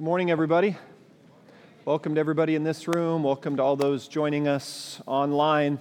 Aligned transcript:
Good 0.00 0.06
morning, 0.06 0.30
everybody. 0.30 0.78
Welcome 1.84 2.14
to 2.14 2.20
everybody 2.20 2.54
in 2.54 2.64
this 2.64 2.88
room. 2.88 3.22
Welcome 3.22 3.58
to 3.58 3.62
all 3.62 3.76
those 3.76 4.08
joining 4.08 4.48
us 4.48 4.98
online. 5.04 5.78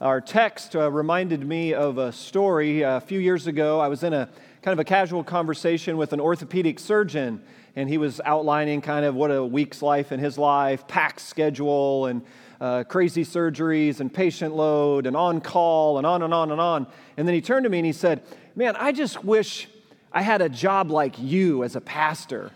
Our 0.00 0.20
text 0.20 0.74
uh, 0.74 0.90
reminded 0.90 1.46
me 1.46 1.72
of 1.72 1.96
a 1.96 2.10
story 2.10 2.82
a 2.82 3.00
few 3.00 3.20
years 3.20 3.46
ago. 3.46 3.78
I 3.78 3.86
was 3.86 4.02
in 4.02 4.14
a 4.14 4.28
kind 4.62 4.72
of 4.72 4.80
a 4.80 4.84
casual 4.84 5.22
conversation 5.22 5.96
with 5.96 6.12
an 6.12 6.18
orthopedic 6.18 6.80
surgeon, 6.80 7.40
and 7.76 7.88
he 7.88 7.98
was 7.98 8.20
outlining 8.24 8.80
kind 8.80 9.04
of 9.04 9.14
what 9.14 9.30
a 9.30 9.44
week's 9.44 9.80
life 9.80 10.10
in 10.10 10.18
his 10.18 10.36
life, 10.36 10.88
packed 10.88 11.20
schedule, 11.20 12.06
and 12.06 12.22
uh, 12.60 12.82
crazy 12.82 13.24
surgeries, 13.24 14.00
and 14.00 14.12
patient 14.12 14.56
load, 14.56 15.06
and 15.06 15.16
on 15.16 15.40
call, 15.40 15.98
and 15.98 16.06
on 16.06 16.22
and 16.22 16.34
on 16.34 16.50
and 16.50 16.60
on. 16.60 16.84
And 17.16 17.28
then 17.28 17.34
he 17.36 17.40
turned 17.40 17.62
to 17.62 17.70
me 17.70 17.78
and 17.78 17.86
he 17.86 17.92
said, 17.92 18.24
Man, 18.56 18.74
I 18.74 18.90
just 18.90 19.22
wish 19.22 19.68
I 20.12 20.22
had 20.22 20.42
a 20.42 20.48
job 20.48 20.90
like 20.90 21.16
you 21.16 21.62
as 21.62 21.76
a 21.76 21.80
pastor. 21.80 22.50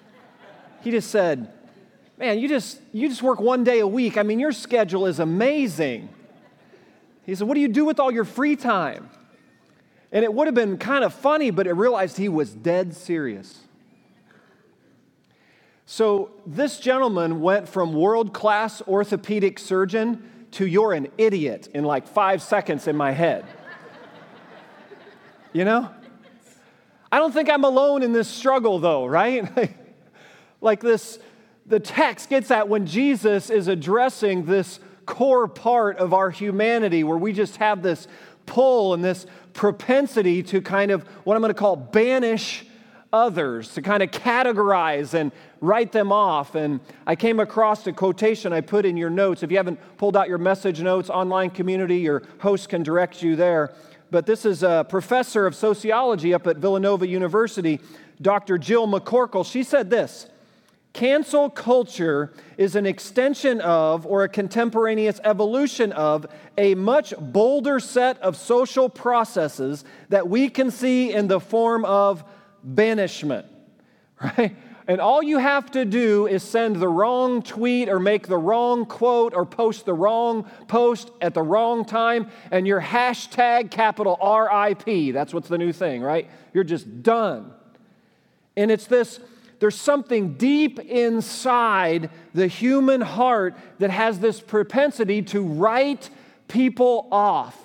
He 0.86 0.92
just 0.92 1.10
said, 1.10 1.52
Man, 2.16 2.38
you 2.38 2.46
just, 2.46 2.80
you 2.92 3.08
just 3.08 3.20
work 3.20 3.40
one 3.40 3.64
day 3.64 3.80
a 3.80 3.86
week. 3.88 4.16
I 4.16 4.22
mean, 4.22 4.38
your 4.38 4.52
schedule 4.52 5.06
is 5.06 5.18
amazing. 5.18 6.08
He 7.24 7.34
said, 7.34 7.48
What 7.48 7.54
do 7.54 7.60
you 7.60 7.66
do 7.66 7.84
with 7.84 7.98
all 7.98 8.12
your 8.12 8.24
free 8.24 8.54
time? 8.54 9.10
And 10.12 10.24
it 10.24 10.32
would 10.32 10.46
have 10.46 10.54
been 10.54 10.78
kind 10.78 11.02
of 11.02 11.12
funny, 11.12 11.50
but 11.50 11.66
I 11.66 11.70
realized 11.70 12.18
he 12.18 12.28
was 12.28 12.52
dead 12.52 12.94
serious. 12.94 13.62
So 15.86 16.30
this 16.46 16.78
gentleman 16.78 17.40
went 17.40 17.68
from 17.68 17.92
world 17.92 18.32
class 18.32 18.80
orthopedic 18.82 19.58
surgeon 19.58 20.30
to 20.52 20.68
you're 20.68 20.92
an 20.92 21.08
idiot 21.18 21.68
in 21.74 21.82
like 21.82 22.06
five 22.06 22.40
seconds 22.40 22.86
in 22.86 22.96
my 22.96 23.10
head. 23.10 23.44
you 25.52 25.64
know? 25.64 25.90
I 27.10 27.18
don't 27.18 27.32
think 27.32 27.50
I'm 27.50 27.64
alone 27.64 28.04
in 28.04 28.12
this 28.12 28.28
struggle, 28.28 28.78
though, 28.78 29.04
right? 29.04 29.76
like 30.60 30.80
this, 30.80 31.18
the 31.66 31.80
text 31.80 32.30
gets 32.30 32.50
at 32.50 32.68
when 32.68 32.86
Jesus 32.86 33.50
is 33.50 33.68
addressing 33.68 34.44
this 34.44 34.80
core 35.04 35.48
part 35.48 35.98
of 35.98 36.12
our 36.12 36.30
humanity 36.30 37.04
where 37.04 37.16
we 37.16 37.32
just 37.32 37.56
have 37.56 37.82
this 37.82 38.08
pull 38.44 38.94
and 38.94 39.04
this 39.04 39.26
propensity 39.52 40.42
to 40.42 40.60
kind 40.60 40.90
of 40.90 41.02
what 41.24 41.34
I'm 41.34 41.42
going 41.42 41.52
to 41.52 41.58
call 41.58 41.76
banish 41.76 42.64
others, 43.12 43.74
to 43.74 43.82
kind 43.82 44.02
of 44.02 44.10
categorize 44.10 45.14
and 45.14 45.32
write 45.60 45.92
them 45.92 46.12
off. 46.12 46.54
And 46.54 46.80
I 47.06 47.16
came 47.16 47.40
across 47.40 47.86
a 47.86 47.92
quotation 47.92 48.52
I 48.52 48.60
put 48.60 48.84
in 48.84 48.96
your 48.96 49.10
notes. 49.10 49.42
If 49.42 49.50
you 49.50 49.56
haven't 49.56 49.80
pulled 49.96 50.16
out 50.16 50.28
your 50.28 50.38
message 50.38 50.80
notes, 50.82 51.08
online 51.08 51.50
community, 51.50 51.98
your 51.98 52.22
host 52.38 52.68
can 52.68 52.82
direct 52.82 53.22
you 53.22 53.36
there. 53.36 53.74
But 54.10 54.26
this 54.26 54.44
is 54.44 54.62
a 54.62 54.86
professor 54.88 55.46
of 55.46 55.54
sociology 55.54 56.34
up 56.34 56.46
at 56.46 56.58
Villanova 56.58 57.06
University, 57.06 57.80
Dr. 58.20 58.58
Jill 58.58 58.86
McCorkle. 58.86 59.50
She 59.50 59.62
said 59.62 59.90
this 59.90 60.28
Cancel 60.96 61.50
culture 61.50 62.32
is 62.56 62.74
an 62.74 62.86
extension 62.86 63.60
of 63.60 64.06
or 64.06 64.24
a 64.24 64.30
contemporaneous 64.30 65.20
evolution 65.24 65.92
of 65.92 66.24
a 66.56 66.74
much 66.74 67.12
bolder 67.18 67.78
set 67.80 68.18
of 68.22 68.34
social 68.34 68.88
processes 68.88 69.84
that 70.08 70.26
we 70.26 70.48
can 70.48 70.70
see 70.70 71.12
in 71.12 71.28
the 71.28 71.38
form 71.38 71.84
of 71.84 72.24
banishment, 72.64 73.44
right? 74.22 74.56
And 74.86 74.98
all 74.98 75.22
you 75.22 75.36
have 75.36 75.70
to 75.72 75.84
do 75.84 76.28
is 76.28 76.42
send 76.42 76.76
the 76.76 76.88
wrong 76.88 77.42
tweet 77.42 77.90
or 77.90 78.00
make 78.00 78.26
the 78.26 78.38
wrong 78.38 78.86
quote 78.86 79.34
or 79.34 79.44
post 79.44 79.84
the 79.84 79.92
wrong 79.92 80.44
post 80.66 81.10
at 81.20 81.34
the 81.34 81.42
wrong 81.42 81.84
time, 81.84 82.30
and 82.50 82.66
your 82.66 82.80
hashtag 82.80 83.70
capital 83.70 84.16
RIP. 84.22 85.12
That's 85.12 85.34
what's 85.34 85.48
the 85.48 85.58
new 85.58 85.74
thing, 85.74 86.00
right? 86.00 86.30
You're 86.54 86.64
just 86.64 87.02
done. 87.02 87.52
And 88.56 88.70
it's 88.70 88.86
this 88.86 89.20
there's 89.58 89.76
something 89.76 90.34
deep 90.34 90.78
inside 90.78 92.10
the 92.34 92.46
human 92.46 93.00
heart 93.00 93.56
that 93.78 93.90
has 93.90 94.18
this 94.18 94.40
propensity 94.40 95.22
to 95.22 95.42
write 95.42 96.10
people 96.48 97.08
off, 97.10 97.56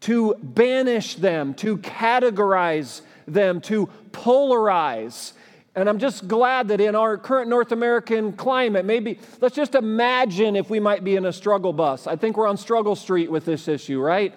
to 0.00 0.34
banish 0.42 1.16
them, 1.16 1.54
to 1.54 1.78
categorize 1.78 3.02
them, 3.26 3.60
to 3.62 3.88
polarize. 4.10 5.32
And 5.74 5.88
I'm 5.88 5.98
just 5.98 6.28
glad 6.28 6.68
that 6.68 6.80
in 6.80 6.94
our 6.94 7.16
current 7.16 7.48
North 7.48 7.72
American 7.72 8.34
climate, 8.34 8.84
maybe 8.84 9.18
let's 9.40 9.56
just 9.56 9.74
imagine 9.74 10.54
if 10.54 10.68
we 10.68 10.80
might 10.80 11.02
be 11.02 11.16
in 11.16 11.24
a 11.24 11.32
struggle 11.32 11.72
bus. 11.72 12.06
I 12.06 12.16
think 12.16 12.36
we're 12.36 12.46
on 12.46 12.56
struggle 12.56 12.94
street 12.94 13.30
with 13.30 13.44
this 13.44 13.68
issue, 13.68 14.00
right? 14.00 14.34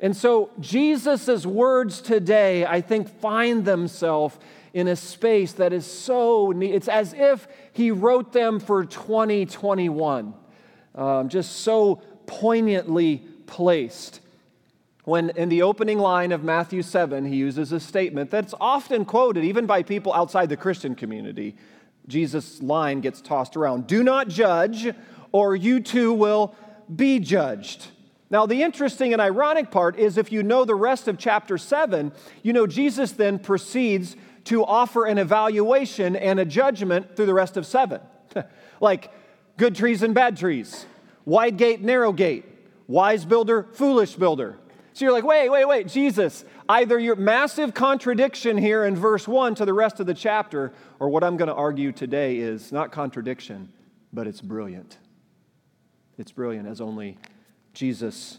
And 0.00 0.16
so 0.16 0.50
Jesus' 0.60 1.46
words 1.46 2.00
today, 2.00 2.66
I 2.66 2.80
think, 2.80 3.08
find 3.20 3.64
themselves 3.64 4.36
in 4.74 4.88
a 4.88 4.96
space 4.96 5.52
that 5.52 5.72
is 5.72 5.86
so 5.86 6.52
neat. 6.52 6.74
It's 6.74 6.88
as 6.88 7.12
if 7.12 7.46
he 7.72 7.90
wrote 7.90 8.32
them 8.32 8.58
for 8.58 8.84
2021, 8.84 10.34
um, 10.94 11.28
just 11.28 11.60
so 11.60 11.96
poignantly 12.26 13.18
placed. 13.46 14.20
When 15.04 15.30
in 15.30 15.48
the 15.48 15.62
opening 15.62 15.98
line 15.98 16.32
of 16.32 16.44
Matthew 16.44 16.82
7, 16.82 17.24
he 17.24 17.36
uses 17.36 17.72
a 17.72 17.80
statement 17.80 18.30
that's 18.30 18.54
often 18.60 19.04
quoted 19.04 19.44
even 19.44 19.66
by 19.66 19.82
people 19.82 20.14
outside 20.14 20.48
the 20.48 20.56
Christian 20.56 20.94
community. 20.94 21.56
Jesus' 22.06 22.62
line 22.62 23.00
gets 23.00 23.20
tossed 23.20 23.56
around 23.56 23.86
Do 23.86 24.02
not 24.02 24.28
judge, 24.28 24.94
or 25.32 25.56
you 25.56 25.80
too 25.80 26.12
will 26.12 26.54
be 26.94 27.18
judged. 27.18 27.88
Now, 28.30 28.46
the 28.46 28.62
interesting 28.62 29.12
and 29.12 29.20
ironic 29.20 29.70
part 29.70 29.98
is 29.98 30.16
if 30.16 30.32
you 30.32 30.42
know 30.42 30.64
the 30.64 30.74
rest 30.74 31.06
of 31.06 31.18
chapter 31.18 31.58
7, 31.58 32.12
you 32.42 32.54
know 32.54 32.66
Jesus 32.66 33.12
then 33.12 33.38
proceeds 33.38 34.16
to 34.44 34.64
offer 34.64 35.06
an 35.06 35.18
evaluation 35.18 36.16
and 36.16 36.40
a 36.40 36.44
judgment 36.44 37.16
through 37.16 37.26
the 37.26 37.34
rest 37.34 37.56
of 37.56 37.66
seven. 37.66 38.00
like 38.80 39.10
good 39.56 39.74
trees 39.74 40.02
and 40.02 40.14
bad 40.14 40.36
trees, 40.36 40.86
wide 41.24 41.56
gate, 41.56 41.80
narrow 41.80 42.12
gate, 42.12 42.44
wise 42.86 43.24
builder, 43.24 43.68
foolish 43.72 44.14
builder. 44.14 44.58
So 44.94 45.04
you're 45.06 45.12
like, 45.12 45.24
wait, 45.24 45.48
wait, 45.48 45.66
wait, 45.66 45.88
Jesus, 45.88 46.44
either 46.68 46.98
your 46.98 47.16
massive 47.16 47.72
contradiction 47.72 48.58
here 48.58 48.84
in 48.84 48.94
verse 48.94 49.26
one 49.26 49.54
to 49.54 49.64
the 49.64 49.72
rest 49.72 50.00
of 50.00 50.06
the 50.06 50.14
chapter, 50.14 50.72
or 51.00 51.08
what 51.08 51.24
I'm 51.24 51.38
going 51.38 51.48
to 51.48 51.54
argue 51.54 51.92
today 51.92 52.36
is 52.36 52.72
not 52.72 52.92
contradiction, 52.92 53.72
but 54.12 54.26
it's 54.26 54.42
brilliant. 54.42 54.98
It's 56.18 56.30
brilliant 56.30 56.68
as 56.68 56.80
only 56.80 57.16
Jesus 57.72 58.38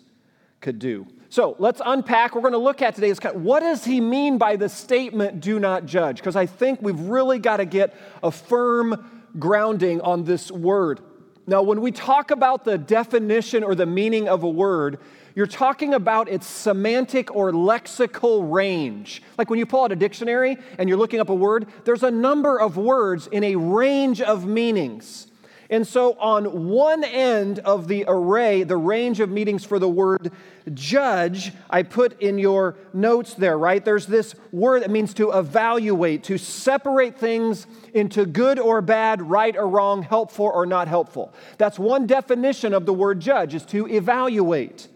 could 0.62 0.78
do. 0.78 1.08
So 1.34 1.56
let's 1.58 1.82
unpack. 1.84 2.36
We're 2.36 2.42
going 2.42 2.54
to 2.54 2.60
look 2.60 2.84
at 2.84 2.94
today 2.94 3.10
is 3.10 3.20
kind 3.20 3.36
of, 3.36 3.42
what 3.42 3.62
does 3.62 3.84
he 3.84 4.00
mean 4.00 4.38
by 4.38 4.56
the 4.56 4.70
statement, 4.70 5.40
do 5.40 5.60
not 5.60 5.88
judge? 5.88 6.18
Because 6.18 6.36
I 6.36 6.46
think 6.46 6.80
we've 6.80 7.00
really 7.00 7.40
got 7.40 7.58
to 7.58 7.66
get 7.66 7.98
a 8.22 8.30
firm 8.30 9.24
grounding 9.40 10.00
on 10.02 10.26
this 10.26 10.52
word. 10.52 11.00
Now, 11.48 11.64
when 11.64 11.82
we 11.82 11.92
talk 11.92 12.30
about 12.30 12.66
the 12.66 12.78
definition 12.78 13.64
or 13.64 13.74
the 13.74 13.88
meaning 13.88 14.30
of 14.30 14.44
a 14.44 14.48
word, 14.48 15.00
you're 15.34 15.48
talking 15.48 15.96
about 15.96 16.30
its 16.30 16.46
semantic 16.46 17.36
or 17.36 17.52
lexical 17.52 18.54
range. 18.54 19.24
Like 19.36 19.50
when 19.50 19.58
you 19.58 19.66
pull 19.66 19.86
out 19.86 19.92
a 19.92 19.96
dictionary 19.96 20.58
and 20.78 20.88
you're 20.88 21.00
looking 21.00 21.20
up 21.20 21.30
a 21.30 21.34
word, 21.34 21.66
there's 21.84 22.04
a 22.04 22.12
number 22.12 22.60
of 22.60 22.78
words 22.78 23.26
in 23.26 23.44
a 23.44 23.56
range 23.56 24.22
of 24.22 24.46
meanings. 24.46 25.32
And 25.74 25.88
so, 25.88 26.14
on 26.20 26.68
one 26.70 27.04
end 27.04 27.58
of 27.58 27.88
the 27.88 28.06
array, 28.08 28.62
the 28.62 28.78
range 28.78 29.20
of 29.20 29.32
meanings 29.32 29.66
for 29.66 29.80
the 29.80 29.90
word 29.90 30.32
judge, 30.72 31.52
I 31.68 31.82
put 31.82 32.22
in 32.22 32.38
your 32.38 32.76
notes 32.94 33.34
there, 33.34 33.58
right? 33.58 33.84
There's 33.84 34.06
this 34.06 34.36
word 34.52 34.84
that 34.84 34.92
means 34.92 35.16
to 35.16 35.32
evaluate, 35.32 36.26
to 36.26 36.38
separate 36.38 37.18
things 37.18 37.66
into 37.92 38.28
good 38.28 38.60
or 38.60 38.84
bad, 38.84 39.24
right 39.24 39.58
or 39.58 39.68
wrong, 39.68 40.04
helpful 40.04 40.46
or 40.46 40.68
not 40.68 40.88
helpful. 40.88 41.34
That's 41.58 41.80
one 41.80 42.06
definition 42.06 42.76
of 42.76 42.86
the 42.86 42.94
word 42.94 43.20
judge, 43.20 43.56
is 43.56 43.66
to 43.66 43.88
evaluate. 43.88 44.90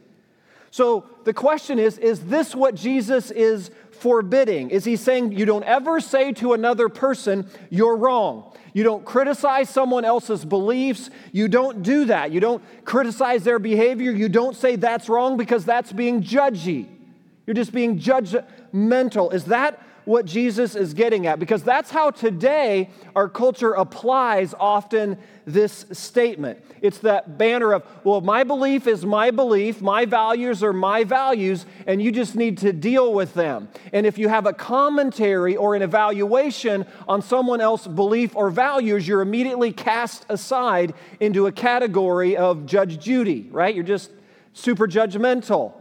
So, 0.70 1.10
the 1.24 1.34
question 1.34 1.80
is 1.80 1.98
is 1.98 2.26
this 2.26 2.54
what 2.54 2.76
Jesus 2.76 3.32
is 3.32 3.72
forbidding? 4.00 4.70
Is 4.70 4.86
he 4.86 4.96
saying 4.96 5.34
you 5.34 5.46
don't 5.46 5.64
ever 5.64 6.00
say 6.00 6.32
to 6.34 6.54
another 6.54 6.90
person, 6.90 7.48
you're 7.70 7.96
wrong? 7.96 8.52
You 8.74 8.84
don't 8.84 9.04
criticize 9.04 9.70
someone 9.70 10.06
else's 10.06 10.46
beliefs. 10.46 11.10
You 11.32 11.48
don't 11.48 11.82
do 11.82 12.06
that. 12.06 12.32
You 12.32 12.40
don't 12.40 12.64
criticize 12.86 13.44
their 13.44 13.60
behavior. 13.60 14.12
You 14.12 14.30
don't 14.30 14.56
say 14.56 14.76
that's 14.76 15.10
wrong 15.10 15.38
because 15.38 15.66
that's 15.66 15.92
being 15.92 16.22
judgy. 16.22 16.88
You're 17.46 17.56
just 17.56 17.72
being 17.72 18.00
judgmental. 18.00 19.34
Is 19.34 19.46
that 19.46 19.82
what 20.08 20.26
Jesus 20.26 20.74
is 20.74 20.94
getting 20.94 21.28
at 21.28 21.38
because 21.38 21.64
that's 21.64 21.92
how 21.92 22.12
today 22.12 22.90
our 23.14 23.28
culture 23.28 23.74
applies 23.74 24.54
often 24.58 25.18
this 25.46 25.86
statement. 25.92 26.64
It's 26.82 27.00
that 27.00 27.38
banner 27.38 27.74
of, 27.74 27.84
well, 28.06 28.22
my 28.22 28.46
belief 28.46 28.88
is 28.88 29.06
my 29.06 29.32
belief, 29.32 29.82
my 29.82 30.06
values 30.06 30.64
are 30.64 30.72
my 30.72 31.04
values, 31.04 31.66
and 31.86 32.02
you 32.02 32.14
just 32.14 32.36
need 32.36 32.60
to 32.60 32.72
deal 32.72 33.14
with 33.14 33.34
them. 33.34 33.68
And 33.92 34.06
if 34.06 34.18
you 34.18 34.30
have 34.30 34.46
a 34.46 34.54
commentary 34.54 35.58
or 35.58 35.76
an 35.76 35.82
evaluation 35.82 36.86
on 37.06 37.22
someone 37.22 37.60
else's 37.60 37.88
belief 37.90 38.34
or 38.34 38.50
values, 38.50 39.06
you're 39.06 39.22
immediately 39.22 39.74
cast 39.74 40.26
aside 40.30 40.94
into 41.20 41.48
a 41.48 41.52
category 41.52 42.38
of 42.38 42.66
Judge 42.66 42.98
Judy, 42.98 43.50
right? 43.52 43.76
You're 43.76 43.84
just 43.84 44.12
super 44.54 44.88
judgmental. 44.88 45.74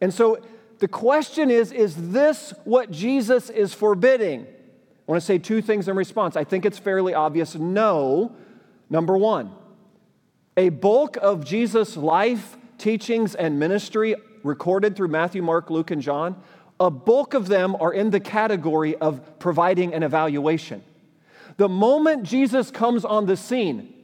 And 0.00 0.14
so 0.14 0.44
the 0.82 0.88
question 0.88 1.48
is 1.48 1.70
is 1.70 2.10
this 2.10 2.52
what 2.64 2.90
Jesus 2.90 3.50
is 3.50 3.72
forbidding? 3.72 4.40
I 4.42 4.46
want 5.06 5.20
to 5.20 5.24
say 5.24 5.38
two 5.38 5.62
things 5.62 5.86
in 5.86 5.94
response. 5.94 6.34
I 6.34 6.42
think 6.42 6.66
it's 6.66 6.76
fairly 6.76 7.14
obvious. 7.14 7.54
No, 7.54 8.34
number 8.90 9.16
one, 9.16 9.52
a 10.56 10.70
bulk 10.70 11.16
of 11.18 11.44
Jesus' 11.44 11.96
life, 11.96 12.56
teachings, 12.78 13.36
and 13.36 13.60
ministry 13.60 14.16
recorded 14.42 14.96
through 14.96 15.06
Matthew, 15.06 15.40
Mark, 15.40 15.70
Luke, 15.70 15.92
and 15.92 16.02
John, 16.02 16.42
a 16.80 16.90
bulk 16.90 17.34
of 17.34 17.46
them 17.46 17.76
are 17.76 17.92
in 17.92 18.10
the 18.10 18.18
category 18.18 18.96
of 18.96 19.38
providing 19.38 19.94
an 19.94 20.02
evaluation. 20.02 20.82
The 21.58 21.68
moment 21.68 22.24
Jesus 22.24 22.72
comes 22.72 23.04
on 23.04 23.26
the 23.26 23.36
scene, 23.36 23.94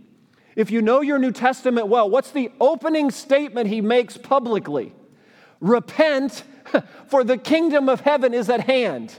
if 0.54 0.70
you 0.70 0.81
know 0.81 1.00
your 1.00 1.19
New 1.19 1.32
Testament 1.32 1.88
well, 1.88 2.08
what's 2.08 2.31
the 2.31 2.52
opening 2.60 3.10
statement 3.10 3.69
he 3.69 3.81
makes 3.81 4.16
publicly? 4.16 4.92
Repent, 5.60 6.44
for 7.09 7.25
the 7.25 7.38
kingdom 7.38 7.88
of 7.88 8.00
heaven 8.00 8.35
is 8.35 8.49
at 8.49 8.61
hand. 8.61 9.19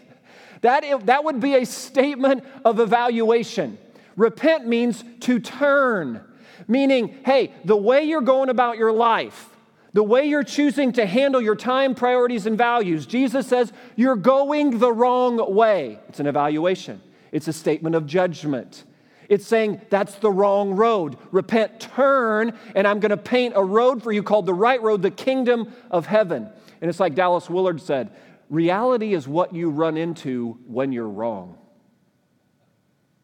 That, 0.61 1.05
that 1.05 1.23
would 1.23 1.39
be 1.39 1.55
a 1.55 1.65
statement 1.65 2.43
of 2.65 2.79
evaluation. 2.79 3.77
Repent 4.15 4.67
means 4.67 5.03
to 5.21 5.39
turn, 5.39 6.21
meaning, 6.67 7.19
hey, 7.25 7.53
the 7.63 7.77
way 7.77 8.03
you're 8.03 8.21
going 8.21 8.49
about 8.49 8.77
your 8.77 8.91
life, 8.91 9.49
the 9.93 10.03
way 10.03 10.25
you're 10.25 10.43
choosing 10.43 10.91
to 10.93 11.05
handle 11.05 11.41
your 11.41 11.55
time, 11.55 11.95
priorities, 11.95 12.45
and 12.45 12.57
values, 12.57 13.05
Jesus 13.05 13.47
says 13.47 13.71
you're 13.95 14.17
going 14.17 14.79
the 14.79 14.91
wrong 14.91 15.53
way. 15.53 15.99
It's 16.09 16.19
an 16.19 16.27
evaluation, 16.27 17.01
it's 17.31 17.47
a 17.47 17.53
statement 17.53 17.95
of 17.95 18.05
judgment. 18.05 18.83
It's 19.29 19.45
saying 19.45 19.81
that's 19.91 20.15
the 20.15 20.31
wrong 20.31 20.71
road. 20.71 21.15
Repent, 21.31 21.79
turn, 21.79 22.57
and 22.73 22.87
I'm 22.87 22.99
going 22.99 23.11
to 23.11 23.17
paint 23.17 23.53
a 23.55 23.63
road 23.63 24.01
for 24.01 24.11
you 24.11 24.23
called 24.23 24.47
the 24.47 24.55
right 24.55 24.81
road, 24.81 25.03
the 25.03 25.11
kingdom 25.11 25.71
of 25.91 26.07
heaven. 26.07 26.49
And 26.81 26.89
it's 26.89 26.99
like 26.99 27.15
Dallas 27.15 27.49
Willard 27.49 27.81
said 27.81 28.11
reality 28.49 29.13
is 29.13 29.27
what 29.27 29.53
you 29.53 29.69
run 29.69 29.97
into 29.97 30.57
when 30.65 30.91
you're 30.91 31.09
wrong. 31.09 31.57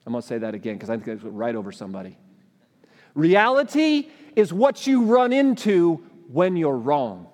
I'm 0.05 0.13
going 0.13 0.21
to 0.21 0.27
say 0.27 0.37
that 0.37 0.53
again 0.53 0.75
because 0.75 0.89
I 0.89 0.97
think 0.97 1.07
it's 1.07 1.23
right 1.23 1.55
over 1.55 1.71
somebody. 1.71 2.17
Reality 3.15 4.09
is 4.35 4.53
what 4.53 4.85
you 4.85 5.03
run 5.03 5.33
into 5.33 6.03
when 6.27 6.55
you're 6.55 6.77
wrong. 6.77 7.27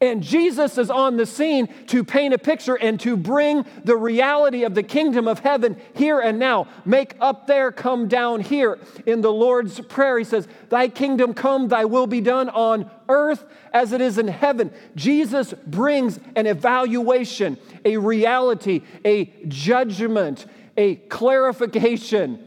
And 0.00 0.22
Jesus 0.22 0.78
is 0.78 0.90
on 0.90 1.16
the 1.16 1.26
scene 1.26 1.68
to 1.86 2.04
paint 2.04 2.32
a 2.32 2.38
picture 2.38 2.76
and 2.76 3.00
to 3.00 3.16
bring 3.16 3.66
the 3.82 3.96
reality 3.96 4.62
of 4.62 4.76
the 4.76 4.84
kingdom 4.84 5.26
of 5.26 5.40
heaven 5.40 5.76
here 5.94 6.20
and 6.20 6.38
now. 6.38 6.68
Make 6.84 7.16
up 7.20 7.48
there, 7.48 7.72
come 7.72 8.06
down 8.06 8.40
here. 8.40 8.78
In 9.06 9.22
the 9.22 9.32
Lord's 9.32 9.80
Prayer, 9.80 10.18
he 10.18 10.24
says, 10.24 10.46
Thy 10.68 10.88
kingdom 10.88 11.34
come, 11.34 11.66
thy 11.66 11.84
will 11.84 12.06
be 12.06 12.20
done 12.20 12.48
on 12.48 12.88
earth 13.08 13.44
as 13.72 13.92
it 13.92 14.00
is 14.00 14.18
in 14.18 14.28
heaven. 14.28 14.70
Jesus 14.94 15.52
brings 15.66 16.20
an 16.36 16.46
evaluation, 16.46 17.58
a 17.84 17.96
reality, 17.96 18.82
a 19.04 19.24
judgment, 19.48 20.46
a 20.76 20.94
clarification. 20.94 22.44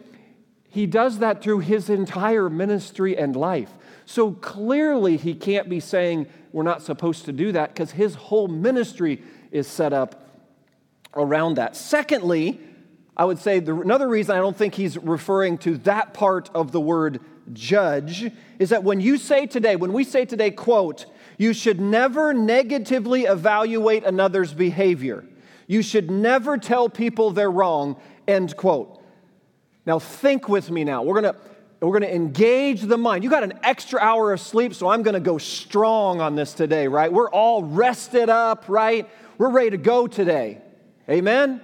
He 0.70 0.86
does 0.86 1.20
that 1.20 1.44
through 1.44 1.60
his 1.60 1.90
entire 1.90 2.50
ministry 2.50 3.18
and 3.18 3.36
life. 3.36 3.74
So 4.06 4.32
clearly, 4.32 5.18
he 5.18 5.34
can't 5.36 5.68
be 5.68 5.82
saying 5.82 6.28
we're 6.54 6.64
not 6.64 6.82
supposed 6.82 7.26
to 7.26 7.32
do 7.32 7.52
that 7.54 7.74
because 7.74 7.92
his 7.92 8.16
whole 8.16 8.48
ministry 8.48 9.22
is 9.52 9.68
set 9.68 9.94
up 9.94 10.30
around 11.16 11.56
that. 11.56 11.76
Secondly, 11.76 12.60
I 13.16 13.26
would 13.26 13.40
say 13.40 13.60
the, 13.60 13.76
another 13.76 14.08
reason 14.08 14.36
I 14.36 14.40
don't 14.40 14.56
think 14.56 14.76
he's 14.76 14.98
referring 14.98 15.58
to 15.60 15.78
that 15.80 16.14
part 16.14 16.50
of 16.54 16.72
the 16.72 16.82
word 16.82 17.20
judge 17.54 18.32
is 18.60 18.70
that 18.70 18.84
when 18.84 19.02
you 19.02 19.18
say 19.18 19.46
today, 19.46 19.76
when 19.76 19.94
we 19.94 20.04
say 20.04 20.26
today, 20.26 20.52
quote, 20.52 21.06
you 21.38 21.54
should 21.54 21.82
never 21.82 22.34
negatively 22.34 23.24
evaluate 23.24 24.04
another's 24.06 24.54
behavior. 24.54 25.26
You 25.68 25.82
should 25.82 26.12
never 26.12 26.58
tell 26.58 26.90
people 26.90 27.32
they're 27.32 27.52
wrong, 27.52 28.00
end 28.28 28.56
quote. 28.56 29.02
Now, 29.86 30.00
think 30.00 30.48
with 30.48 30.70
me 30.70 30.84
now. 30.84 31.02
We're 31.02 31.20
going 31.22 31.34
to 31.34 31.40
we're 31.82 32.00
going 32.00 32.10
to 32.10 32.16
engage 32.16 32.82
the 32.82 32.98
mind. 32.98 33.24
You 33.24 33.30
got 33.30 33.44
an 33.44 33.54
extra 33.64 34.00
hour 34.00 34.32
of 34.34 34.40
sleep, 34.40 34.76
so 34.76 34.90
I'm 34.90 35.02
going 35.02 35.16
to 35.16 35.20
go 35.20 35.40
strong 35.40 36.22
on 36.22 36.36
this 36.36 36.54
today, 36.54 36.88
right? 36.88 37.12
We're 37.12 37.30
all 37.30 37.64
rested 37.64 38.30
up, 38.30 38.66
right? 38.68 39.10
We're 39.40 39.50
ready 39.50 39.72
to 39.72 39.78
go 39.78 40.06
today. 40.06 40.62
Amen? 41.10 41.60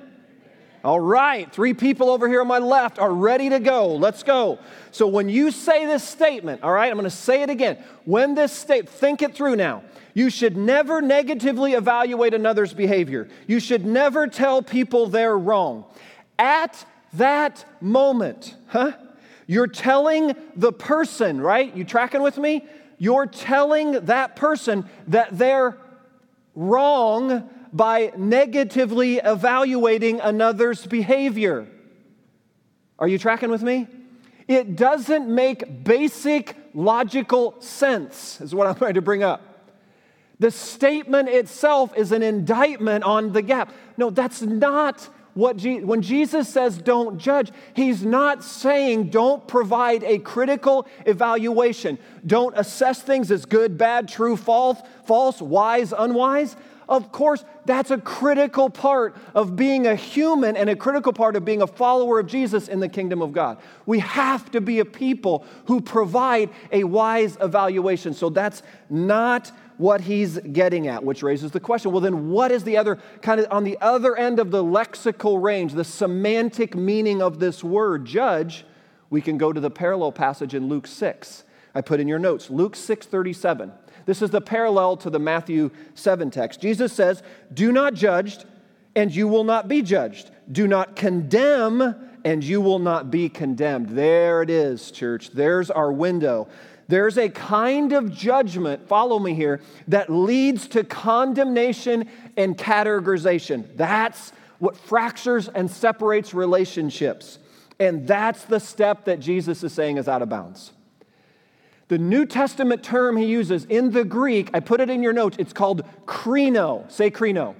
All 0.83 0.99
right, 0.99 1.51
three 1.51 1.73
people 1.73 2.09
over 2.09 2.27
here 2.27 2.41
on 2.41 2.47
my 2.47 2.57
left 2.57 2.97
are 2.97 3.11
ready 3.11 3.49
to 3.49 3.59
go. 3.59 3.95
Let's 3.95 4.23
go. 4.23 4.57
So 4.91 5.05
when 5.05 5.29
you 5.29 5.51
say 5.51 5.85
this 5.85 6.03
statement, 6.03 6.63
all 6.63 6.71
right, 6.71 6.89
I'm 6.89 6.97
going 6.97 7.03
to 7.03 7.09
say 7.11 7.43
it 7.43 7.49
again. 7.49 7.77
When 8.05 8.33
this 8.33 8.51
state, 8.51 8.89
think 8.89 9.21
it 9.21 9.35
through 9.35 9.57
now. 9.57 9.83
You 10.15 10.31
should 10.31 10.57
never 10.57 10.99
negatively 10.99 11.73
evaluate 11.73 12.33
another's 12.33 12.73
behavior. 12.73 13.27
You 13.45 13.59
should 13.59 13.85
never 13.85 14.27
tell 14.27 14.63
people 14.63 15.07
they're 15.07 15.37
wrong. 15.37 15.85
At 16.39 16.85
that 17.13 17.65
moment, 17.81 18.55
huh? 18.67 18.93
You're 19.47 19.67
telling 19.67 20.35
the 20.55 20.73
person, 20.73 21.41
right? 21.41 21.75
You 21.75 21.85
tracking 21.85 22.21
with 22.21 22.37
me? 22.37 22.65
You're 22.97 23.25
telling 23.25 23.93
that 24.05 24.35
person 24.35 24.89
that 25.07 25.37
they're 25.37 25.77
wrong 26.53 27.49
by 27.71 28.11
negatively 28.17 29.17
evaluating 29.17 30.19
another's 30.19 30.85
behavior. 30.85 31.67
Are 32.99 33.07
you 33.07 33.17
tracking 33.17 33.49
with 33.49 33.63
me? 33.63 33.87
It 34.47 34.75
doesn't 34.75 35.33
make 35.33 35.83
basic 35.83 36.55
logical 36.73 37.59
sense, 37.61 38.41
is 38.41 38.53
what 38.53 38.67
I'm 38.67 38.75
trying 38.75 38.95
to 38.95 39.01
bring 39.01 39.23
up. 39.23 39.41
The 40.39 40.51
statement 40.51 41.29
itself 41.29 41.95
is 41.97 42.11
an 42.11 42.21
indictment 42.21 43.03
on 43.03 43.33
the 43.33 43.41
gap. 43.41 43.73
No, 43.97 44.09
that's 44.09 44.41
not 44.41 45.09
what 45.37 45.57
Je- 45.57 45.81
when 45.81 46.01
Jesus 46.01 46.49
says 46.49 46.79
don't 46.79 47.19
judge, 47.19 47.51
he's 47.75 48.03
not 48.03 48.43
saying 48.43 49.09
don't 49.09 49.47
provide 49.47 50.03
a 50.03 50.17
critical 50.17 50.87
evaluation. 51.05 51.99
Don't 52.25 52.57
assess 52.57 53.01
things 53.01 53.29
as 53.29 53.45
good, 53.45 53.77
bad, 53.77 54.07
true, 54.07 54.35
false, 54.35 54.79
false, 55.05 55.39
wise, 55.39 55.93
unwise. 55.95 56.55
Of 56.89 57.11
course, 57.11 57.43
that's 57.65 57.91
a 57.91 57.97
critical 57.97 58.69
part 58.69 59.15
of 59.35 59.55
being 59.55 59.85
a 59.85 59.95
human 59.95 60.57
and 60.57 60.69
a 60.69 60.75
critical 60.75 61.13
part 61.13 61.35
of 61.35 61.45
being 61.45 61.61
a 61.61 61.67
follower 61.67 62.17
of 62.17 62.27
Jesus 62.27 62.67
in 62.67 62.79
the 62.79 62.89
kingdom 62.89 63.21
of 63.21 63.33
God. 63.33 63.57
We 63.85 63.99
have 63.99 64.49
to 64.51 64.61
be 64.61 64.79
a 64.79 64.85
people 64.85 65.45
who 65.65 65.81
provide 65.81 66.49
a 66.71 66.85
wise 66.85 67.37
evaluation. 67.41 68.13
So 68.13 68.29
that's 68.29 68.63
not 68.89 69.51
what 69.77 70.01
he's 70.01 70.39
getting 70.39 70.87
at, 70.87 71.03
which 71.03 71.23
raises 71.23 71.51
the 71.51 71.59
question 71.59 71.91
well, 71.91 72.01
then 72.01 72.29
what 72.29 72.51
is 72.51 72.63
the 72.63 72.77
other 72.77 72.97
kind 73.21 73.39
of 73.39 73.47
on 73.51 73.63
the 73.63 73.77
other 73.79 74.15
end 74.15 74.39
of 74.39 74.51
the 74.51 74.63
lexical 74.63 75.41
range, 75.41 75.73
the 75.73 75.83
semantic 75.83 76.75
meaning 76.75 77.21
of 77.21 77.39
this 77.39 77.63
word, 77.63 78.05
judge? 78.05 78.65
We 79.09 79.21
can 79.21 79.37
go 79.37 79.53
to 79.53 79.59
the 79.59 79.69
parallel 79.69 80.11
passage 80.11 80.53
in 80.53 80.67
Luke 80.67 80.87
6. 80.87 81.43
I 81.73 81.81
put 81.81 81.99
in 81.99 82.07
your 82.07 82.19
notes, 82.19 82.49
Luke 82.49 82.75
6 82.75 83.05
37. 83.05 83.71
This 84.05 84.21
is 84.21 84.29
the 84.29 84.41
parallel 84.41 84.97
to 84.97 85.09
the 85.09 85.19
Matthew 85.19 85.69
7 85.93 86.31
text. 86.31 86.61
Jesus 86.61 86.93
says, 86.93 87.21
Do 87.53 87.71
not 87.71 87.93
judge, 87.93 88.37
and 88.95 89.13
you 89.13 89.27
will 89.27 89.43
not 89.43 89.67
be 89.67 89.81
judged. 89.81 90.31
Do 90.51 90.65
not 90.65 90.95
condemn, 90.95 91.93
and 92.23 92.43
you 92.43 92.61
will 92.61 92.79
not 92.79 93.11
be 93.11 93.29
condemned. 93.29 93.89
There 93.89 94.41
it 94.41 94.49
is, 94.49 94.91
church. 94.91 95.31
There's 95.31 95.69
our 95.69 95.91
window. 95.91 96.47
There's 96.87 97.17
a 97.17 97.29
kind 97.29 97.91
of 97.93 98.13
judgment, 98.13 98.87
follow 98.87 99.19
me 99.19 99.33
here, 99.33 99.61
that 99.89 100.09
leads 100.09 100.67
to 100.69 100.83
condemnation 100.83 102.09
and 102.37 102.57
categorization. 102.57 103.65
That's 103.75 104.31
what 104.59 104.77
fractures 104.77 105.49
and 105.49 105.69
separates 105.69 106.33
relationships. 106.33 107.39
And 107.79 108.07
that's 108.07 108.45
the 108.45 108.59
step 108.59 109.05
that 109.05 109.19
Jesus 109.19 109.63
is 109.63 109.73
saying 109.73 109.97
is 109.97 110.07
out 110.07 110.21
of 110.21 110.29
bounds. 110.29 110.71
The 111.89 111.97
New 111.97 112.25
Testament 112.25 112.83
term 112.83 113.15
he 113.17 113.25
uses 113.25 113.65
in 113.65 113.91
the 113.91 114.03
Greek, 114.03 114.49
I 114.53 114.59
put 114.59 114.81
it 114.81 114.89
in 114.89 115.03
your 115.03 115.13
notes, 115.13 115.37
it's 115.39 115.53
called 115.53 115.85
krino. 116.05 116.89
Say 116.91 117.11
krino. 117.11 117.55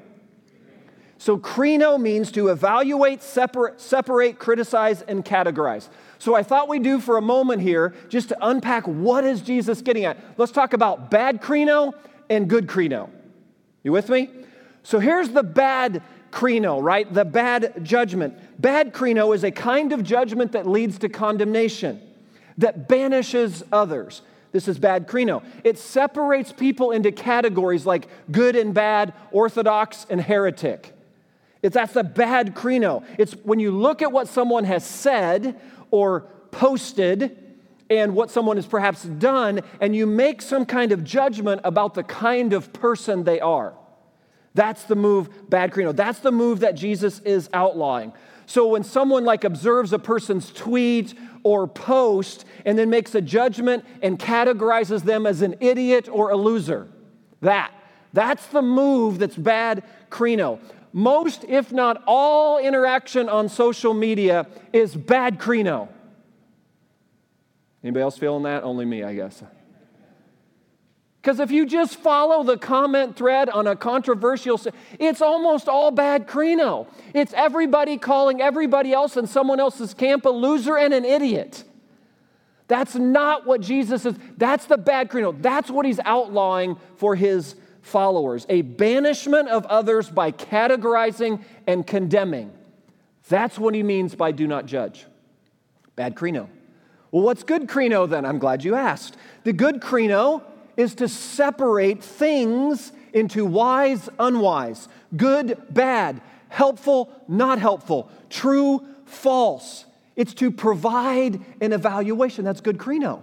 So, 1.19 1.37
krino 1.37 1.99
means 1.99 2.31
to 2.33 2.49
evaluate, 2.49 3.23
separate, 3.23 3.81
separate, 3.81 4.37
criticize, 4.37 5.01
and 5.01 5.25
categorize. 5.25 5.89
So, 6.19 6.35
I 6.35 6.43
thought 6.43 6.69
we'd 6.69 6.83
do 6.83 6.99
for 6.99 7.17
a 7.17 7.21
moment 7.21 7.61
here 7.61 7.95
just 8.07 8.29
to 8.29 8.37
unpack 8.39 8.87
what 8.87 9.23
is 9.23 9.41
Jesus 9.41 9.81
getting 9.81 10.05
at. 10.05 10.17
Let's 10.37 10.51
talk 10.51 10.73
about 10.73 11.09
bad 11.09 11.41
krino 11.41 11.93
and 12.29 12.47
good 12.47 12.67
krino. 12.67 13.09
You 13.83 13.91
with 13.91 14.09
me? 14.09 14.29
So, 14.83 14.99
here's 14.99 15.29
the 15.29 15.41
bad 15.41 16.03
krino, 16.31 16.83
right? 16.83 17.11
The 17.11 17.25
bad 17.25 17.83
judgment. 17.83 18.35
Bad 18.61 18.93
krino 18.93 19.33
is 19.33 19.43
a 19.43 19.51
kind 19.51 19.93
of 19.93 20.03
judgment 20.03 20.51
that 20.51 20.67
leads 20.67 20.99
to 20.99 21.09
condemnation, 21.09 21.99
that 22.59 22.87
banishes 22.87 23.63
others. 23.71 24.21
This 24.51 24.67
is 24.67 24.77
bad 24.77 25.07
krino. 25.07 25.43
It 25.63 25.79
separates 25.79 26.53
people 26.53 26.91
into 26.91 27.11
categories 27.11 27.87
like 27.87 28.07
good 28.31 28.55
and 28.55 28.73
bad, 28.73 29.13
orthodox 29.31 30.05
and 30.09 30.21
heretic. 30.21 30.93
It's 31.67 31.73
that's 31.73 31.93
the 31.93 32.03
bad 32.03 32.55
krino. 32.55 33.03
It's 33.17 33.33
when 33.43 33.59
you 33.59 33.71
look 33.71 34.01
at 34.01 34.13
what 34.13 34.29
someone 34.29 34.63
has 34.63 34.85
said 34.85 35.59
or 35.91 36.21
posted 36.49 37.37
and 37.89 38.15
what 38.15 38.31
someone 38.31 38.55
has 38.55 38.65
perhaps 38.65 39.03
done, 39.03 39.59
and 39.81 39.93
you 39.93 40.05
make 40.05 40.41
some 40.41 40.65
kind 40.65 40.93
of 40.93 41.03
judgment 41.03 41.59
about 41.65 41.93
the 41.93 42.03
kind 42.03 42.53
of 42.53 42.71
person 42.71 43.25
they 43.25 43.41
are. 43.41 43.73
That's 44.53 44.85
the 44.85 44.95
move, 44.95 45.49
bad 45.49 45.71
krino. 45.71 45.93
That's 45.93 46.19
the 46.19 46.31
move 46.31 46.61
that 46.61 46.75
Jesus 46.75 47.19
is 47.19 47.49
outlawing. 47.53 48.13
So 48.45 48.67
when 48.67 48.85
someone 48.85 49.25
like 49.25 49.43
observes 49.43 49.91
a 49.91 49.99
person's 49.99 50.53
tweet 50.53 51.15
or 51.43 51.67
post 51.67 52.45
and 52.63 52.79
then 52.79 52.89
makes 52.89 53.13
a 53.13 53.19
judgment 53.21 53.83
and 54.01 54.17
categorizes 54.17 55.03
them 55.03 55.25
as 55.25 55.41
an 55.41 55.55
idiot 55.59 56.07
or 56.09 56.29
a 56.29 56.37
loser, 56.37 56.87
that 57.41 57.73
that's 58.13 58.47
the 58.47 58.61
move 58.61 59.19
that's 59.19 59.35
bad 59.35 59.83
Krino. 60.09 60.59
Most, 60.97 61.45
if 61.47 61.71
not 61.71 62.01
all, 62.07 62.57
interaction 62.57 63.29
on 63.29 63.49
social 63.49 63.93
media 63.93 64.47
is 64.73 64.95
bad 64.95 65.37
Krino. 65.37 65.89
Anybody 67.83 68.01
else 68.01 68.17
feeling 68.17 68.41
that? 68.45 68.63
Only 68.63 68.83
me, 68.83 69.03
I 69.03 69.13
guess. 69.13 69.43
Because 71.21 71.39
if 71.39 71.51
you 71.51 71.67
just 71.67 71.97
follow 71.97 72.43
the 72.43 72.57
comment 72.57 73.15
thread 73.15 73.47
on 73.47 73.67
a 73.67 73.75
controversial, 73.75 74.59
it's 74.97 75.21
almost 75.21 75.69
all 75.69 75.91
bad 75.91 76.27
Krino. 76.27 76.87
It's 77.13 77.31
everybody 77.33 77.99
calling 77.99 78.41
everybody 78.41 78.91
else 78.91 79.17
in 79.17 79.27
someone 79.27 79.59
else's 79.59 79.93
camp 79.93 80.25
a 80.25 80.29
loser 80.29 80.79
and 80.79 80.95
an 80.95 81.05
idiot. 81.05 81.63
That's 82.67 82.95
not 82.95 83.45
what 83.45 83.61
Jesus 83.61 84.03
is. 84.03 84.15
That's 84.35 84.65
the 84.65 84.79
bad 84.79 85.11
Krino. 85.11 85.39
That's 85.39 85.69
what 85.69 85.85
he's 85.85 85.99
outlawing 86.05 86.77
for 86.95 87.15
his 87.15 87.53
followers 87.87 88.45
a 88.49 88.61
banishment 88.61 89.49
of 89.49 89.65
others 89.65 90.09
by 90.09 90.31
categorizing 90.31 91.43
and 91.65 91.85
condemning. 91.85 92.51
That's 93.29 93.57
what 93.57 93.73
he 93.73 93.83
means 93.83 94.15
by 94.15 94.31
do 94.31 94.47
not 94.47 94.65
judge. 94.65 95.05
Bad 95.95 96.15
Krino. 96.15 96.47
Well, 97.11 97.23
what's 97.23 97.43
good 97.43 97.67
Krino 97.67 98.07
then? 98.07 98.25
I'm 98.25 98.39
glad 98.39 98.63
you 98.63 98.75
asked. 98.75 99.17
The 99.43 99.53
good 99.53 99.81
Krino 99.81 100.43
is 100.75 100.95
to 100.95 101.07
separate 101.07 102.03
things 102.03 102.91
into 103.13 103.45
wise, 103.45 104.09
unwise, 104.19 104.87
good, 105.15 105.57
bad, 105.69 106.21
helpful, 106.49 107.11
not 107.27 107.59
helpful, 107.59 108.11
true, 108.29 108.85
false. 109.05 109.85
It's 110.15 110.33
to 110.35 110.51
provide 110.51 111.41
an 111.61 111.73
evaluation. 111.73 112.45
That's 112.45 112.61
good 112.61 112.77
Krino. 112.77 113.21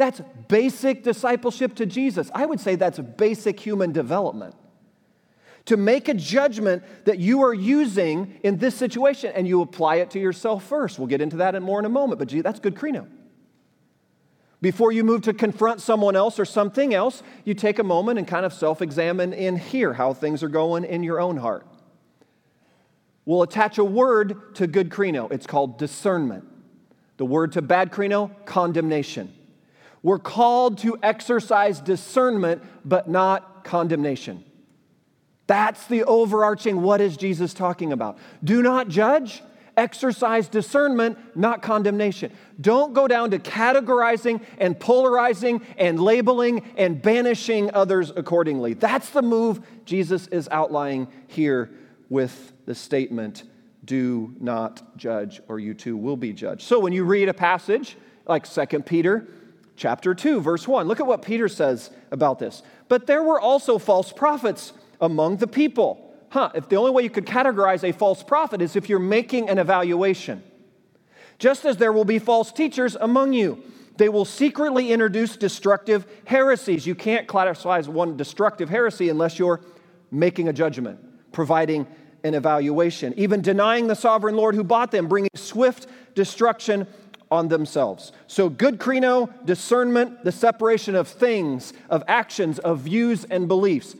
That's 0.00 0.22
basic 0.48 1.04
discipleship 1.04 1.74
to 1.74 1.84
Jesus. 1.84 2.30
I 2.34 2.46
would 2.46 2.58
say 2.58 2.74
that's 2.74 2.98
basic 2.98 3.60
human 3.60 3.92
development. 3.92 4.54
To 5.66 5.76
make 5.76 6.08
a 6.08 6.14
judgment 6.14 6.84
that 7.04 7.18
you 7.18 7.42
are 7.42 7.52
using 7.52 8.40
in 8.42 8.56
this 8.56 8.74
situation 8.74 9.30
and 9.34 9.46
you 9.46 9.60
apply 9.60 9.96
it 9.96 10.12
to 10.12 10.18
yourself 10.18 10.64
first. 10.64 10.98
We'll 10.98 11.06
get 11.06 11.20
into 11.20 11.36
that 11.36 11.60
more 11.60 11.78
in 11.78 11.84
a 11.84 11.90
moment, 11.90 12.18
but 12.18 12.28
gee, 12.28 12.40
that's 12.40 12.60
good 12.60 12.76
Krino. 12.76 13.08
Before 14.62 14.90
you 14.90 15.04
move 15.04 15.20
to 15.22 15.34
confront 15.34 15.82
someone 15.82 16.16
else 16.16 16.38
or 16.38 16.46
something 16.46 16.94
else, 16.94 17.22
you 17.44 17.52
take 17.52 17.78
a 17.78 17.84
moment 17.84 18.18
and 18.18 18.26
kind 18.26 18.46
of 18.46 18.54
self 18.54 18.80
examine 18.80 19.34
in 19.34 19.58
here 19.58 19.92
how 19.92 20.14
things 20.14 20.42
are 20.42 20.48
going 20.48 20.84
in 20.84 21.02
your 21.02 21.20
own 21.20 21.36
heart. 21.36 21.66
We'll 23.26 23.42
attach 23.42 23.76
a 23.76 23.84
word 23.84 24.54
to 24.54 24.66
good 24.66 24.88
Krino. 24.88 25.30
It's 25.30 25.46
called 25.46 25.78
discernment. 25.78 26.46
The 27.18 27.26
word 27.26 27.52
to 27.52 27.60
bad 27.60 27.92
Krino, 27.92 28.30
condemnation. 28.46 29.34
We're 30.02 30.18
called 30.18 30.78
to 30.78 30.96
exercise 31.02 31.80
discernment, 31.80 32.62
but 32.84 33.08
not 33.08 33.64
condemnation. 33.64 34.44
That's 35.46 35.86
the 35.86 36.04
overarching 36.04 36.82
what 36.82 37.00
is 37.00 37.16
Jesus 37.16 37.52
talking 37.52 37.92
about? 37.92 38.18
Do 38.42 38.62
not 38.62 38.88
judge, 38.88 39.42
exercise 39.76 40.48
discernment, 40.48 41.18
not 41.36 41.60
condemnation. 41.60 42.32
Don't 42.60 42.94
go 42.94 43.08
down 43.08 43.32
to 43.32 43.38
categorizing 43.38 44.42
and 44.58 44.78
polarizing 44.78 45.60
and 45.76 46.00
labeling 46.00 46.70
and 46.76 47.02
banishing 47.02 47.74
others 47.74 48.12
accordingly. 48.14 48.74
That's 48.74 49.10
the 49.10 49.22
move 49.22 49.60
Jesus 49.84 50.28
is 50.28 50.48
outlining 50.50 51.08
here 51.26 51.70
with 52.08 52.52
the 52.66 52.74
statement 52.74 53.44
do 53.84 54.34
not 54.38 54.96
judge 54.96 55.40
or 55.48 55.58
you 55.58 55.74
too 55.74 55.96
will 55.96 56.16
be 56.16 56.32
judged. 56.32 56.62
So 56.62 56.78
when 56.78 56.92
you 56.92 57.02
read 57.02 57.28
a 57.28 57.34
passage 57.34 57.96
like 58.26 58.48
2 58.48 58.66
Peter 58.82 59.26
chapter 59.80 60.14
2 60.14 60.42
verse 60.42 60.68
1, 60.68 60.86
look 60.86 61.00
at 61.00 61.06
what 61.06 61.22
Peter 61.22 61.48
says 61.48 61.90
about 62.10 62.38
this. 62.38 62.62
But 62.88 63.06
there 63.06 63.22
were 63.22 63.40
also 63.40 63.78
false 63.78 64.12
prophets 64.12 64.74
among 65.00 65.38
the 65.38 65.46
people 65.46 66.06
huh, 66.30 66.50
if 66.54 66.68
the 66.68 66.76
only 66.76 66.90
way 66.90 67.02
you 67.02 67.10
could 67.10 67.26
categorize 67.26 67.82
a 67.82 67.92
false 67.92 68.22
prophet 68.22 68.62
is 68.62 68.76
if 68.76 68.88
you're 68.88 68.98
making 68.98 69.48
an 69.48 69.58
evaluation. 69.58 70.42
Just 71.38 71.64
as 71.64 71.76
there 71.76 71.92
will 71.92 72.04
be 72.04 72.18
false 72.18 72.52
teachers 72.52 72.96
among 72.96 73.32
you, 73.32 73.62
they 73.96 74.08
will 74.08 74.24
secretly 74.24 74.92
introduce 74.92 75.36
destructive 75.36 76.06
heresies. 76.24 76.86
You 76.86 76.94
can't 76.94 77.26
classify 77.26 77.80
one 77.82 78.16
destructive 78.16 78.68
heresy 78.68 79.08
unless 79.08 79.38
you're 79.38 79.60
making 80.10 80.48
a 80.48 80.52
judgment, 80.52 80.98
providing 81.32 81.86
an 82.22 82.34
evaluation, 82.34 83.14
even 83.16 83.40
denying 83.40 83.86
the 83.86 83.94
sovereign 83.94 84.36
Lord 84.36 84.54
who 84.54 84.62
bought 84.62 84.90
them, 84.90 85.08
bringing 85.08 85.30
swift 85.34 85.86
destruction 86.14 86.86
on 87.30 87.48
themselves. 87.48 88.12
So, 88.26 88.48
good 88.48 88.78
krino, 88.78 89.32
discernment, 89.44 90.24
the 90.24 90.32
separation 90.32 90.94
of 90.94 91.08
things, 91.08 91.72
of 91.88 92.02
actions, 92.08 92.58
of 92.58 92.80
views 92.80 93.24
and 93.24 93.46
beliefs. 93.46 93.94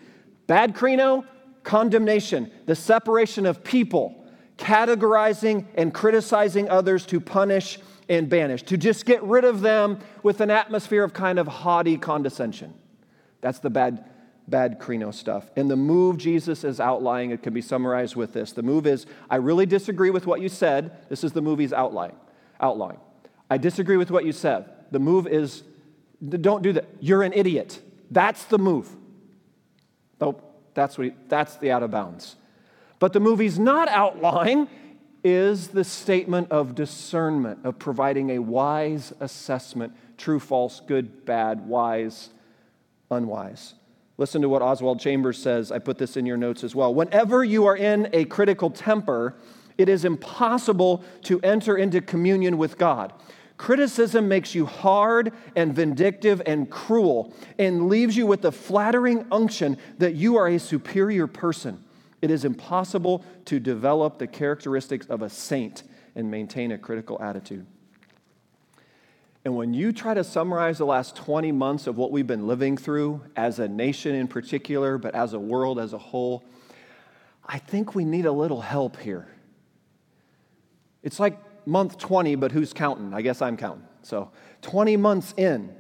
Bad 0.47 0.75
krino, 0.75 1.25
condemnation, 1.63 2.51
the 2.67 2.75
separation 2.75 3.47
of 3.47 3.63
people, 3.63 4.27
categorizing 4.57 5.67
and 5.75 5.95
criticizing 5.95 6.69
others 6.69 7.07
to 7.07 7.21
punish 7.21 7.79
and 8.09 8.29
banish, 8.29 8.63
to 8.65 8.77
just 8.77 9.07
get 9.07 9.23
rid 9.23 9.45
of 9.45 9.61
them 9.61 9.99
with 10.23 10.41
an 10.41 10.51
atmosphere 10.51 11.05
of 11.05 11.13
kind 11.15 11.39
of 11.39 11.47
haughty 11.47 11.97
condescension. 11.97 12.75
That's 13.41 13.61
the 13.61 13.71
bad, 13.71 14.05
bad 14.49 14.81
Krino 14.81 15.15
stuff. 15.15 15.51
And 15.57 15.71
the 15.71 15.77
move 15.77 16.19
Jesus 16.19 16.65
is 16.65 16.81
outlining, 16.81 17.31
it 17.31 17.43
can 17.43 17.55
be 17.55 17.63
summarized 17.63 18.17
with 18.17 18.33
this. 18.33 18.53
The 18.53 18.63
move 18.63 18.87
is, 18.87 19.07
I 19.31 19.37
really 19.37 19.67
disagree 19.67 20.11
with 20.11 20.27
what 20.27 20.41
you 20.41 20.49
said. 20.49 21.09
This 21.09 21.23
is 21.23 21.33
the 21.33 21.41
movie's 21.41 21.73
outline. 21.73 22.13
Outline. 22.61 22.99
I 23.51 23.59
disagree 23.59 23.97
with 23.97 24.11
what 24.11 24.25
you 24.25 24.33
said. 24.33 24.67
The 24.93 25.01
move 25.01 25.27
is, 25.27 25.65
don't 26.29 26.63
do 26.63 26.73
that. 26.75 26.87
You're 27.01 27.23
an 27.23 27.33
idiot. 27.35 27.81
That's 28.11 28.45
the 28.45 28.59
move. 28.59 28.89
Nope. 30.21 30.47
That's, 30.75 30.97
what 30.97 31.09
he, 31.09 31.13
that's 31.29 31.57
the 31.57 31.73
out 31.73 31.83
of 31.83 31.91
bounds. 31.91 32.37
But 33.01 33.13
the 33.13 33.21
movie's 33.21 33.59
not 33.59 33.89
outlining 33.89 34.69
is 35.25 35.69
the 35.69 35.85
statement 35.85 36.51
of 36.51 36.75
discernment, 36.75 37.61
of 37.65 37.79
providing 37.79 38.31
a 38.31 38.39
wise 38.39 39.13
assessment 39.21 39.95
true, 40.17 40.39
false, 40.39 40.81
good, 40.87 41.25
bad, 41.25 41.67
wise, 41.67 42.29
unwise. 43.11 43.75
Listen 44.19 44.43
to 44.43 44.51
what 44.51 44.61
Oswald 44.61 45.01
Chambers 45.01 45.39
says. 45.39 45.73
I 45.73 45.79
put 45.79 45.97
this 45.97 46.15
in 46.15 46.27
your 46.27 46.37
notes 46.37 46.63
as 46.63 46.75
well. 46.75 46.95
Whenever 46.95 47.43
you 47.43 47.65
are 47.65 47.77
in 47.77 48.11
a 48.13 48.27
critical 48.27 48.69
temper, 48.69 49.35
it 49.79 49.89
is 49.89 50.05
impossible 50.05 51.03
to 51.23 51.41
enter 51.41 51.75
into 51.75 52.03
communion 52.03 52.59
with 52.59 52.77
God. 52.77 53.15
Criticism 53.61 54.27
makes 54.27 54.55
you 54.55 54.65
hard 54.65 55.35
and 55.55 55.75
vindictive 55.75 56.41
and 56.47 56.71
cruel 56.71 57.35
and 57.59 57.91
leaves 57.91 58.17
you 58.17 58.27
with 58.27 58.41
the 58.41 58.51
flattering 58.51 59.27
unction 59.31 59.77
that 59.99 60.15
you 60.15 60.37
are 60.37 60.49
a 60.49 60.59
superior 60.59 61.27
person. 61.27 61.85
It 62.23 62.31
is 62.31 62.47
impossible 62.47 63.23
to 63.45 63.61
develop 63.61 64.17
the 64.17 64.27
characteristics 64.27 65.05
of 65.09 65.21
a 65.21 65.29
saint 65.29 65.83
and 66.15 66.31
maintain 66.31 66.73
a 66.73 66.79
critical 66.79 67.21
attitude. 67.21 67.67
And 69.45 69.55
when 69.55 69.75
you 69.75 69.93
try 69.93 70.15
to 70.15 70.25
summarize 70.25 70.79
the 70.79 70.87
last 70.87 71.15
20 71.17 71.53
months 71.53 71.87
of 71.87 71.99
what 71.99 72.13
we've 72.13 72.27
been 72.27 72.47
living 72.47 72.79
through, 72.79 73.21
as 73.37 73.59
a 73.59 73.69
nation 73.69 74.15
in 74.15 74.27
particular, 74.27 74.97
but 74.97 75.15
as 75.15 75.35
a 75.35 75.39
world 75.39 75.79
as 75.79 75.93
a 75.93 75.99
whole, 75.99 76.47
I 77.45 77.59
think 77.59 77.95
we 77.95 78.07
need 78.07 78.25
a 78.25 78.33
little 78.33 78.63
help 78.63 78.97
here. 78.97 79.29
It's 81.03 81.21
like 81.21 81.39
month 81.71 81.99
20, 81.99 82.35
but 82.35 82.51
who's 82.51 82.73
counting? 82.73 83.15
I 83.15 83.23
guess 83.23 83.41
I'm 83.41 83.57
counting. 83.57 83.85
So 84.03 84.31
20 84.63 84.97
months 84.97 85.33
in. 85.37 85.75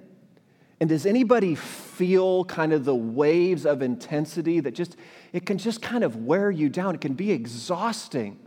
And 0.78 0.88
does 0.88 1.04
anybody 1.04 1.54
feel 1.56 2.44
kind 2.44 2.73
of 2.73 2.85
the 2.85 2.94
waves 2.94 3.66
of 3.66 3.82
intensity 3.82 4.61
that 4.61 4.70
just, 4.70 4.97
it 5.32 5.44
can 5.44 5.59
just 5.59 5.82
kind 5.82 6.04
of 6.04 6.16
wear 6.25 6.50
you 6.50 6.70
down? 6.70 6.94
It 6.94 7.00
can 7.02 7.14
be 7.14 7.32
exhausting 7.32 8.38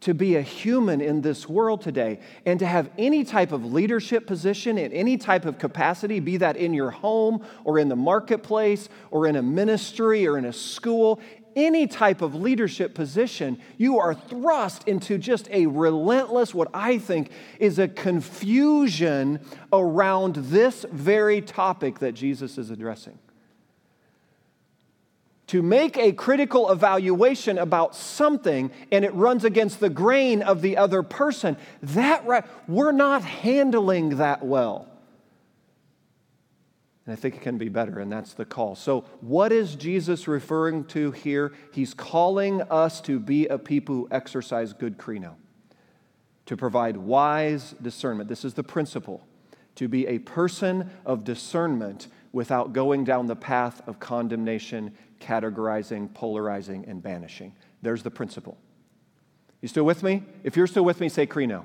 to 0.00 0.14
be 0.14 0.36
a 0.36 0.42
human 0.42 1.00
in 1.00 1.22
this 1.22 1.48
world 1.48 1.80
today 1.80 2.20
and 2.46 2.60
to 2.60 2.66
have 2.66 2.88
any 2.96 3.24
type 3.24 3.50
of 3.50 3.64
leadership 3.72 4.26
position 4.26 4.78
in 4.78 4.92
any 4.92 5.16
type 5.16 5.44
of 5.44 5.58
capacity, 5.58 6.20
be 6.20 6.36
that 6.36 6.56
in 6.56 6.72
your 6.72 6.90
home 6.90 7.44
or 7.64 7.80
in 7.80 7.88
the 7.88 7.96
marketplace 7.96 8.88
or 9.10 9.26
in 9.26 9.34
a 9.34 9.42
ministry 9.42 10.28
or 10.28 10.38
in 10.38 10.44
a 10.44 10.52
school, 10.52 11.18
any 11.58 11.86
type 11.86 12.22
of 12.22 12.34
leadership 12.34 12.94
position, 12.94 13.60
you 13.76 13.98
are 13.98 14.14
thrust 14.14 14.86
into 14.86 15.18
just 15.18 15.48
a 15.50 15.66
relentless, 15.66 16.54
what 16.54 16.68
I 16.72 16.98
think 16.98 17.30
is 17.58 17.78
a 17.78 17.88
confusion 17.88 19.40
around 19.72 20.36
this 20.36 20.86
very 20.90 21.40
topic 21.40 21.98
that 21.98 22.12
Jesus 22.12 22.56
is 22.58 22.70
addressing. 22.70 23.18
To 25.48 25.62
make 25.62 25.96
a 25.96 26.12
critical 26.12 26.70
evaluation 26.70 27.58
about 27.58 27.94
something 27.94 28.70
and 28.92 29.04
it 29.04 29.14
runs 29.14 29.44
against 29.44 29.80
the 29.80 29.88
grain 29.88 30.42
of 30.42 30.60
the 30.60 30.76
other 30.76 31.02
person, 31.02 31.56
that 31.82 32.26
right, 32.26 32.44
we're 32.66 32.92
not 32.92 33.22
handling 33.22 34.18
that 34.18 34.44
well. 34.44 34.87
And 37.08 37.16
I 37.16 37.16
think 37.18 37.36
it 37.36 37.40
can 37.40 37.56
be 37.56 37.70
better, 37.70 38.00
and 38.00 38.12
that's 38.12 38.34
the 38.34 38.44
call. 38.44 38.74
So, 38.74 39.06
what 39.22 39.50
is 39.50 39.76
Jesus 39.76 40.28
referring 40.28 40.84
to 40.88 41.10
here? 41.10 41.54
He's 41.72 41.94
calling 41.94 42.60
us 42.60 43.00
to 43.00 43.18
be 43.18 43.46
a 43.46 43.56
people 43.56 43.94
who 43.94 44.08
exercise 44.10 44.74
good 44.74 44.98
krino, 44.98 45.36
to 46.44 46.54
provide 46.54 46.98
wise 46.98 47.74
discernment. 47.80 48.28
This 48.28 48.44
is 48.44 48.52
the 48.52 48.62
principle 48.62 49.26
to 49.76 49.88
be 49.88 50.06
a 50.06 50.18
person 50.18 50.90
of 51.06 51.24
discernment 51.24 52.08
without 52.32 52.74
going 52.74 53.04
down 53.04 53.26
the 53.26 53.36
path 53.36 53.80
of 53.88 53.98
condemnation, 53.98 54.94
categorizing, 55.18 56.12
polarizing, 56.12 56.84
and 56.86 57.02
banishing. 57.02 57.54
There's 57.80 58.02
the 58.02 58.10
principle. 58.10 58.58
You 59.62 59.68
still 59.68 59.84
with 59.84 60.02
me? 60.02 60.24
If 60.44 60.58
you're 60.58 60.66
still 60.66 60.84
with 60.84 61.00
me, 61.00 61.08
say 61.08 61.26
krino. 61.26 61.64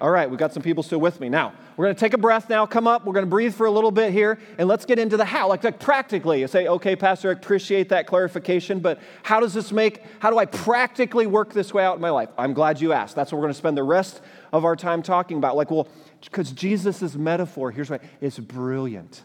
All 0.00 0.10
right, 0.10 0.30
we've 0.30 0.38
got 0.38 0.52
some 0.52 0.62
people 0.62 0.82
still 0.82 1.00
with 1.00 1.18
me. 1.18 1.28
Now, 1.28 1.52
we're 1.76 1.86
going 1.86 1.96
to 1.96 2.00
take 2.00 2.12
a 2.12 2.18
breath 2.18 2.48
now, 2.48 2.66
come 2.66 2.86
up, 2.86 3.04
we're 3.04 3.12
going 3.12 3.24
to 3.24 3.30
breathe 3.30 3.54
for 3.54 3.66
a 3.66 3.70
little 3.70 3.90
bit 3.90 4.12
here, 4.12 4.38
and 4.56 4.68
let's 4.68 4.84
get 4.84 4.98
into 4.98 5.16
the 5.16 5.24
how. 5.24 5.48
Like, 5.48 5.64
like 5.64 5.80
practically, 5.80 6.40
you 6.40 6.48
say, 6.48 6.68
okay, 6.68 6.94
Pastor, 6.94 7.30
I 7.30 7.32
appreciate 7.32 7.88
that 7.88 8.06
clarification, 8.06 8.78
but 8.78 9.00
how 9.22 9.40
does 9.40 9.54
this 9.54 9.72
make, 9.72 10.02
how 10.20 10.30
do 10.30 10.38
I 10.38 10.46
practically 10.46 11.26
work 11.26 11.52
this 11.52 11.74
way 11.74 11.84
out 11.84 11.96
in 11.96 12.00
my 12.00 12.10
life? 12.10 12.28
I'm 12.38 12.52
glad 12.52 12.80
you 12.80 12.92
asked. 12.92 13.16
That's 13.16 13.32
what 13.32 13.38
we're 13.38 13.44
going 13.44 13.54
to 13.54 13.58
spend 13.58 13.76
the 13.76 13.82
rest 13.82 14.20
of 14.52 14.64
our 14.64 14.76
time 14.76 15.02
talking 15.02 15.36
about. 15.38 15.56
Like, 15.56 15.70
well, 15.70 15.88
because 16.22 16.52
Jesus' 16.52 17.14
metaphor, 17.14 17.70
here's 17.70 17.90
why, 17.90 18.00
it's 18.20 18.38
brilliant. 18.38 19.22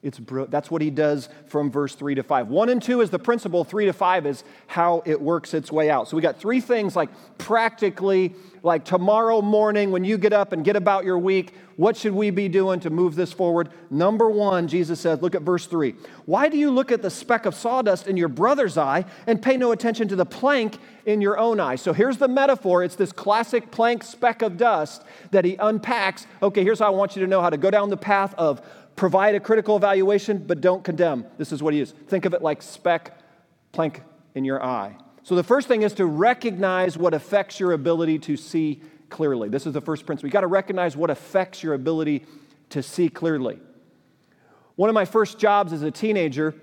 It's 0.00 0.20
br- 0.20 0.44
that's 0.44 0.70
what 0.70 0.80
he 0.80 0.90
does 0.90 1.28
from 1.46 1.72
verse 1.72 1.96
3 1.96 2.14
to 2.16 2.22
5. 2.22 2.48
1 2.48 2.68
and 2.68 2.80
2 2.80 3.00
is 3.00 3.10
the 3.10 3.18
principle, 3.18 3.64
3 3.64 3.86
to 3.86 3.92
5 3.92 4.26
is 4.26 4.44
how 4.68 5.02
it 5.04 5.20
works 5.20 5.54
its 5.54 5.72
way 5.72 5.90
out. 5.90 6.06
So 6.06 6.16
we 6.16 6.22
got 6.22 6.38
three 6.38 6.60
things 6.60 6.94
like 6.94 7.10
practically, 7.36 8.34
like 8.62 8.84
tomorrow 8.84 9.42
morning 9.42 9.90
when 9.90 10.04
you 10.04 10.16
get 10.16 10.32
up 10.32 10.52
and 10.52 10.64
get 10.64 10.76
about 10.76 11.04
your 11.04 11.18
week, 11.18 11.52
what 11.74 11.96
should 11.96 12.12
we 12.12 12.30
be 12.30 12.48
doing 12.48 12.78
to 12.80 12.90
move 12.90 13.16
this 13.16 13.32
forward? 13.32 13.70
Number 13.90 14.30
one, 14.30 14.68
Jesus 14.68 15.00
says, 15.00 15.20
look 15.20 15.34
at 15.34 15.42
verse 15.42 15.66
3. 15.66 15.94
Why 16.26 16.48
do 16.48 16.58
you 16.58 16.70
look 16.70 16.92
at 16.92 17.02
the 17.02 17.10
speck 17.10 17.44
of 17.44 17.56
sawdust 17.56 18.06
in 18.06 18.16
your 18.16 18.28
brother's 18.28 18.78
eye 18.78 19.04
and 19.26 19.42
pay 19.42 19.56
no 19.56 19.72
attention 19.72 20.06
to 20.08 20.16
the 20.16 20.26
plank 20.26 20.78
in 21.06 21.20
your 21.20 21.38
own 21.38 21.58
eye? 21.58 21.76
So 21.76 21.92
here's 21.92 22.18
the 22.18 22.28
metaphor 22.28 22.84
it's 22.84 22.94
this 22.94 23.10
classic 23.10 23.72
plank 23.72 24.04
speck 24.04 24.42
of 24.42 24.56
dust 24.56 25.02
that 25.32 25.44
he 25.44 25.56
unpacks. 25.56 26.26
Okay, 26.40 26.62
here's 26.62 26.78
how 26.78 26.86
I 26.86 26.90
want 26.90 27.16
you 27.16 27.22
to 27.22 27.28
know 27.28 27.40
how 27.40 27.50
to 27.50 27.56
go 27.56 27.70
down 27.70 27.90
the 27.90 27.96
path 27.96 28.32
of 28.34 28.60
provide 28.98 29.36
a 29.36 29.40
critical 29.40 29.76
evaluation, 29.76 30.38
but 30.38 30.60
don't 30.60 30.82
condemn. 30.82 31.24
This 31.38 31.52
is 31.52 31.62
what 31.62 31.72
he 31.72 31.80
is. 31.80 31.92
Think 32.08 32.24
of 32.24 32.34
it 32.34 32.42
like 32.42 32.60
speck 32.60 33.16
plank 33.70 34.02
in 34.34 34.44
your 34.44 34.62
eye. 34.62 34.96
So 35.22 35.36
the 35.36 35.44
first 35.44 35.68
thing 35.68 35.82
is 35.82 35.92
to 35.94 36.06
recognize 36.06 36.98
what 36.98 37.14
affects 37.14 37.60
your 37.60 37.72
ability 37.72 38.18
to 38.20 38.36
see 38.36 38.82
clearly. 39.08 39.48
This 39.48 39.66
is 39.66 39.72
the 39.72 39.80
first 39.80 40.04
principle. 40.04 40.28
You 40.28 40.32
got 40.32 40.40
to 40.40 40.48
recognize 40.48 40.96
what 40.96 41.10
affects 41.10 41.62
your 41.62 41.74
ability 41.74 42.26
to 42.70 42.82
see 42.82 43.08
clearly. 43.08 43.60
One 44.74 44.90
of 44.90 44.94
my 44.94 45.04
first 45.04 45.38
jobs 45.38 45.72
as 45.72 45.82
a 45.82 45.90
teenager, 45.90 46.54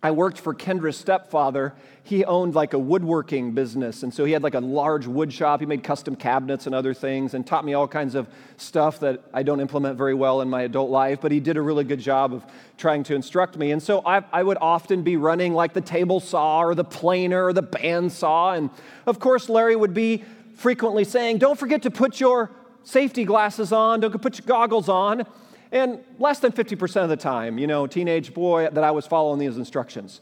I 0.00 0.12
worked 0.12 0.38
for 0.38 0.54
Kendra's 0.54 0.96
stepfather. 0.96 1.74
He 2.04 2.24
owned 2.24 2.54
like 2.54 2.72
a 2.72 2.78
woodworking 2.78 3.52
business. 3.52 4.04
And 4.04 4.14
so 4.14 4.24
he 4.24 4.32
had 4.32 4.44
like 4.44 4.54
a 4.54 4.60
large 4.60 5.08
wood 5.08 5.32
shop. 5.32 5.58
He 5.58 5.66
made 5.66 5.82
custom 5.82 6.14
cabinets 6.14 6.66
and 6.66 6.74
other 6.74 6.94
things 6.94 7.34
and 7.34 7.44
taught 7.44 7.64
me 7.64 7.74
all 7.74 7.88
kinds 7.88 8.14
of 8.14 8.28
stuff 8.58 9.00
that 9.00 9.20
I 9.34 9.42
don't 9.42 9.58
implement 9.60 9.98
very 9.98 10.14
well 10.14 10.40
in 10.40 10.48
my 10.48 10.62
adult 10.62 10.90
life. 10.90 11.20
But 11.20 11.32
he 11.32 11.40
did 11.40 11.56
a 11.56 11.62
really 11.62 11.82
good 11.82 11.98
job 11.98 12.32
of 12.32 12.46
trying 12.76 13.02
to 13.04 13.14
instruct 13.16 13.56
me. 13.56 13.72
And 13.72 13.82
so 13.82 14.00
I, 14.06 14.22
I 14.32 14.44
would 14.44 14.58
often 14.60 15.02
be 15.02 15.16
running 15.16 15.52
like 15.52 15.72
the 15.72 15.80
table 15.80 16.20
saw 16.20 16.60
or 16.60 16.76
the 16.76 16.84
planer 16.84 17.46
or 17.46 17.52
the 17.52 17.62
band 17.62 18.12
saw. 18.12 18.52
And 18.52 18.70
of 19.04 19.18
course, 19.18 19.48
Larry 19.48 19.74
would 19.74 19.94
be 19.94 20.22
frequently 20.54 21.02
saying, 21.02 21.38
Don't 21.38 21.58
forget 21.58 21.82
to 21.82 21.90
put 21.90 22.20
your 22.20 22.52
safety 22.84 23.24
glasses 23.24 23.72
on, 23.72 24.00
don't 24.00 24.22
put 24.22 24.38
your 24.38 24.46
goggles 24.46 24.88
on. 24.88 25.26
And 25.70 26.00
less 26.18 26.38
than 26.40 26.52
50% 26.52 27.02
of 27.02 27.08
the 27.08 27.16
time, 27.16 27.58
you 27.58 27.66
know, 27.66 27.86
teenage 27.86 28.32
boy, 28.32 28.68
that 28.70 28.84
I 28.84 28.90
was 28.90 29.06
following 29.06 29.38
these 29.38 29.56
instructions. 29.56 30.20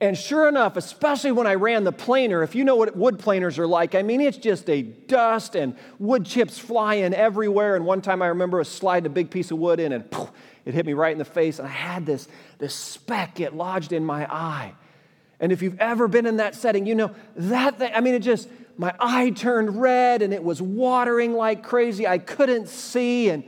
And 0.00 0.18
sure 0.18 0.48
enough, 0.48 0.76
especially 0.76 1.32
when 1.32 1.46
I 1.46 1.54
ran 1.54 1.84
the 1.84 1.92
planer, 1.92 2.42
if 2.42 2.54
you 2.54 2.64
know 2.64 2.76
what 2.76 2.96
wood 2.96 3.18
planers 3.18 3.58
are 3.58 3.66
like, 3.66 3.94
I 3.94 4.02
mean, 4.02 4.20
it's 4.20 4.36
just 4.36 4.68
a 4.68 4.82
dust 4.82 5.54
and 5.54 5.76
wood 5.98 6.26
chips 6.26 6.58
flying 6.58 7.14
everywhere. 7.14 7.76
And 7.76 7.86
one 7.86 8.02
time 8.02 8.20
I 8.20 8.26
remember 8.26 8.58
was 8.58 8.68
sliding 8.68 9.06
a 9.06 9.10
big 9.10 9.30
piece 9.30 9.50
of 9.50 9.58
wood 9.58 9.80
in 9.80 9.92
and 9.92 10.10
poof, 10.10 10.30
it 10.64 10.74
hit 10.74 10.84
me 10.84 10.94
right 10.94 11.12
in 11.12 11.18
the 11.18 11.24
face. 11.24 11.58
And 11.58 11.68
I 11.68 11.70
had 11.70 12.06
this, 12.06 12.28
this 12.58 12.74
speck 12.74 13.36
get 13.36 13.54
lodged 13.54 13.92
in 13.92 14.04
my 14.04 14.26
eye. 14.32 14.74
And 15.40 15.52
if 15.52 15.62
you've 15.62 15.78
ever 15.80 16.08
been 16.08 16.26
in 16.26 16.36
that 16.38 16.54
setting, 16.54 16.86
you 16.86 16.94
know 16.94 17.14
that 17.36 17.78
thing, 17.78 17.92
I 17.94 18.00
mean, 18.00 18.14
it 18.14 18.20
just, 18.20 18.48
my 18.76 18.94
eye 18.98 19.30
turned 19.30 19.80
red 19.80 20.22
and 20.22 20.32
it 20.32 20.42
was 20.42 20.60
watering 20.60 21.34
like 21.34 21.62
crazy. 21.62 22.06
I 22.06 22.18
couldn't 22.18 22.68
see. 22.68 23.30
And 23.30 23.44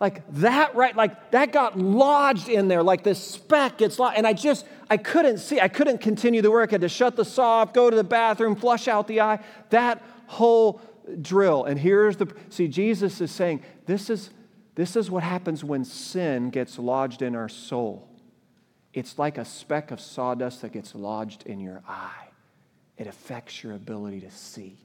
like 0.00 0.22
that 0.34 0.74
right 0.74 0.94
like 0.94 1.30
that 1.32 1.52
got 1.52 1.78
lodged 1.78 2.48
in 2.48 2.68
there 2.68 2.82
like 2.82 3.02
this 3.02 3.22
speck 3.22 3.78
gets 3.78 3.98
lodged 3.98 4.16
and 4.16 4.26
i 4.26 4.32
just 4.32 4.64
i 4.90 4.96
couldn't 4.96 5.38
see 5.38 5.60
i 5.60 5.68
couldn't 5.68 5.98
continue 5.98 6.40
the 6.40 6.50
work. 6.50 6.70
I 6.70 6.74
had 6.74 6.80
to 6.82 6.88
shut 6.88 7.16
the 7.16 7.24
saw 7.24 7.62
off 7.62 7.72
go 7.72 7.90
to 7.90 7.96
the 7.96 8.04
bathroom 8.04 8.54
flush 8.54 8.88
out 8.88 9.08
the 9.08 9.20
eye. 9.20 9.40
That 9.70 10.02
whole 10.26 10.80
drill 11.20 11.64
and 11.64 11.78
here's 11.78 12.16
the 12.16 12.32
see 12.50 12.68
jesus 12.68 13.20
is 13.20 13.30
saying 13.30 13.62
this 13.86 14.10
is 14.10 14.30
this 14.78 14.94
is 14.94 15.10
what 15.10 15.24
happens 15.24 15.64
when 15.64 15.84
sin 15.84 16.50
gets 16.50 16.78
lodged 16.78 17.20
in 17.20 17.34
our 17.34 17.48
soul. 17.48 18.08
It's 18.94 19.18
like 19.18 19.36
a 19.36 19.44
speck 19.44 19.90
of 19.90 20.00
sawdust 20.00 20.62
that 20.62 20.70
gets 20.70 20.94
lodged 20.94 21.44
in 21.46 21.58
your 21.58 21.82
eye. 21.88 22.28
It 22.96 23.08
affects 23.08 23.64
your 23.64 23.72
ability 23.72 24.20
to 24.20 24.30
see. 24.30 24.78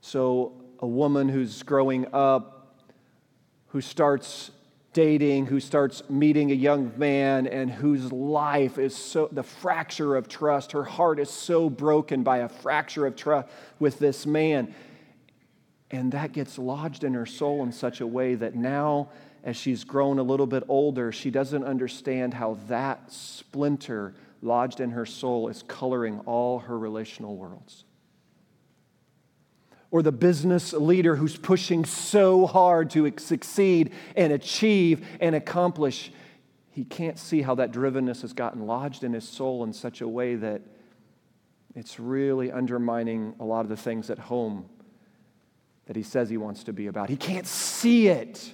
So 0.00 0.60
a 0.80 0.86
woman 0.86 1.28
who's 1.28 1.62
growing 1.62 2.06
up, 2.12 2.74
who 3.68 3.80
starts 3.80 4.50
dating, 4.92 5.46
who 5.46 5.60
starts 5.60 6.02
meeting 6.10 6.50
a 6.50 6.54
young 6.54 6.92
man, 6.96 7.46
and 7.46 7.70
whose 7.70 8.10
life 8.10 8.78
is 8.78 8.96
so, 8.96 9.28
the 9.30 9.42
fracture 9.42 10.16
of 10.16 10.26
trust, 10.26 10.72
her 10.72 10.82
heart 10.82 11.20
is 11.20 11.30
so 11.30 11.70
broken 11.70 12.22
by 12.22 12.38
a 12.38 12.48
fracture 12.48 13.06
of 13.06 13.14
trust 13.14 13.48
with 13.78 13.98
this 13.98 14.26
man. 14.26 14.74
And 15.90 16.12
that 16.12 16.32
gets 16.32 16.58
lodged 16.58 17.04
in 17.04 17.14
her 17.14 17.26
soul 17.26 17.62
in 17.62 17.72
such 17.72 18.00
a 18.00 18.06
way 18.06 18.34
that 18.36 18.54
now, 18.54 19.10
as 19.44 19.56
she's 19.56 19.84
grown 19.84 20.18
a 20.18 20.22
little 20.22 20.46
bit 20.46 20.64
older, 20.68 21.12
she 21.12 21.30
doesn't 21.30 21.64
understand 21.64 22.34
how 22.34 22.58
that 22.68 23.12
splinter 23.12 24.14
lodged 24.42 24.80
in 24.80 24.90
her 24.92 25.06
soul 25.06 25.48
is 25.48 25.62
coloring 25.62 26.20
all 26.20 26.60
her 26.60 26.78
relational 26.78 27.36
worlds 27.36 27.84
or 29.90 30.02
the 30.02 30.12
business 30.12 30.72
leader 30.72 31.16
who's 31.16 31.36
pushing 31.36 31.84
so 31.84 32.46
hard 32.46 32.90
to 32.90 33.12
succeed 33.18 33.92
and 34.16 34.32
achieve 34.32 35.06
and 35.20 35.34
accomplish, 35.34 36.12
he 36.70 36.84
can't 36.84 37.18
see 37.18 37.42
how 37.42 37.54
that 37.56 37.72
drivenness 37.72 38.22
has 38.22 38.32
gotten 38.32 38.66
lodged 38.66 39.02
in 39.02 39.12
his 39.12 39.28
soul 39.28 39.64
in 39.64 39.72
such 39.72 40.00
a 40.00 40.08
way 40.08 40.36
that 40.36 40.62
it's 41.74 41.98
really 41.98 42.50
undermining 42.50 43.34
a 43.40 43.44
lot 43.44 43.60
of 43.60 43.68
the 43.68 43.76
things 43.76 44.10
at 44.10 44.18
home 44.18 44.68
that 45.86 45.96
he 45.96 46.02
says 46.02 46.30
he 46.30 46.36
wants 46.36 46.64
to 46.64 46.72
be 46.72 46.86
about. 46.86 47.08
He 47.08 47.16
can't 47.16 47.46
see 47.46 48.08
it, 48.08 48.52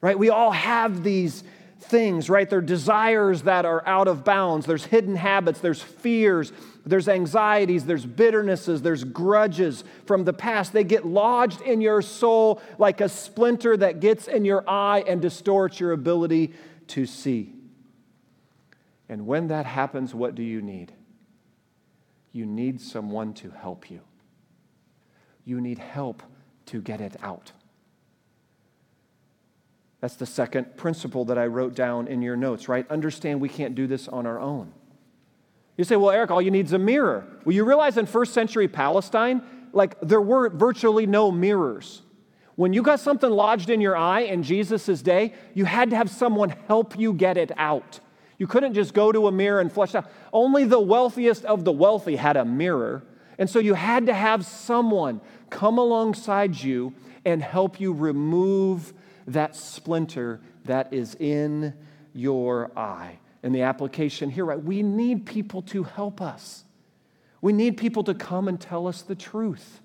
right? 0.00 0.16
We 0.16 0.30
all 0.30 0.52
have 0.52 1.02
these 1.02 1.42
things, 1.80 2.28
right? 2.30 2.48
They're 2.48 2.60
desires 2.60 3.42
that 3.42 3.64
are 3.64 3.86
out 3.86 4.08
of 4.08 4.24
bounds. 4.24 4.66
There's 4.66 4.84
hidden 4.84 5.16
habits, 5.16 5.60
there's 5.60 5.82
fears, 5.82 6.52
there's 6.84 7.08
anxieties, 7.08 7.86
there's 7.86 8.06
bitternesses, 8.06 8.82
there's 8.82 9.04
grudges 9.04 9.84
from 10.06 10.24
the 10.24 10.32
past. 10.32 10.72
They 10.72 10.84
get 10.84 11.06
lodged 11.06 11.60
in 11.62 11.80
your 11.80 12.02
soul 12.02 12.60
like 12.78 13.00
a 13.00 13.08
splinter 13.08 13.76
that 13.76 14.00
gets 14.00 14.28
in 14.28 14.44
your 14.44 14.68
eye 14.68 15.04
and 15.06 15.20
distorts 15.20 15.80
your 15.80 15.92
ability 15.92 16.52
to 16.88 17.06
see. 17.06 17.54
And 19.08 19.26
when 19.26 19.48
that 19.48 19.66
happens, 19.66 20.14
what 20.14 20.34
do 20.34 20.42
you 20.42 20.62
need? 20.62 20.92
You 22.32 22.46
need 22.46 22.80
someone 22.80 23.34
to 23.34 23.50
help 23.50 23.90
you. 23.90 24.00
You 25.44 25.60
need 25.60 25.78
help 25.78 26.22
to 26.66 26.80
get 26.80 27.00
it 27.00 27.16
out. 27.22 27.52
That's 30.00 30.16
the 30.16 30.26
second 30.26 30.76
principle 30.76 31.26
that 31.26 31.38
I 31.38 31.46
wrote 31.46 31.74
down 31.74 32.08
in 32.08 32.22
your 32.22 32.36
notes, 32.36 32.68
right? 32.68 32.90
Understand 32.90 33.40
we 33.40 33.48
can't 33.48 33.74
do 33.74 33.86
this 33.86 34.08
on 34.08 34.26
our 34.26 34.40
own. 34.40 34.72
You 35.76 35.84
say, 35.84 35.96
well, 35.96 36.10
Eric, 36.10 36.30
all 36.30 36.42
you 36.42 36.50
need 36.50 36.66
is 36.66 36.72
a 36.72 36.78
mirror. 36.78 37.26
Well, 37.44 37.54
you 37.54 37.64
realize 37.64 37.96
in 37.96 38.06
first 38.06 38.32
century 38.32 38.68
Palestine, 38.68 39.42
like 39.72 40.00
there 40.00 40.20
were 40.20 40.48
virtually 40.50 41.06
no 41.06 41.30
mirrors. 41.30 42.02
When 42.56 42.72
you 42.72 42.82
got 42.82 43.00
something 43.00 43.30
lodged 43.30 43.70
in 43.70 43.80
your 43.80 43.96
eye 43.96 44.20
in 44.20 44.42
Jesus' 44.42 45.00
day, 45.00 45.32
you 45.54 45.64
had 45.64 45.90
to 45.90 45.96
have 45.96 46.10
someone 46.10 46.50
help 46.66 46.98
you 46.98 47.12
get 47.14 47.36
it 47.36 47.52
out. 47.56 48.00
You 48.36 48.46
couldn't 48.46 48.74
just 48.74 48.94
go 48.94 49.12
to 49.12 49.26
a 49.26 49.32
mirror 49.32 49.60
and 49.60 49.72
flush 49.72 49.90
it 49.90 49.98
out. 49.98 50.10
Only 50.32 50.64
the 50.64 50.80
wealthiest 50.80 51.44
of 51.44 51.64
the 51.64 51.72
wealthy 51.72 52.16
had 52.16 52.36
a 52.36 52.44
mirror. 52.44 53.02
And 53.38 53.48
so 53.48 53.58
you 53.58 53.74
had 53.74 54.06
to 54.06 54.14
have 54.14 54.44
someone 54.44 55.20
come 55.48 55.78
alongside 55.78 56.60
you 56.60 56.92
and 57.24 57.42
help 57.42 57.80
you 57.80 57.92
remove 57.92 58.92
that 59.26 59.56
splinter 59.56 60.40
that 60.64 60.92
is 60.92 61.14
in 61.16 61.74
your 62.12 62.70
eye. 62.76 63.18
And 63.42 63.54
the 63.54 63.62
application 63.62 64.30
here, 64.30 64.44
right? 64.44 64.62
We 64.62 64.82
need 64.82 65.24
people 65.24 65.62
to 65.62 65.82
help 65.82 66.20
us. 66.20 66.64
We 67.40 67.52
need 67.52 67.78
people 67.78 68.04
to 68.04 68.14
come 68.14 68.48
and 68.48 68.60
tell 68.60 68.86
us 68.86 69.00
the 69.02 69.14
truth, 69.14 69.80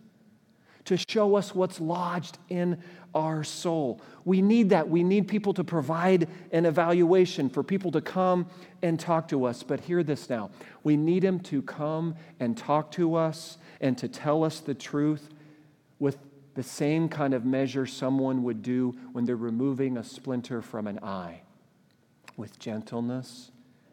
to 0.86 0.98
show 0.98 1.36
us 1.36 1.56
what's 1.56 1.80
lodged 1.80 2.38
in 2.50 2.82
our 3.14 3.46
soul. 3.46 4.02
We 4.26 4.42
need 4.42 4.72
that. 4.72 4.90
We 4.90 5.04
need 5.04 5.30
people 5.30 5.54
to 5.54 5.64
provide 5.64 6.28
an 6.52 6.66
evaluation, 6.66 7.50
for 7.50 7.64
people 7.64 7.92
to 7.92 8.02
come 8.02 8.48
and 8.82 9.00
talk 9.00 9.30
to 9.30 9.46
us. 9.46 9.64
But 9.64 9.80
hear 9.80 10.04
this 10.04 10.30
now 10.30 10.52
we 10.84 10.98
need 10.98 11.24
Him 11.24 11.40
to 11.42 11.62
come 11.62 12.16
and 12.42 12.58
talk 12.58 12.92
to 12.92 13.16
us 13.16 13.58
and 13.80 13.98
to 13.98 14.10
tell 14.10 14.44
us 14.44 14.60
the 14.60 14.74
truth 14.74 15.30
with 15.98 16.18
the 16.56 16.64
same 16.64 17.10
kind 17.10 17.34
of 17.34 17.46
measure 17.46 17.86
someone 17.86 18.44
would 18.44 18.64
do 18.64 18.96
when 19.12 19.26
they're 19.26 19.36
removing 19.36 19.98
a 19.98 20.04
splinter 20.04 20.62
from 20.62 20.88
an 20.88 21.00
eye 21.04 21.42
with 22.38 22.58
gentleness, 22.60 23.52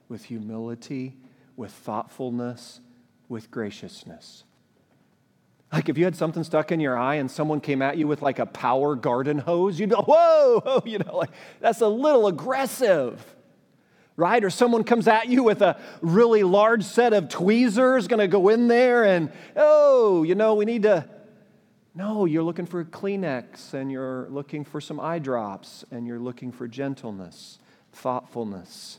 with 0.08 0.24
humility, 0.24 1.16
with 1.56 1.72
thoughtfulness, 1.72 2.80
with 3.28 3.50
graciousness. 3.50 4.44
Like 5.72 5.88
if 5.88 5.96
you 5.96 6.04
had 6.04 6.14
something 6.14 6.44
stuck 6.44 6.70
in 6.70 6.80
your 6.80 6.98
eye 6.98 7.16
and 7.16 7.30
someone 7.30 7.60
came 7.60 7.82
at 7.82 7.96
you 7.96 8.06
with 8.06 8.20
like 8.20 8.38
a 8.38 8.46
power 8.46 8.94
garden 8.94 9.38
hose, 9.38 9.80
you'd 9.80 9.90
go, 9.90 10.02
whoa, 10.06 10.82
you 10.84 10.98
know, 10.98 11.16
like 11.16 11.30
that's 11.60 11.80
a 11.80 11.88
little 11.88 12.26
aggressive, 12.26 13.24
right? 14.16 14.44
Or 14.44 14.50
someone 14.50 14.84
comes 14.84 15.08
at 15.08 15.28
you 15.28 15.42
with 15.42 15.62
a 15.62 15.80
really 16.00 16.42
large 16.42 16.84
set 16.84 17.12
of 17.12 17.28
tweezers, 17.28 18.06
gonna 18.06 18.28
go 18.28 18.50
in 18.50 18.68
there 18.68 19.04
and, 19.04 19.32
oh, 19.56 20.22
you 20.22 20.34
know, 20.34 20.54
we 20.54 20.64
need 20.64 20.82
to. 20.82 21.08
No, 21.94 22.24
you're 22.24 22.42
looking 22.42 22.64
for 22.64 22.80
a 22.80 22.84
Kleenex 22.84 23.74
and 23.74 23.92
you're 23.92 24.26
looking 24.30 24.64
for 24.64 24.80
some 24.80 24.98
eye 24.98 25.18
drops 25.18 25.84
and 25.90 26.06
you're 26.06 26.18
looking 26.18 26.50
for 26.50 26.66
gentleness, 26.66 27.58
thoughtfulness, 27.92 28.98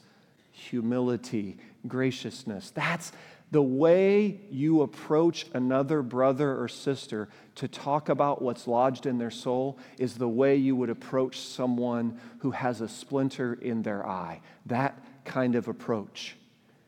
humility, 0.52 1.58
graciousness. 1.88 2.70
That's 2.70 3.12
the 3.50 3.64
way 3.64 4.42
you 4.52 4.82
approach 4.82 5.48
another 5.54 6.04
brother 6.04 6.60
or 6.60 6.68
sister 6.68 7.30
to 7.56 7.68
talk 7.68 8.10
about 8.10 8.42
what's 8.42 8.68
lodged 8.68 9.08
in 9.08 9.18
their 9.18 9.32
soul 9.32 9.78
is 9.98 10.16
the 10.16 10.30
way 10.30 10.56
you 10.56 10.76
would 10.76 10.90
approach 10.90 11.40
someone 11.40 12.20
who 12.40 12.52
has 12.52 12.82
a 12.82 12.88
splinter 12.88 13.54
in 13.54 13.82
their 13.82 14.08
eye. 14.08 14.42
That 14.68 15.04
kind 15.26 15.56
of 15.56 15.68
approach. 15.68 16.36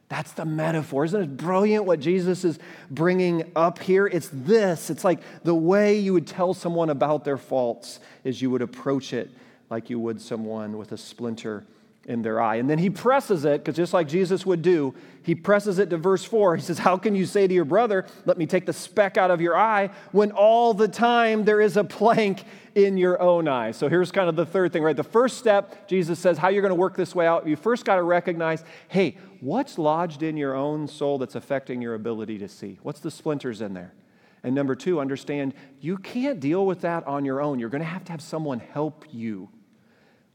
That's 0.08 0.34
the 0.34 0.46
metaphor. 0.46 1.06
Isn't 1.06 1.22
it 1.22 1.38
brilliant 1.38 1.86
what 1.86 2.00
Jesus 2.00 2.46
is 2.46 2.60
bringing 2.91 3.52
up 3.56 3.80
here? 3.80 4.06
It's 4.06 4.30
this. 4.32 4.89
It's 4.89 5.04
like 5.04 5.22
the 5.44 5.56
way 5.56 5.98
you 5.98 6.13
would 6.13 6.28
tell 6.28 6.54
someone 6.54 6.89
about 6.89 7.24
their 7.24 7.38
faults 7.38 8.00
is 8.24 8.41
you 8.41 8.52
would 8.52 8.62
approach 8.62 9.13
it 9.13 9.32
like 9.70 9.89
you 9.89 10.00
would 10.00 10.22
someone 10.22 10.78
with 10.78 10.91
a 10.91 10.98
splinter 10.98 11.65
in 12.08 12.22
their 12.22 12.39
eye. 12.39 12.58
And 12.58 12.70
then 12.70 12.78
he 12.78 12.89
presses 12.89 13.46
it, 13.46 13.62
because 13.62 13.76
just 13.76 13.94
like 13.94 14.08
Jesus 14.08 14.46
would 14.46 14.62
do, 14.62 14.94
he 15.24 15.34
presses 15.34 15.80
it 15.80 15.89
to 15.89 15.98
verse 15.98 16.24
4. 16.24 16.56
He 16.56 16.62
says, 16.62 16.78
How 16.78 16.98
can 16.98 17.15
you 17.15 17.26
say 17.26 17.48
to 17.48 17.54
your 17.54 17.65
brother, 17.65 18.06
Let 18.26 18.38
me 18.38 18.46
take 18.46 18.65
the 18.65 18.74
speck 18.74 19.18
out 19.18 19.32
of 19.32 19.41
your 19.41 19.58
eye, 19.58 19.89
when 20.12 20.32
all 20.32 20.74
the 20.74 20.88
time 20.88 21.46
there 21.46 21.60
is 21.60 21.78
a 21.78 21.84
plank 21.84 22.44
in 22.76 22.98
your 22.98 23.20
own 23.20 23.48
eye? 23.48 23.72
So 23.72 23.89
here's 23.89 24.12
kind 24.12 24.30
of 24.30 24.36
the 24.36 24.46
third 24.46 24.72
thing, 24.72 24.84
right? 24.84 24.96
The 24.96 25.04
first 25.04 25.38
step, 25.38 25.88
Jesus 25.88 26.20
says, 26.20 26.38
How 26.38 26.50
you're 26.50 26.62
going 26.62 26.70
to 26.70 26.76
work 26.76 26.96
this 26.96 27.15
way 27.15 27.26
out, 27.26 27.48
you 27.48 27.56
first 27.56 27.86
got 27.86 27.96
to 27.96 28.04
recognize, 28.04 28.63
hey, 28.88 29.18
what's 29.39 29.78
lodged 29.78 30.22
in 30.22 30.38
your 30.38 30.56
own 30.56 30.88
soul 30.88 31.18
that's 31.18 31.36
affecting 31.36 31.82
your 31.82 31.96
ability 31.96 32.38
to 32.39 32.48
see? 32.48 32.78
What's 32.84 33.00
the 33.00 33.12
splinters 33.12 33.62
in 33.62 33.74
there? 33.74 33.94
And 34.44 34.54
number 34.54 34.76
two, 34.76 35.00
understand 35.00 35.56
you 35.80 35.98
can't 35.98 36.39
deal 36.39 36.68
with 36.68 36.82
that 36.82 37.08
on 37.08 37.26
your 37.26 37.41
own. 37.41 37.58
You're 37.58 37.70
going 37.70 37.82
to 37.82 37.88
have 37.88 38.06
to 38.06 38.12
have 38.12 38.22
someone 38.22 38.60
help 38.60 39.06
you 39.12 39.50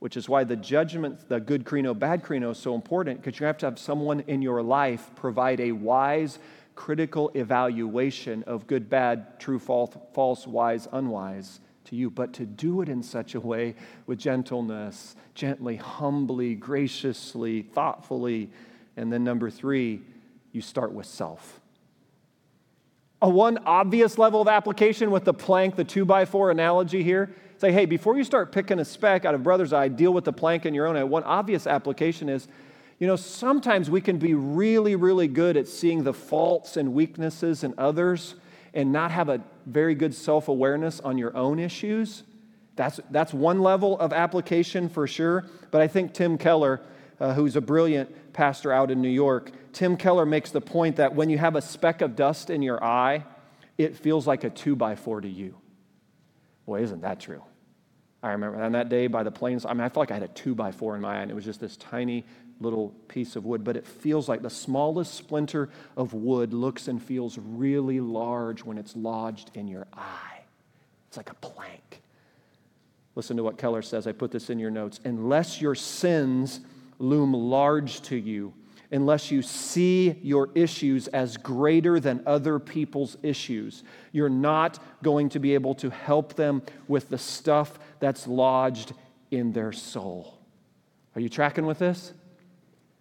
which 0.01 0.17
is 0.17 0.29
why 0.29 0.43
the 0.43 0.57
judgment, 0.57 1.29
the 1.29 1.39
good 1.39 1.65
krino, 1.65 1.97
bad 1.97 2.25
krino, 2.25 2.51
is 2.51 2.59
so 2.59 2.75
important 2.75 3.23
because 3.23 3.39
you 3.39 3.47
have 3.47 3.59
to 3.59 3.67
have 3.67 3.79
someone 3.79 4.21
in 4.27 4.43
your 4.43 4.63
life 4.63 5.11
provide 5.15 5.61
a 5.61 5.73
wise, 5.73 6.39
critical 6.75 7.31
evaluation 7.35 8.43
of 8.45 8.67
good, 8.67 8.89
bad, 8.89 9.39
true, 9.39 9.59
false, 9.59 9.95
false, 10.15 10.47
wise, 10.47 10.89
unwise 10.93 11.61
to 11.85 11.97
you, 11.97 12.09
but 12.09 12.33
to 12.33 12.47
do 12.47 12.81
it 12.81 12.89
in 12.89 13.03
such 13.03 13.35
a 13.35 13.41
way 13.41 13.75
with 14.07 14.19
gentleness, 14.19 15.17
gently, 15.35 15.77
humbly, 15.77 16.55
graciously, 16.55 17.63
thoughtfully. 17.63 18.51
And 18.97 19.13
then 19.13 19.23
number 19.23 19.51
three, 19.51 20.01
you 20.53 20.63
start 20.63 20.93
with 20.93 21.07
self. 21.07 21.61
A 23.21 23.29
one 23.29 23.59
obvious 23.67 24.17
level 24.17 24.41
of 24.41 24.49
application 24.49 25.11
with 25.11 25.25
the 25.25 25.35
plank, 25.35 25.77
the 25.77 25.85
two 25.85 26.07
by 26.07 26.25
four 26.25 26.51
analogy 26.51 27.03
here 27.03 27.35
say, 27.61 27.71
hey, 27.73 27.85
before 27.85 28.17
you 28.17 28.25
start 28.25 28.53
picking 28.53 28.79
a 28.79 28.85
speck 28.87 29.27
out 29.27 29.35
of 29.35 29.43
brother's 29.43 29.75
eye, 29.75 29.89
deal 29.89 30.15
with 30.15 30.25
the 30.25 30.33
plank 30.33 30.65
in 30.65 30.73
your 30.73 30.87
own 30.87 30.97
eye. 30.97 31.05
One 31.05 31.23
obvious 31.25 31.67
application 31.67 32.31
is, 32.31 32.49
you 32.99 33.07
know, 33.07 33.17
sometimes 33.17 33.91
we 33.91 34.01
can 34.01 34.17
be 34.19 34.33
really, 34.33 34.97
really 34.97 35.29
good 35.29 35.59
at 35.59 35.69
seeing 35.69 36.03
the 36.03 36.15
faults 36.15 36.79
and 36.79 36.95
weaknesses 36.95 37.63
in 37.63 37.75
others 37.77 38.35
and 38.73 38.93
not 38.93 39.11
have 39.11 39.29
a 39.29 39.43
very 39.67 39.95
good 39.95 40.15
self 40.15 40.49
awareness 40.49 41.01
on 41.01 41.19
your 41.19 41.37
own 41.37 41.59
issues. 41.59 42.23
That's, 42.77 42.99
that's 43.11 43.35
one 43.35 43.61
level 43.61 43.99
of 43.99 44.15
application 44.15 44.89
for 44.89 45.07
sure. 45.07 45.45
But 45.71 45.83
I 45.83 45.89
think 45.89 46.15
Tim 46.15 46.39
Keller, 46.39 46.81
uh, 47.21 47.35
who's 47.35 47.57
a 47.57 47.61
brilliant 47.61 48.33
pastor 48.33 48.73
out 48.73 48.91
in 48.91 49.03
New 49.03 49.11
York, 49.11 49.53
Tim 49.75 49.99
Keller 49.99 50.25
makes 50.25 50.51
the 50.51 50.63
point 50.63 50.97
that 50.97 51.15
when 51.15 51.29
you 51.29 51.37
have 51.37 51.57
a 51.57 51.63
speck 51.63 52.01
of 52.01 52.17
dust 52.17 52.49
in 52.49 52.63
your 52.63 52.83
eye, 52.83 53.25
it 53.77 53.97
feels 53.97 54.27
like 54.27 54.45
a 54.45 54.51
two 54.51 54.77
by 54.77 54.95
four 54.95 55.21
to 55.21 55.29
you. 55.29 55.57
Boy, 56.65 56.83
isn't 56.83 57.03
that 57.03 57.21
true? 57.21 57.43
I 58.23 58.33
remember 58.33 58.63
on 58.63 58.73
that 58.73 58.89
day 58.89 59.07
by 59.07 59.23
the 59.23 59.31
plains, 59.31 59.65
I 59.65 59.73
mean, 59.73 59.81
I 59.81 59.89
felt 59.89 60.09
like 60.09 60.11
I 60.11 60.15
had 60.15 60.23
a 60.23 60.29
two 60.29 60.55
by 60.55 60.73
four 60.73 60.95
in 60.95 61.01
my 61.01 61.19
eye, 61.19 61.23
and 61.23 61.31
it 61.31 61.35
was 61.35 61.45
just 61.45 61.61
this 61.61 61.77
tiny 61.77 62.25
little 62.61 62.91
piece 63.09 63.37
of 63.37 63.47
wood, 63.47 63.65
but 63.65 63.77
it 63.77 63.87
feels 63.87 64.29
like 64.29 64.43
the 64.43 64.51
smallest 64.51 65.15
splinter 65.15 65.71
of 65.97 66.13
wood 66.13 66.53
looks 66.53 66.89
and 66.89 67.03
feels 67.03 67.39
really 67.39 68.01
large 68.01 68.63
when 68.63 68.77
it's 68.77 68.95
lodged 68.95 69.51
in 69.55 69.67
your 69.67 69.87
eye. 69.95 70.41
It's 71.09 71.17
like 71.17 71.31
a 71.31 71.35
plank. 71.35 72.03
Listen 73.15 73.37
to 73.39 73.43
what 73.43 73.57
Keller 73.57 73.83
says. 73.83 74.07
I 74.07 74.13
put 74.13 74.31
this 74.31 74.51
in 74.51 74.59
your 74.59 74.71
notes. 74.71 75.01
Unless 75.05 75.61
your 75.61 75.75
sins 75.75 76.61
loom 76.99 77.33
large 77.33 78.03
to 78.03 78.17
you, 78.17 78.53
unless 78.93 79.31
you 79.31 79.41
see 79.43 80.19
your 80.23 80.51
issues 80.55 81.09
as 81.09 81.37
greater 81.37 82.01
than 82.01 82.23
other 82.27 82.59
people's 82.59 83.17
issues. 83.23 83.85
You're 84.13 84.29
not 84.29 84.79
going 85.03 85.29
to 85.31 85.39
be 85.39 85.55
able 85.55 85.75
to 85.77 85.91
help 85.91 86.35
them 86.35 86.63
with 86.89 87.09
the 87.09 87.19
stuff 87.19 87.79
that's 88.01 88.27
lodged 88.27 88.93
in 89.31 89.53
their 89.53 89.73
soul. 89.73 90.39
Are 91.15 91.21
you 91.21 91.29
tracking 91.29 91.67
with 91.67 91.79
this? 91.79 92.13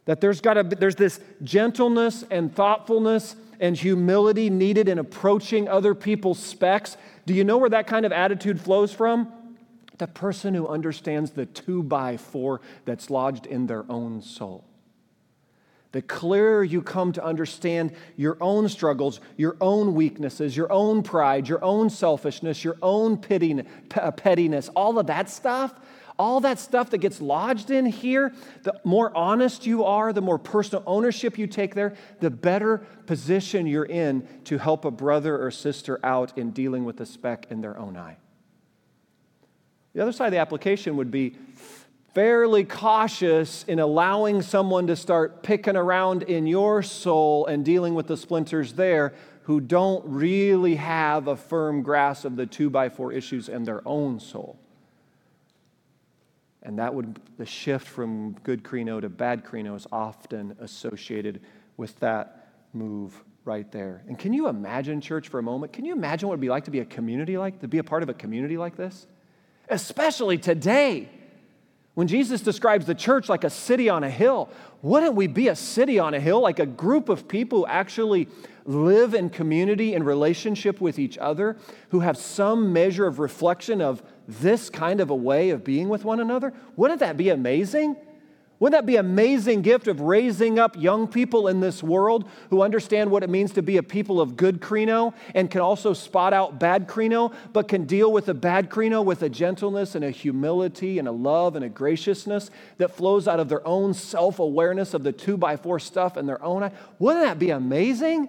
That 0.06 0.22
there's 0.22 0.42
got 0.42 0.56
to 0.56 0.64
there's 0.64 0.96
this 0.96 1.20
gentleness 1.44 2.24
and 2.30 2.54
thoughtfulness 2.54 3.36
and 3.60 3.76
humility 3.76 4.50
needed 4.50 4.88
in 4.88 5.00
approaching 5.00 5.68
other 5.68 5.94
people's 5.94 6.40
specs. 6.40 6.98
Do 7.26 7.34
you 7.34 7.44
know 7.44 7.58
where 7.58 7.70
that 7.70 7.88
kind 7.88 8.06
of 8.06 8.12
attitude 8.12 8.60
flows 8.60 8.94
from? 8.94 9.32
The 9.98 10.08
person 10.08 10.54
who 10.54 10.68
understands 10.68 11.32
the 11.32 11.46
two 11.46 11.84
by 11.84 12.18
four 12.18 12.62
that's 12.86 13.10
lodged 13.10 13.46
in 13.46 13.68
their 13.68 13.86
own 13.90 14.22
soul 14.22 14.69
the 15.92 16.02
clearer 16.02 16.64
you 16.64 16.82
come 16.82 17.12
to 17.14 17.24
understand 17.24 17.94
your 18.16 18.38
own 18.42 18.70
struggles, 18.70 19.20
your 19.38 19.58
own 19.60 19.96
weaknesses, 19.96 20.56
your 20.56 20.72
own 20.72 21.02
pride, 21.02 21.48
your 21.48 21.64
own 21.64 21.90
selfishness, 21.90 22.64
your 22.64 22.78
own 22.82 23.18
pettiness, 23.18 24.70
all 24.76 25.00
of 25.00 25.08
that 25.08 25.30
stuff, 25.30 25.74
all 26.20 26.42
that 26.42 26.60
stuff 26.60 26.90
that 26.92 26.98
gets 26.98 27.22
lodged 27.22 27.72
in 27.72 27.86
here, 27.86 28.34
the 28.64 28.80
more 28.84 29.16
honest 29.16 29.66
you 29.66 29.86
are, 29.86 30.12
the 30.14 30.22
more 30.22 30.38
personal 30.38 30.84
ownership 30.86 31.38
you 31.40 31.48
take 31.48 31.74
there, 31.74 31.96
the 32.20 32.30
better 32.30 32.80
position 33.06 33.66
you're 33.66 33.86
in 33.86 34.28
to 34.44 34.58
help 34.58 34.86
a 34.86 34.92
brother 34.92 35.42
or 35.42 35.50
sister 35.50 36.00
out 36.04 36.38
in 36.38 36.52
dealing 36.52 36.84
with 36.84 36.98
the 36.98 37.06
speck 37.06 37.48
in 37.50 37.62
their 37.62 37.80
own 37.80 37.98
eye. 37.98 38.18
The 39.94 40.02
other 40.02 40.12
side 40.12 40.28
of 40.28 40.34
the 40.34 40.40
application 40.40 40.98
would 40.98 41.10
be 41.10 41.36
fairly 42.14 42.64
cautious 42.64 43.64
in 43.68 43.80
allowing 43.80 44.42
someone 44.42 44.88
to 44.88 44.96
start 44.96 45.44
picking 45.44 45.76
around 45.76 46.24
in 46.24 46.48
your 46.48 46.82
soul 46.82 47.46
and 47.46 47.64
dealing 47.64 47.94
with 47.94 48.08
the 48.08 48.18
splinters 48.18 48.74
there 48.74 49.14
who 49.44 49.60
don't 49.60 50.04
really 50.06 50.76
have 50.76 51.28
a 51.28 51.36
firm 51.36 51.82
grasp 51.82 52.26
of 52.26 52.36
the 52.36 52.46
two 52.46 52.70
by 52.70 52.90
four 52.90 53.12
issues 53.12 53.50
in 53.50 53.64
their 53.64 53.82
own 53.88 54.20
soul. 54.20 54.60
And 56.62 56.78
that 56.80 56.94
would, 56.94 57.20
the 57.38 57.46
shift 57.46 57.88
from 57.88 58.34
good 58.44 58.64
krino 58.64 59.02
to 59.02 59.10
bad 59.10 59.46
krino 59.46 59.76
is 59.76 59.88
often 59.92 60.56
associated 60.60 61.42
with 61.78 61.98
that 62.00 62.50
move 62.74 63.24
right 63.46 63.72
there. 63.72 64.04
And 64.08 64.20
can 64.20 64.34
you 64.34 64.48
imagine, 64.50 65.02
church, 65.02 65.30
for 65.30 65.40
a 65.40 65.44
moment? 65.44 65.74
Can 65.74 65.86
you 65.86 65.94
imagine 65.94 66.28
what 66.28 66.34
it 66.34 66.38
would 66.38 66.42
be 66.42 66.50
like 66.50 66.66
to 66.66 66.72
be 66.72 66.80
a 66.80 66.86
community 66.86 67.38
like, 67.38 67.62
to 67.62 67.68
be 67.68 67.78
a 67.78 67.84
part 67.84 68.04
of 68.04 68.10
a 68.10 68.14
community 68.14 68.58
like 68.58 68.76
this? 68.76 69.08
Especially 69.70 70.38
today 70.38 71.10
when 72.00 72.08
Jesus 72.08 72.40
describes 72.40 72.86
the 72.86 72.96
church 72.96 73.28
like 73.28 73.44
a 73.44 73.50
city 73.50 73.90
on 73.90 74.06
a 74.06 74.10
hill, 74.10 74.48
wouldn't 74.82 75.16
we 75.16 75.28
be 75.28 75.50
a 75.50 75.56
city 75.56 76.00
on 76.00 76.14
a 76.14 76.20
hill, 76.22 76.40
like 76.40 76.60
a 76.60 76.66
group 76.66 77.10
of 77.10 77.28
people 77.28 77.60
who 77.60 77.66
actually 77.66 78.30
live 78.64 79.14
in 79.14 79.30
community 79.30 79.94
and 79.94 80.06
relationship 80.06 80.80
with 80.80 80.98
each 80.98 81.18
other, 81.18 81.58
who 81.90 82.00
have 82.00 82.16
some 82.16 82.72
measure 82.72 83.06
of 83.06 83.20
reflection 83.20 83.82
of 83.82 84.02
this 84.30 84.70
kind 84.70 85.02
of 85.02 85.10
a 85.10 85.16
way 85.16 85.50
of 85.50 85.66
being 85.66 85.90
with 85.90 86.06
one 86.06 86.22
another? 86.22 86.54
Wouldn't 86.78 87.02
that 87.02 87.18
be 87.18 87.32
amazing? 87.32 87.98
Wouldn't 88.60 88.78
that 88.78 88.86
be 88.86 88.98
an 88.98 89.06
amazing 89.06 89.62
gift 89.62 89.88
of 89.88 90.02
raising 90.02 90.60
up 90.60 90.76
young 90.76 91.08
people 91.08 91.48
in 91.48 91.62
this 91.62 91.82
world 91.82 92.30
who 92.50 92.62
understand 92.62 93.10
what 93.10 93.24
it 93.24 93.30
means 93.30 93.54
to 93.54 93.62
be 93.62 93.78
a 93.78 93.84
people 93.84 94.20
of 94.20 94.36
good 94.36 94.60
krino 94.60 95.14
and 95.34 95.50
can 95.50 95.62
also 95.62 95.94
spot 95.94 96.34
out 96.34 96.60
bad 96.60 96.86
krino, 96.86 97.34
but 97.54 97.70
can 97.70 97.86
deal 97.86 98.12
with 98.12 98.28
a 98.28 98.34
bad 98.34 98.70
krino 98.70 99.04
with 99.04 99.24
a 99.24 99.30
gentleness 99.30 99.96
and 99.96 100.04
a 100.04 100.12
humility 100.12 101.00
and 101.00 101.08
a 101.08 101.12
love 101.12 101.56
and 101.56 101.64
a 101.64 101.70
graciousness 101.70 102.52
that 102.78 102.92
flows 102.92 103.30
out 103.30 103.40
of 103.40 103.48
their 103.48 103.66
own 103.66 103.94
self 103.94 104.40
awareness 104.40 104.94
of 104.94 105.04
the 105.04 105.14
two 105.14 105.38
by 105.38 105.56
four 105.56 105.80
stuff 105.80 106.18
in 106.18 106.26
their 106.26 106.44
own? 106.44 106.70
Wouldn't 107.00 107.24
that 107.24 107.40
be 107.40 107.52
amazing? 107.52 108.28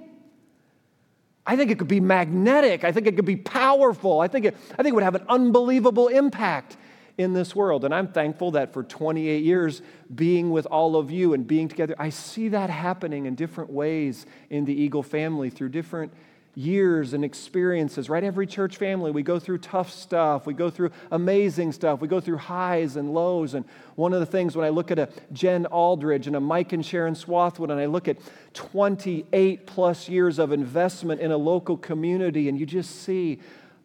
I 1.45 1.57
think 1.57 1.73
it 1.73 1.79
could 1.81 1.89
be 1.89 1.99
magnetic. 1.99 2.85
I 2.85 2.93
think 2.93 3.09
it 3.09 3.17
could 3.17 3.25
be 3.25 3.35
powerful. 3.35 4.21
I 4.21 4.29
think 4.29 4.45
it, 4.45 4.57
I 4.73 4.77
think 4.77 4.89
it 4.89 4.95
would 4.95 5.03
have 5.03 5.17
an 5.17 5.25
unbelievable 5.29 6.07
impact 6.07 6.77
in 7.21 7.35
this 7.35 7.55
world. 7.55 7.85
And 7.85 7.95
I'm 7.95 8.09
thankful 8.09 8.53
that 8.53 8.73
for 8.73 8.83
28 8.83 9.45
years, 9.45 9.83
being 10.13 10.51
with 10.51 10.65
all 10.67 10.97
of 10.97 11.11
you 11.11 11.35
and 11.35 11.47
being 11.47 11.69
together, 11.69 11.95
I 11.99 12.09
see 12.09 12.49
that 12.49 12.71
happening 12.71 13.27
in 13.27 13.35
different 13.35 13.71
ways 13.71 14.25
in 14.49 14.65
the 14.65 14.73
Eagle 14.73 15.03
family 15.03 15.51
through 15.51 15.69
different 15.69 16.15
years 16.55 17.13
and 17.13 17.23
experiences, 17.23 18.09
right? 18.09 18.25
Every 18.25 18.47
church 18.47 18.79
family, 18.79 19.11
we 19.11 19.23
go 19.23 19.39
through 19.39 19.59
tough 19.59 19.91
stuff, 19.91 20.47
we 20.47 20.55
go 20.55 20.71
through 20.71 20.91
amazing 21.11 21.73
stuff, 21.73 22.01
we 22.01 22.09
go 22.09 22.21
through 22.21 22.39
highs 22.39 22.97
and 22.97 23.13
lows. 23.13 23.53
And 23.53 23.67
one 23.97 24.15
of 24.15 24.21
the 24.21 24.27
things 24.27 24.57
when 24.57 24.65
I 24.65 24.71
look 24.71 24.91
at 24.91 24.99
a 24.99 25.11
Jen 25.33 25.67
Aldridge 25.67 26.27
and 26.27 26.35
a 26.35 26.41
Mike 26.41 26.73
and 26.73 26.85
Sharon 26.85 27.15
Swathwood, 27.15 27.71
and 27.71 27.79
I 27.79 27.85
look 27.85 28.09
at 28.09 28.17
28 28.55 29.67
plus 29.67 30.09
years 30.09 30.39
of 30.39 30.53
investment 30.53 31.21
in 31.21 31.31
a 31.31 31.37
local 31.37 31.77
community, 31.77 32.49
and 32.49 32.59
you 32.59 32.65
just 32.65 33.03
see 33.03 33.39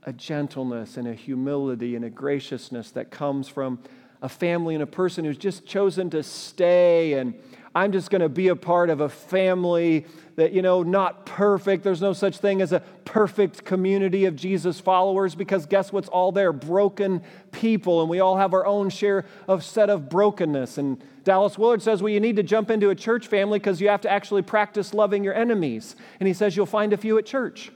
a 0.05 0.13
gentleness 0.13 0.97
and 0.97 1.07
a 1.07 1.13
humility 1.13 1.95
and 1.95 2.05
a 2.05 2.09
graciousness 2.09 2.91
that 2.91 3.11
comes 3.11 3.47
from 3.47 3.79
a 4.21 4.29
family 4.29 4.73
and 4.73 4.81
a 4.81 4.87
person 4.87 5.25
who's 5.25 5.37
just 5.37 5.65
chosen 5.65 6.09
to 6.11 6.23
stay 6.23 7.13
and 7.13 7.33
I'm 7.75 7.91
just 7.91 8.09
going 8.09 8.21
to 8.21 8.29
be 8.29 8.47
a 8.47 8.55
part 8.55 8.89
of 8.89 9.01
a 9.01 9.09
family 9.09 10.05
that, 10.37 10.53
you 10.53 10.61
know, 10.61 10.81
not 10.81 11.25
perfect. 11.25 11.83
There's 11.83 12.01
no 12.01 12.13
such 12.13 12.37
thing 12.37 12.61
as 12.61 12.71
a 12.71 12.79
perfect 13.03 13.65
community 13.65 14.23
of 14.25 14.37
Jesus 14.37 14.79
followers 14.79 15.35
because 15.35 15.65
guess 15.65 15.91
what's 15.91 16.07
all 16.07 16.31
there? 16.31 16.53
Broken 16.53 17.21
people. 17.51 17.99
And 17.99 18.09
we 18.09 18.21
all 18.21 18.37
have 18.37 18.53
our 18.53 18.65
own 18.65 18.89
share 18.89 19.25
of 19.45 19.61
set 19.61 19.89
of 19.89 20.07
brokenness. 20.07 20.77
And 20.77 21.03
Dallas 21.25 21.57
Willard 21.57 21.81
says, 21.81 22.01
well, 22.01 22.13
you 22.13 22.21
need 22.21 22.37
to 22.37 22.43
jump 22.43 22.71
into 22.71 22.91
a 22.91 22.95
church 22.95 23.27
family 23.27 23.59
because 23.59 23.81
you 23.81 23.89
have 23.89 24.01
to 24.01 24.09
actually 24.09 24.41
practice 24.41 24.93
loving 24.93 25.25
your 25.25 25.33
enemies. 25.33 25.97
And 26.21 26.27
he 26.27 26.33
says, 26.33 26.55
you'll 26.55 26.65
find 26.65 26.93
a 26.93 26.97
few 26.97 27.17
at 27.17 27.25
church. 27.25 27.73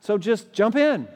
So 0.00 0.18
just 0.18 0.52
jump 0.52 0.76
in. 0.76 1.08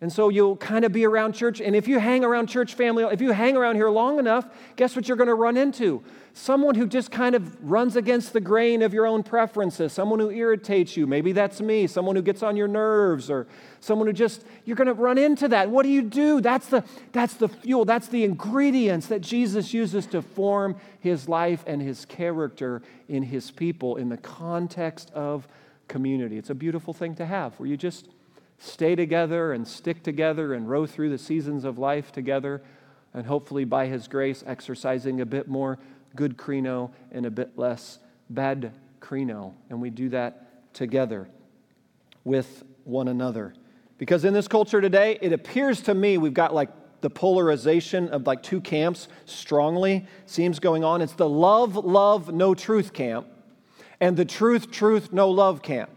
And 0.00 0.12
so 0.12 0.28
you'll 0.28 0.56
kind 0.56 0.84
of 0.84 0.92
be 0.92 1.04
around 1.04 1.32
church. 1.32 1.60
And 1.60 1.74
if 1.74 1.88
you 1.88 1.98
hang 1.98 2.24
around 2.24 2.46
church 2.46 2.74
family, 2.74 3.02
if 3.04 3.20
you 3.20 3.32
hang 3.32 3.56
around 3.56 3.74
here 3.74 3.90
long 3.90 4.20
enough, 4.20 4.46
guess 4.76 4.94
what 4.94 5.08
you're 5.08 5.16
going 5.16 5.26
to 5.26 5.34
run 5.34 5.56
into? 5.56 6.04
Someone 6.34 6.76
who 6.76 6.86
just 6.86 7.10
kind 7.10 7.34
of 7.34 7.68
runs 7.68 7.96
against 7.96 8.32
the 8.32 8.40
grain 8.40 8.82
of 8.82 8.94
your 8.94 9.08
own 9.08 9.24
preferences, 9.24 9.92
someone 9.92 10.20
who 10.20 10.30
irritates 10.30 10.96
you. 10.96 11.08
Maybe 11.08 11.32
that's 11.32 11.60
me, 11.60 11.88
someone 11.88 12.14
who 12.14 12.22
gets 12.22 12.44
on 12.44 12.56
your 12.56 12.68
nerves, 12.68 13.28
or 13.28 13.48
someone 13.80 14.06
who 14.06 14.12
just, 14.12 14.44
you're 14.64 14.76
going 14.76 14.86
to 14.86 14.94
run 14.94 15.18
into 15.18 15.48
that. 15.48 15.68
What 15.68 15.82
do 15.82 15.88
you 15.88 16.02
do? 16.02 16.40
That's 16.40 16.68
the, 16.68 16.84
that's 17.10 17.34
the 17.34 17.48
fuel, 17.48 17.84
that's 17.84 18.06
the 18.06 18.22
ingredients 18.22 19.08
that 19.08 19.20
Jesus 19.20 19.74
uses 19.74 20.06
to 20.06 20.22
form 20.22 20.76
his 21.00 21.28
life 21.28 21.64
and 21.66 21.82
his 21.82 22.04
character 22.04 22.82
in 23.08 23.24
his 23.24 23.50
people 23.50 23.96
in 23.96 24.10
the 24.10 24.16
context 24.16 25.10
of 25.10 25.48
community. 25.88 26.38
It's 26.38 26.50
a 26.50 26.54
beautiful 26.54 26.92
thing 26.92 27.14
to 27.16 27.26
have 27.26 27.58
where 27.58 27.68
you 27.68 27.76
just 27.76 28.08
stay 28.58 28.94
together 28.94 29.52
and 29.52 29.66
stick 29.66 30.02
together 30.02 30.54
and 30.54 30.68
row 30.68 30.86
through 30.86 31.10
the 31.10 31.18
seasons 31.18 31.64
of 31.64 31.78
life 31.78 32.12
together, 32.12 32.62
and 33.14 33.26
hopefully 33.26 33.64
by 33.64 33.86
His 33.86 34.06
grace, 34.06 34.44
exercising 34.46 35.20
a 35.20 35.26
bit 35.26 35.48
more 35.48 35.78
good 36.14 36.36
krino 36.36 36.90
and 37.10 37.26
a 37.26 37.30
bit 37.30 37.56
less 37.56 37.98
bad 38.30 38.72
krino. 39.00 39.54
And 39.70 39.80
we 39.80 39.90
do 39.90 40.08
that 40.10 40.74
together 40.74 41.28
with 42.24 42.64
one 42.84 43.08
another. 43.08 43.54
Because 43.96 44.24
in 44.24 44.34
this 44.34 44.48
culture 44.48 44.80
today, 44.80 45.18
it 45.20 45.32
appears 45.32 45.80
to 45.82 45.94
me 45.94 46.18
we've 46.18 46.34
got 46.34 46.54
like 46.54 46.70
the 47.00 47.10
polarization 47.10 48.08
of 48.08 48.26
like 48.26 48.42
two 48.42 48.60
camps 48.60 49.08
strongly 49.24 50.06
seems 50.26 50.58
going 50.58 50.84
on. 50.84 51.00
It's 51.00 51.12
the 51.12 51.28
love, 51.28 51.76
love, 51.76 52.32
no 52.32 52.54
truth 52.54 52.92
camp 52.92 53.26
and 54.00 54.16
the 54.16 54.24
truth, 54.24 54.70
truth, 54.70 55.12
no 55.12 55.30
love 55.30 55.62
camp. 55.62 55.90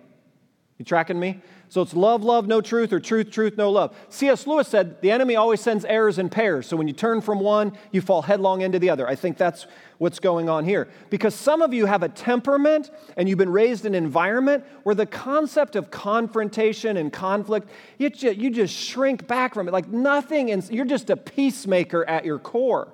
You 0.78 0.86
tracking 0.86 1.20
me? 1.20 1.42
So 1.72 1.82
it's 1.82 1.94
love, 1.94 2.22
love, 2.22 2.48
no 2.48 2.60
truth, 2.60 2.92
or 2.92 3.00
truth, 3.00 3.32
truth, 3.32 3.56
no 3.56 3.72
love. 3.72 3.96
C.S. 4.10 4.46
Lewis 4.46 4.68
said 4.68 5.00
the 5.02 5.10
enemy 5.10 5.38
always 5.38 5.62
sends 5.62 5.86
errors 5.86 6.20
in 6.20 6.28
pairs. 6.28 6.68
So 6.68 6.76
when 6.76 6.86
you 6.86 6.94
turn 6.94 7.22
from 7.22 7.40
one, 7.40 7.78
you 7.92 8.02
fall 8.02 8.24
headlong 8.24 8.60
into 8.60 8.78
the 8.78 8.90
other. 8.90 9.08
I 9.08 9.16
think 9.16 9.38
that's 9.38 9.68
what's 9.98 10.20
going 10.20 10.50
on 10.50 10.66
here. 10.66 10.90
Because 11.10 11.34
some 11.34 11.62
of 11.62 11.74
you 11.74 11.86
have 11.86 12.04
a 12.04 12.10
temperament 12.10 12.92
and 13.16 13.30
you've 13.30 13.38
been 13.38 13.52
raised 13.52 13.86
in 13.86 13.96
an 13.96 14.04
environment 14.04 14.66
where 14.84 14.96
the 14.96 15.06
concept 15.06 15.78
of 15.78 15.92
confrontation 15.92 16.98
and 16.98 17.14
conflict, 17.14 17.70
you 17.98 18.10
just, 18.10 18.38
you 18.38 18.50
just 18.50 18.76
shrink 18.76 19.26
back 19.28 19.54
from 19.54 19.70
it. 19.70 19.72
Like 19.72 19.88
nothing, 19.88 20.52
and 20.52 20.70
you're 20.70 20.84
just 20.84 21.10
a 21.10 21.16
peacemaker 21.16 22.04
at 22.04 22.26
your 22.26 22.40
core. 22.40 22.92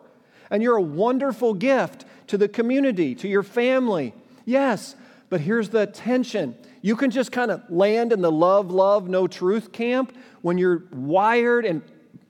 And 0.51 0.61
you're 0.61 0.77
a 0.77 0.81
wonderful 0.81 1.55
gift 1.55 2.05
to 2.27 2.37
the 2.37 2.47
community, 2.47 3.15
to 3.15 3.27
your 3.27 3.41
family. 3.41 4.13
Yes, 4.47 4.95
but 5.29 5.41
here's 5.41 5.69
the 5.69 5.87
tension 5.87 6.55
you 6.81 6.95
can 6.95 7.11
just 7.11 7.33
kind 7.33 7.51
of 7.51 7.69
land 7.69 8.13
in 8.13 8.21
the 8.21 8.31
love, 8.31 8.71
love, 8.71 9.09
no 9.09 9.27
truth 9.27 9.73
camp 9.73 10.15
when 10.41 10.57
you're 10.57 10.85
wired 10.93 11.65
and 11.65 11.81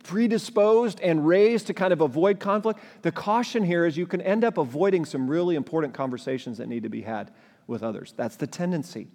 predisposed 0.03 0.99
and 1.01 1.27
raised 1.27 1.67
to 1.67 1.75
kind 1.75 1.93
of 1.93 2.01
avoid 2.01 2.39
conflict. 2.39 2.80
The 3.03 3.12
caution 3.12 3.63
here 3.63 3.86
is 3.86 3.97
you 3.97 4.08
can 4.08 4.21
end 4.21 4.43
up 4.43 4.58
avoiding 4.58 5.06
some 5.06 5.30
really 5.30 5.56
important 5.56 5.93
conversations 5.93 6.58
that 6.58 6.67
need 6.67 6.84
to 6.84 6.89
be 6.89 7.03
had 7.03 7.30
with 7.67 7.84
others. 7.84 8.15
That's 8.17 8.36
the 8.36 8.47
tendency. 8.47 9.10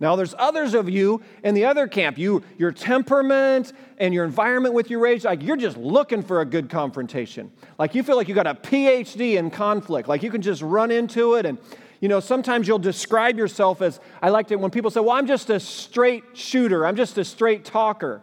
Now, 0.00 0.16
there's 0.16 0.34
others 0.36 0.74
of 0.74 0.88
you 0.88 1.22
in 1.44 1.54
the 1.54 1.64
other 1.64 1.86
camp. 1.86 2.18
You, 2.18 2.42
your 2.56 2.72
temperament 2.72 3.72
and 3.98 4.12
your 4.12 4.24
environment 4.24 4.74
with 4.74 4.90
your 4.90 5.06
age, 5.06 5.24
like 5.24 5.44
you're 5.44 5.56
just 5.56 5.76
looking 5.76 6.22
for 6.22 6.40
a 6.40 6.44
good 6.44 6.70
confrontation. 6.70 7.52
Like 7.78 7.94
you 7.94 8.02
feel 8.02 8.16
like 8.16 8.26
you 8.26 8.34
got 8.34 8.48
a 8.48 8.54
PhD 8.54 9.36
in 9.36 9.50
conflict. 9.50 10.08
Like 10.08 10.24
you 10.24 10.30
can 10.30 10.42
just 10.42 10.62
run 10.62 10.90
into 10.90 11.34
it 11.34 11.46
and 11.46 11.58
you 12.00 12.08
know, 12.08 12.20
sometimes 12.20 12.68
you'll 12.68 12.78
describe 12.78 13.38
yourself 13.38 13.82
as, 13.82 14.00
I 14.22 14.30
liked 14.30 14.52
it 14.52 14.60
when 14.60 14.70
people 14.70 14.90
say, 14.90 15.00
well, 15.00 15.12
I'm 15.12 15.26
just 15.26 15.50
a 15.50 15.58
straight 15.58 16.24
shooter, 16.34 16.86
I'm 16.86 16.96
just 16.96 17.18
a 17.18 17.24
straight 17.24 17.64
talker. 17.64 18.22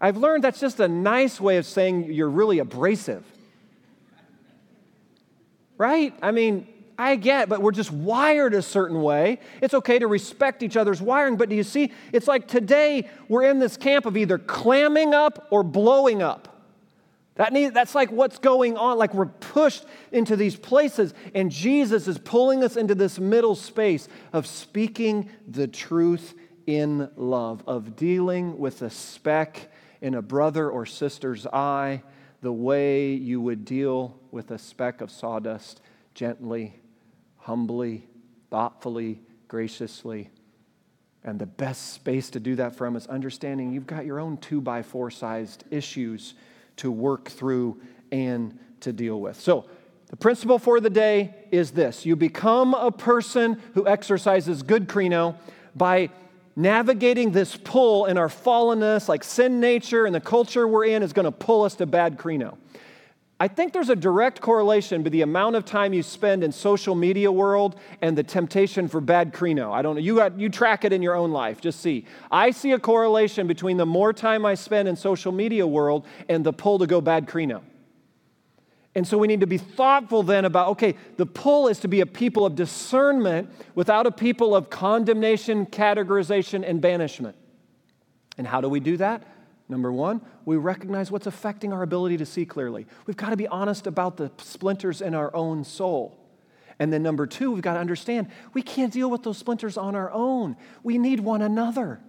I've 0.00 0.16
learned 0.16 0.44
that's 0.44 0.60
just 0.60 0.80
a 0.80 0.88
nice 0.88 1.40
way 1.40 1.58
of 1.58 1.66
saying 1.66 2.12
you're 2.12 2.30
really 2.30 2.58
abrasive. 2.58 3.24
Right? 5.76 6.14
I 6.22 6.30
mean, 6.30 6.66
I 6.98 7.16
get, 7.16 7.48
but 7.48 7.62
we're 7.62 7.72
just 7.72 7.90
wired 7.90 8.52
a 8.52 8.60
certain 8.60 9.00
way. 9.02 9.40
It's 9.62 9.72
okay 9.72 9.98
to 9.98 10.06
respect 10.06 10.62
each 10.62 10.76
other's 10.76 11.00
wiring, 11.00 11.36
but 11.36 11.48
do 11.48 11.56
you 11.56 11.62
see? 11.62 11.92
It's 12.12 12.28
like 12.28 12.46
today 12.46 13.08
we're 13.28 13.44
in 13.44 13.58
this 13.58 13.78
camp 13.78 14.04
of 14.04 14.16
either 14.16 14.36
clamming 14.36 15.14
up 15.14 15.46
or 15.50 15.62
blowing 15.62 16.22
up. 16.22 16.49
That 17.36 17.52
need, 17.52 17.74
that's 17.74 17.94
like 17.94 18.10
what's 18.10 18.38
going 18.38 18.76
on. 18.76 18.98
Like 18.98 19.14
we're 19.14 19.26
pushed 19.26 19.84
into 20.12 20.36
these 20.36 20.56
places, 20.56 21.14
and 21.34 21.50
Jesus 21.50 22.08
is 22.08 22.18
pulling 22.18 22.62
us 22.64 22.76
into 22.76 22.94
this 22.94 23.18
middle 23.18 23.54
space 23.54 24.08
of 24.32 24.46
speaking 24.46 25.30
the 25.46 25.66
truth 25.66 26.34
in 26.66 27.10
love, 27.16 27.62
of 27.66 27.96
dealing 27.96 28.58
with 28.58 28.82
a 28.82 28.90
speck 28.90 29.70
in 30.00 30.14
a 30.14 30.22
brother 30.22 30.70
or 30.70 30.86
sister's 30.86 31.46
eye 31.46 32.02
the 32.42 32.52
way 32.52 33.12
you 33.12 33.40
would 33.40 33.64
deal 33.64 34.18
with 34.30 34.50
a 34.50 34.58
speck 34.58 35.00
of 35.00 35.10
sawdust 35.10 35.80
gently, 36.14 36.74
humbly, 37.36 38.08
thoughtfully, 38.50 39.20
graciously. 39.48 40.30
And 41.22 41.38
the 41.38 41.46
best 41.46 41.92
space 41.92 42.30
to 42.30 42.40
do 42.40 42.56
that 42.56 42.74
from 42.74 42.96
is 42.96 43.06
understanding 43.06 43.72
you've 43.72 43.86
got 43.86 44.06
your 44.06 44.18
own 44.18 44.38
two 44.38 44.60
by 44.60 44.82
four 44.82 45.10
sized 45.10 45.64
issues 45.70 46.34
to 46.80 46.90
work 46.90 47.28
through 47.28 47.80
and 48.10 48.58
to 48.80 48.92
deal 48.92 49.20
with. 49.20 49.40
So, 49.40 49.66
the 50.08 50.16
principle 50.16 50.58
for 50.58 50.80
the 50.80 50.90
day 50.90 51.34
is 51.52 51.70
this 51.70 52.04
you 52.04 52.16
become 52.16 52.74
a 52.74 52.90
person 52.90 53.60
who 53.74 53.86
exercises 53.86 54.62
good 54.62 54.88
krino 54.88 55.36
by 55.76 56.10
navigating 56.56 57.30
this 57.30 57.56
pull 57.56 58.06
in 58.06 58.18
our 58.18 58.28
fallenness, 58.28 59.08
like 59.08 59.22
sin 59.22 59.60
nature 59.60 60.06
and 60.06 60.14
the 60.14 60.20
culture 60.20 60.66
we're 60.66 60.86
in 60.86 61.02
is 61.02 61.12
going 61.12 61.24
to 61.24 61.32
pull 61.32 61.62
us 61.62 61.76
to 61.76 61.86
bad 61.86 62.18
krino. 62.18 62.56
I 63.42 63.48
think 63.48 63.72
there's 63.72 63.88
a 63.88 63.96
direct 63.96 64.42
correlation 64.42 65.02
between 65.02 65.18
the 65.18 65.22
amount 65.22 65.56
of 65.56 65.64
time 65.64 65.94
you 65.94 66.02
spend 66.02 66.44
in 66.44 66.52
social 66.52 66.94
media 66.94 67.32
world 67.32 67.74
and 68.02 68.16
the 68.16 68.22
temptation 68.22 68.86
for 68.86 69.00
bad 69.00 69.32
krino. 69.32 69.72
I 69.72 69.80
don't 69.80 69.94
know. 69.94 70.02
You, 70.02 70.16
got, 70.16 70.38
you 70.38 70.50
track 70.50 70.84
it 70.84 70.92
in 70.92 71.00
your 71.00 71.14
own 71.14 71.30
life. 71.30 71.58
Just 71.62 71.80
see. 71.80 72.04
I 72.30 72.50
see 72.50 72.72
a 72.72 72.78
correlation 72.78 73.46
between 73.46 73.78
the 73.78 73.86
more 73.86 74.12
time 74.12 74.44
I 74.44 74.54
spend 74.56 74.88
in 74.88 74.94
social 74.94 75.32
media 75.32 75.66
world 75.66 76.06
and 76.28 76.44
the 76.44 76.52
pull 76.52 76.78
to 76.80 76.86
go 76.86 77.00
bad 77.00 77.26
krino. 77.26 77.62
And 78.94 79.08
so 79.08 79.16
we 79.16 79.26
need 79.26 79.40
to 79.40 79.46
be 79.46 79.56
thoughtful 79.56 80.22
then 80.22 80.44
about 80.44 80.68
okay, 80.68 80.96
the 81.16 81.24
pull 81.24 81.68
is 81.68 81.78
to 81.80 81.88
be 81.88 82.02
a 82.02 82.06
people 82.06 82.44
of 82.44 82.54
discernment 82.56 83.50
without 83.74 84.06
a 84.06 84.10
people 84.10 84.54
of 84.54 84.68
condemnation, 84.68 85.64
categorization, 85.64 86.68
and 86.68 86.82
banishment. 86.82 87.36
And 88.36 88.46
how 88.46 88.60
do 88.60 88.68
we 88.68 88.80
do 88.80 88.98
that? 88.98 89.22
Number 89.70 89.92
one, 89.92 90.20
we 90.44 90.56
recognize 90.56 91.12
what's 91.12 91.28
affecting 91.28 91.72
our 91.72 91.82
ability 91.82 92.16
to 92.16 92.26
see 92.26 92.44
clearly. 92.44 92.86
We've 93.06 93.16
got 93.16 93.30
to 93.30 93.36
be 93.36 93.46
honest 93.46 93.86
about 93.86 94.16
the 94.16 94.32
splinters 94.38 95.00
in 95.00 95.14
our 95.14 95.32
own 95.34 95.62
soul. 95.62 96.18
And 96.80 96.92
then 96.92 97.04
number 97.04 97.24
two, 97.24 97.52
we've 97.52 97.62
got 97.62 97.74
to 97.74 97.80
understand 97.80 98.28
we 98.52 98.62
can't 98.62 98.92
deal 98.92 99.08
with 99.08 99.22
those 99.22 99.38
splinters 99.38 99.76
on 99.76 99.94
our 99.94 100.10
own. 100.10 100.56
We 100.82 100.98
need 100.98 101.20
one 101.20 101.40
another. 101.40 102.00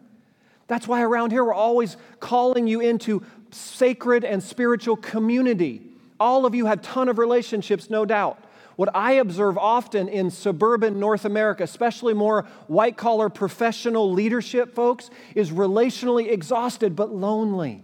That's 0.67 0.87
why 0.87 1.03
around 1.03 1.31
here 1.31 1.43
we're 1.43 1.53
always 1.53 1.97
calling 2.19 2.65
you 2.65 2.79
into 2.79 3.23
sacred 3.51 4.23
and 4.23 4.41
spiritual 4.41 4.95
community. 4.95 5.83
All 6.19 6.47
of 6.47 6.55
you 6.55 6.65
have 6.65 6.81
ton 6.81 7.09
of 7.09 7.19
relationships, 7.19 7.91
no 7.91 8.05
doubt. 8.05 8.43
What 8.81 8.95
I 8.95 9.11
observe 9.11 9.59
often 9.59 10.07
in 10.07 10.31
suburban 10.31 10.99
North 10.99 11.23
America, 11.23 11.61
especially 11.61 12.15
more 12.15 12.47
white 12.65 12.97
collar 12.97 13.29
professional 13.29 14.11
leadership 14.11 14.73
folks, 14.73 15.11
is 15.35 15.51
relationally 15.51 16.31
exhausted 16.31 16.95
but 16.95 17.13
lonely 17.13 17.83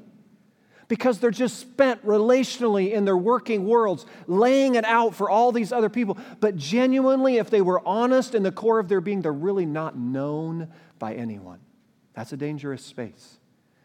because 0.88 1.20
they're 1.20 1.30
just 1.30 1.60
spent 1.60 2.04
relationally 2.04 2.94
in 2.94 3.06
their 3.06 3.16
working 3.16 3.68
worlds, 3.68 4.08
laying 4.26 4.74
it 4.74 4.86
out 4.86 5.14
for 5.14 5.30
all 5.30 5.52
these 5.52 5.72
other 5.72 5.90
people. 5.90 6.18
But 6.40 6.56
genuinely, 6.56 7.38
if 7.38 7.52
they 7.52 7.62
were 7.62 7.88
honest 7.88 8.34
in 8.34 8.42
the 8.42 8.52
core 8.52 8.80
of 8.80 8.90
their 8.90 9.00
being, 9.00 9.22
they're 9.22 9.32
really 9.32 9.68
not 9.68 9.96
known 9.96 10.68
by 10.98 11.14
anyone. 11.14 11.60
That's 12.16 12.34
a 12.34 12.38
dangerous 12.38 12.84
space. 12.84 13.38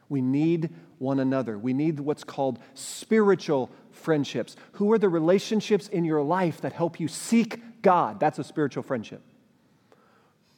We 0.09 0.22
need 0.22 0.70
one 0.96 1.18
another. 1.18 1.59
We 1.59 1.75
need 1.75 2.01
what's 2.01 2.25
called 2.25 2.59
spiritual 2.72 3.70
friendships. 4.03 4.57
Who 4.73 4.93
are 4.93 4.99
the 4.99 5.09
relationships 5.09 5.88
in 5.88 6.05
your 6.05 6.23
life 6.23 6.61
that 6.61 6.73
help 6.73 7.01
you 7.01 7.09
seek 7.09 7.83
God? 7.83 8.21
That's 8.21 8.38
a 8.38 8.45
spiritual 8.45 8.83
friendship. 8.83 9.23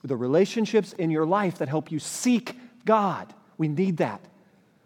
The 0.02 0.16
relationships 0.16 0.92
in 0.92 1.11
your 1.11 1.24
life 1.24 1.59
that 1.59 1.68
help 1.68 1.90
you 1.90 1.98
seek 1.98 2.59
God. 2.85 3.33
We 3.57 3.68
need 3.68 3.98
that. 3.98 4.20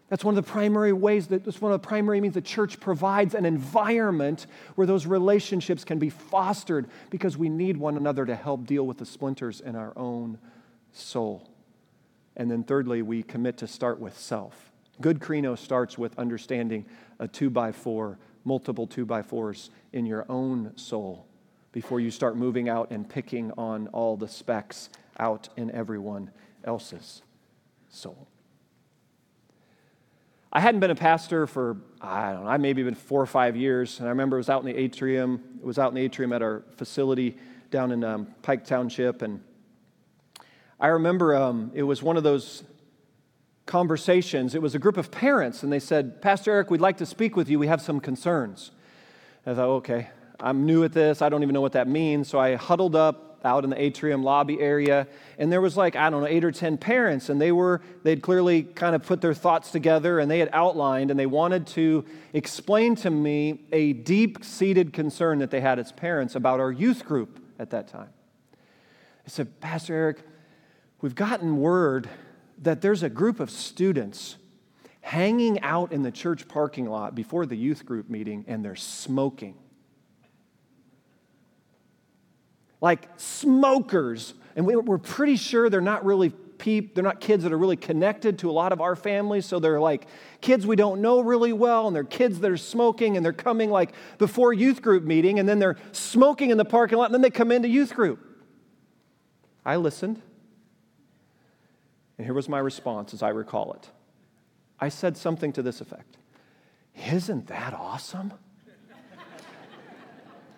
That's 0.09 0.23
one 0.23 0.35
of 0.35 0.43
the 0.43 0.51
primary 0.51 0.91
ways 0.91 1.27
that 1.27 1.45
that's 1.45 1.61
one 1.61 1.71
of 1.71 1.81
the 1.81 1.87
primary 1.87 2.19
means 2.19 2.33
the 2.33 2.41
church 2.41 2.79
provides 2.79 3.35
an 3.35 3.45
environment 3.45 4.47
where 4.75 4.87
those 4.87 5.05
relationships 5.05 5.83
can 5.83 5.99
be 5.99 6.09
fostered 6.09 6.87
because 7.11 7.37
we 7.37 7.47
need 7.47 7.77
one 7.77 7.95
another 7.95 8.25
to 8.25 8.35
help 8.35 8.65
deal 8.65 8.87
with 8.87 8.97
the 8.97 9.05
splinters 9.05 9.61
in 9.61 9.75
our 9.75 9.93
own 9.95 10.39
soul. 10.91 11.47
And 12.35 12.49
then 12.49 12.63
thirdly, 12.63 13.01
we 13.03 13.21
commit 13.21 13.57
to 13.57 13.67
start 13.67 13.99
with 13.99 14.17
self. 14.17 14.71
Good 14.99 15.19
krino 15.19 15.57
starts 15.57 15.97
with 15.97 16.17
understanding 16.17 16.85
a 17.19 17.27
two 17.27 17.49
by 17.49 17.71
four, 17.71 18.17
multiple 18.49 18.87
two 18.87 19.05
by 19.05 19.21
fours 19.21 19.69
in 19.93 20.07
your 20.07 20.25
own 20.27 20.75
soul 20.75 21.27
before 21.71 21.99
you 21.99 22.09
start 22.09 22.35
moving 22.35 22.67
out 22.67 22.89
and 22.89 23.07
picking 23.07 23.51
on 23.59 23.87
all 23.89 24.17
the 24.17 24.27
specks 24.27 24.89
out 25.19 25.49
in 25.55 25.69
everyone 25.69 26.31
else's 26.63 27.21
soul. 27.89 28.27
I 30.51 30.61
hadn't 30.61 30.79
been 30.79 30.89
a 30.89 30.95
pastor 30.95 31.45
for, 31.45 31.77
I 32.01 32.33
don't 32.33 32.45
know, 32.45 32.49
I 32.49 32.57
maybe 32.57 32.81
been 32.81 32.95
four 32.95 33.21
or 33.21 33.27
five 33.27 33.55
years. 33.55 33.99
And 33.99 34.07
I 34.07 34.09
remember 34.09 34.37
it 34.37 34.39
was 34.39 34.49
out 34.49 34.61
in 34.61 34.65
the 34.65 34.79
atrium. 34.81 35.43
It 35.59 35.65
was 35.65 35.77
out 35.77 35.89
in 35.89 35.93
the 35.93 36.01
atrium 36.01 36.33
at 36.33 36.41
our 36.41 36.63
facility 36.75 37.37
down 37.69 37.91
in 37.91 38.03
um, 38.03 38.33
Pike 38.41 38.65
Township. 38.65 39.21
And 39.21 39.43
I 40.79 40.87
remember 40.87 41.35
um, 41.35 41.69
it 41.75 41.83
was 41.83 42.01
one 42.01 42.17
of 42.17 42.23
those 42.23 42.63
conversations. 43.69 44.55
It 44.55 44.61
was 44.63 44.73
a 44.73 44.79
group 44.79 44.97
of 44.97 45.11
parents, 45.11 45.61
and 45.61 45.71
they 45.71 45.79
said, 45.79 46.21
Pastor 46.23 46.51
Eric, 46.51 46.71
we'd 46.71 46.81
like 46.81 46.97
to 46.97 47.05
speak 47.05 47.35
with 47.35 47.49
you. 47.49 47.59
We 47.59 47.67
have 47.67 47.81
some 47.81 47.99
concerns. 47.99 48.71
I 49.45 49.53
thought, 49.53 49.69
okay, 49.69 50.09
I'm 50.39 50.65
new 50.65 50.83
at 50.83 50.91
this. 50.91 51.21
I 51.21 51.29
don't 51.29 51.43
even 51.43 51.53
know 51.53 51.61
what 51.61 51.73
that 51.73 51.87
means. 51.87 52.27
So 52.27 52.39
I 52.39 52.55
huddled 52.55 52.95
up 52.95 53.39
out 53.45 53.63
in 53.63 53.69
the 53.69 53.81
atrium 53.81 54.21
lobby 54.21 54.59
area 54.59 55.07
and 55.37 55.49
there 55.49 55.61
was 55.61 55.77
like 55.77 55.95
i 55.95 56.09
don't 56.09 56.19
know 56.19 56.27
eight 56.27 56.43
or 56.43 56.51
ten 56.51 56.77
parents 56.77 57.29
and 57.29 57.39
they 57.39 57.53
were 57.53 57.79
they'd 58.03 58.21
clearly 58.21 58.63
kind 58.63 58.93
of 58.93 59.01
put 59.01 59.21
their 59.21 59.33
thoughts 59.33 59.71
together 59.71 60.19
and 60.19 60.29
they 60.29 60.39
had 60.39 60.49
outlined 60.51 61.09
and 61.09 61.17
they 61.17 61.25
wanted 61.25 61.65
to 61.65 62.03
explain 62.33 62.97
to 62.97 63.09
me 63.09 63.61
a 63.71 63.93
deep-seated 63.93 64.91
concern 64.91 65.39
that 65.39 65.51
they 65.51 65.61
had 65.61 65.79
as 65.79 65.89
parents 65.93 66.35
about 66.35 66.59
our 66.59 66.69
youth 66.69 67.05
group 67.05 67.41
at 67.57 67.69
that 67.69 67.87
time 67.87 68.09
i 69.25 69.29
said 69.29 69.61
pastor 69.61 69.95
eric 69.95 70.21
we've 70.99 71.15
gotten 71.15 71.61
word 71.61 72.09
that 72.61 72.81
there's 72.81 73.03
a 73.03 73.09
group 73.09 73.39
of 73.39 73.49
students 73.49 74.37
hanging 75.01 75.61
out 75.61 75.91
in 75.91 76.03
the 76.03 76.11
church 76.11 76.47
parking 76.47 76.85
lot 76.85 77.15
before 77.15 77.45
the 77.45 77.55
youth 77.55 77.85
group 77.85 78.09
meeting 78.09 78.45
and 78.47 78.63
they're 78.63 78.75
smoking 78.75 79.55
like 82.81 83.07
smokers. 83.17 84.33
And 84.55 84.65
we, 84.65 84.75
are 84.75 84.97
pretty 84.97 85.35
sure 85.35 85.69
they're 85.69 85.81
not 85.81 86.05
really 86.05 86.29
peep, 86.29 86.95
they're 86.95 87.03
not 87.03 87.21
kids 87.21 87.43
that 87.43 87.53
are 87.53 87.57
really 87.57 87.77
connected 87.77 88.39
to 88.39 88.49
a 88.49 88.51
lot 88.51 88.73
of 88.73 88.81
our 88.81 88.95
families. 88.95 89.45
So 89.45 89.59
they're 89.59 89.79
like 89.79 90.07
kids 90.41 90.65
we 90.65 90.75
don't 90.75 91.01
know 91.01 91.21
really 91.21 91.53
well, 91.53 91.87
and 91.87 91.95
they're 91.95 92.03
kids 92.03 92.39
that 92.39 92.51
are 92.51 92.57
smoking, 92.57 93.15
and 93.15 93.25
they're 93.25 93.33
coming 93.33 93.69
like 93.69 93.93
before 94.17 94.53
youth 94.53 94.81
group 94.81 95.03
meeting, 95.03 95.39
and 95.39 95.47
then 95.47 95.59
they're 95.59 95.77
smoking 95.91 96.49
in 96.49 96.57
the 96.57 96.65
parking 96.65 96.97
lot, 96.97 97.05
and 97.05 97.13
then 97.13 97.21
they 97.21 97.29
come 97.29 97.51
into 97.51 97.67
youth 97.67 97.93
group. 97.93 98.25
I 99.65 99.75
listened, 99.75 100.21
and 102.19 102.25
here 102.25 102.33
was 102.33 102.49
my 102.49 102.59
response 102.59 103.13
as 103.13 103.23
I 103.23 103.29
recall 103.29 103.71
it. 103.71 103.89
I 104.77 104.89
said 104.89 105.15
something 105.15 105.53
to 105.53 105.61
this 105.61 105.79
effect 105.79 106.17
Isn't 107.11 107.47
that 107.47 107.73
awesome? 107.73 108.33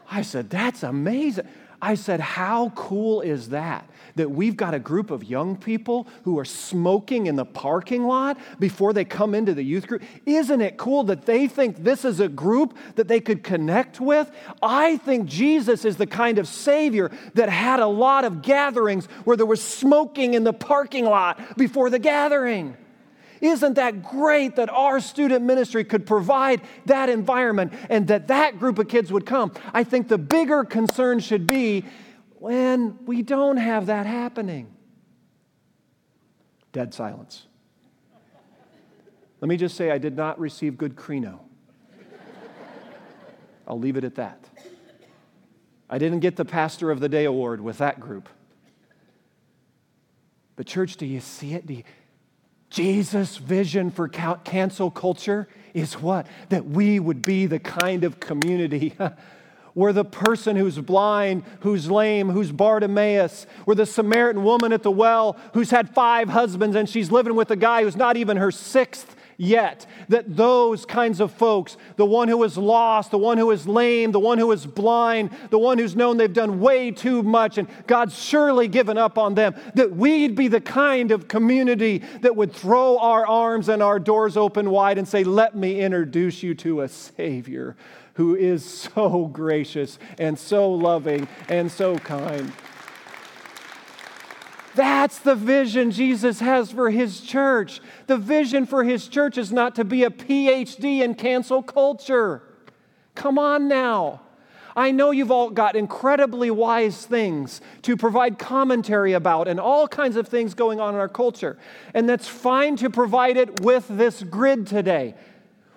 I 0.09 0.23
said, 0.23 0.49
That's 0.49 0.81
amazing. 0.81 1.47
I 1.81 1.95
said, 1.95 2.19
How 2.19 2.69
cool 2.75 3.21
is 3.21 3.49
that? 3.49 3.89
That 4.15 4.29
we've 4.29 4.55
got 4.55 4.73
a 4.73 4.79
group 4.79 5.09
of 5.09 5.23
young 5.23 5.55
people 5.55 6.07
who 6.23 6.37
are 6.37 6.45
smoking 6.45 7.27
in 7.27 7.35
the 7.35 7.45
parking 7.45 8.05
lot 8.05 8.37
before 8.59 8.93
they 8.93 9.05
come 9.05 9.33
into 9.33 9.53
the 9.53 9.63
youth 9.63 9.87
group. 9.87 10.03
Isn't 10.25 10.61
it 10.61 10.77
cool 10.77 11.03
that 11.05 11.25
they 11.25 11.47
think 11.47 11.83
this 11.83 12.05
is 12.05 12.19
a 12.19 12.27
group 12.27 12.77
that 12.95 13.07
they 13.07 13.19
could 13.19 13.43
connect 13.43 13.99
with? 13.99 14.29
I 14.61 14.97
think 14.97 15.27
Jesus 15.27 15.85
is 15.85 15.97
the 15.97 16.07
kind 16.07 16.37
of 16.37 16.47
Savior 16.47 17.09
that 17.33 17.49
had 17.49 17.79
a 17.79 17.87
lot 17.87 18.25
of 18.25 18.41
gatherings 18.41 19.05
where 19.23 19.37
there 19.37 19.45
was 19.45 19.61
smoking 19.61 20.33
in 20.33 20.43
the 20.43 20.53
parking 20.53 21.05
lot 21.05 21.57
before 21.57 21.89
the 21.89 21.99
gathering. 21.99 22.77
Isn't 23.41 23.73
that 23.73 24.03
great 24.03 24.55
that 24.57 24.69
our 24.69 24.99
student 24.99 25.43
ministry 25.43 25.83
could 25.83 26.05
provide 26.05 26.61
that 26.85 27.09
environment 27.09 27.73
and 27.89 28.07
that 28.07 28.27
that 28.27 28.59
group 28.59 28.77
of 28.77 28.87
kids 28.87 29.11
would 29.11 29.25
come? 29.25 29.51
I 29.73 29.83
think 29.83 30.07
the 30.07 30.19
bigger 30.19 30.63
concern 30.63 31.19
should 31.19 31.47
be 31.47 31.85
when 32.35 33.03
we 33.05 33.23
don't 33.23 33.57
have 33.57 33.87
that 33.87 34.05
happening. 34.05 34.71
Dead 36.71 36.93
silence. 36.93 37.47
Let 39.41 39.49
me 39.49 39.57
just 39.57 39.75
say, 39.75 39.89
I 39.89 39.97
did 39.97 40.15
not 40.15 40.39
receive 40.39 40.77
good 40.77 40.95
krino. 40.95 41.39
I'll 43.67 43.79
leave 43.79 43.97
it 43.97 44.03
at 44.03 44.15
that. 44.15 44.49
I 45.89 45.97
didn't 45.97 46.19
get 46.19 46.35
the 46.35 46.45
Pastor 46.45 46.91
of 46.91 46.99
the 46.99 47.09
Day 47.09 47.25
award 47.25 47.59
with 47.59 47.79
that 47.79 47.99
group. 47.99 48.29
But, 50.55 50.67
church, 50.67 50.95
do 50.97 51.05
you 51.05 51.19
see 51.19 51.53
it? 51.53 51.65
Do 51.65 51.73
you, 51.73 51.83
Jesus' 52.71 53.35
vision 53.35 53.91
for 53.91 54.07
cancel 54.07 54.89
culture 54.89 55.47
is 55.73 56.01
what? 56.01 56.25
That 56.49 56.65
we 56.65 56.99
would 56.99 57.21
be 57.21 57.45
the 57.45 57.59
kind 57.59 58.03
of 58.05 58.19
community 58.19 58.95
where 59.73 59.93
the 59.93 60.05
person 60.05 60.55
who's 60.55 60.77
blind, 60.79 61.43
who's 61.59 61.91
lame, 61.91 62.29
who's 62.29 62.51
Bartimaeus, 62.51 63.45
where 63.65 63.75
the 63.75 63.85
Samaritan 63.85 64.43
woman 64.43 64.73
at 64.73 64.83
the 64.83 64.91
well 64.91 65.37
who's 65.53 65.69
had 65.69 65.93
five 65.93 66.29
husbands 66.29 66.75
and 66.75 66.89
she's 66.89 67.11
living 67.11 67.35
with 67.35 67.51
a 67.51 67.55
guy 67.55 67.83
who's 67.83 67.97
not 67.97 68.15
even 68.17 68.37
her 68.37 68.51
sixth 68.51 69.15
yet. 69.41 69.87
That 70.09 70.35
those 70.37 70.85
kinds 70.85 71.19
of 71.19 71.31
folks, 71.31 71.75
the 71.95 72.05
one 72.05 72.27
who 72.27 72.43
is 72.43 72.57
lost, 72.57 73.11
the 73.11 73.17
one 73.17 73.37
who 73.37 73.49
is 73.51 73.67
lame, 73.67 74.11
the 74.11 74.19
one 74.19 74.37
who 74.37 74.51
is 74.51 74.65
blind, 74.65 75.31
the 75.49 75.57
one 75.57 75.77
who's 75.77 75.95
known 75.95 76.17
they've 76.17 76.31
done 76.31 76.59
way 76.59 76.91
too 76.91 77.23
much 77.23 77.57
and 77.57 77.67
God's 77.87 78.17
surely 78.17 78.67
given 78.67 78.97
up 78.97 79.17
on 79.17 79.33
them, 79.33 79.55
that 79.73 79.95
we'd 79.95 80.35
be 80.35 80.47
the 80.47 80.61
kind 80.61 81.11
of 81.11 81.27
community 81.27 82.03
that 82.21 82.35
would 82.35 82.53
throw 82.53 82.99
our 82.99 83.25
arms 83.25 83.67
and 83.67 83.81
our 83.81 83.99
doors 83.99 84.37
open 84.37 84.69
wide 84.69 84.97
and 84.97 85.07
say, 85.07 85.23
Let 85.23 85.55
me 85.55 85.81
introduce 85.81 86.43
you 86.43 86.53
to 86.55 86.81
a 86.81 86.87
Savior 86.87 87.75
who 88.15 88.35
is 88.35 88.63
so 88.93 89.25
gracious 89.25 89.97
and 90.19 90.37
so 90.37 90.71
loving 90.71 91.27
and 91.49 91.71
so 91.71 91.97
kind. 91.97 92.51
That's 94.75 95.19
the 95.19 95.35
vision 95.35 95.91
Jesus 95.91 96.39
has 96.39 96.71
for 96.71 96.89
his 96.89 97.21
church. 97.21 97.81
The 98.07 98.17
vision 98.17 98.65
for 98.65 98.83
his 98.83 99.07
church 99.07 99.37
is 99.37 99.51
not 99.51 99.75
to 99.75 99.83
be 99.83 100.03
a 100.03 100.09
PhD 100.09 101.01
in 101.01 101.15
cancel 101.15 101.61
culture. 101.61 102.41
Come 103.15 103.37
on 103.37 103.67
now. 103.67 104.21
I 104.75 104.91
know 104.91 105.11
you've 105.11 105.31
all 105.31 105.49
got 105.49 105.75
incredibly 105.75 106.49
wise 106.49 107.05
things 107.05 107.59
to 107.81 107.97
provide 107.97 108.39
commentary 108.39 109.13
about 109.13 109.47
and 109.47 109.59
all 109.59 109.87
kinds 109.87 110.15
of 110.15 110.27
things 110.27 110.53
going 110.53 110.79
on 110.79 110.93
in 110.93 110.99
our 110.99 111.09
culture. 111.09 111.57
And 111.93 112.07
that's 112.07 112.27
fine 112.27 112.77
to 112.77 112.89
provide 112.89 113.37
it 113.37 113.61
with 113.61 113.85
this 113.89 114.23
grid 114.23 114.67
today. 114.67 115.15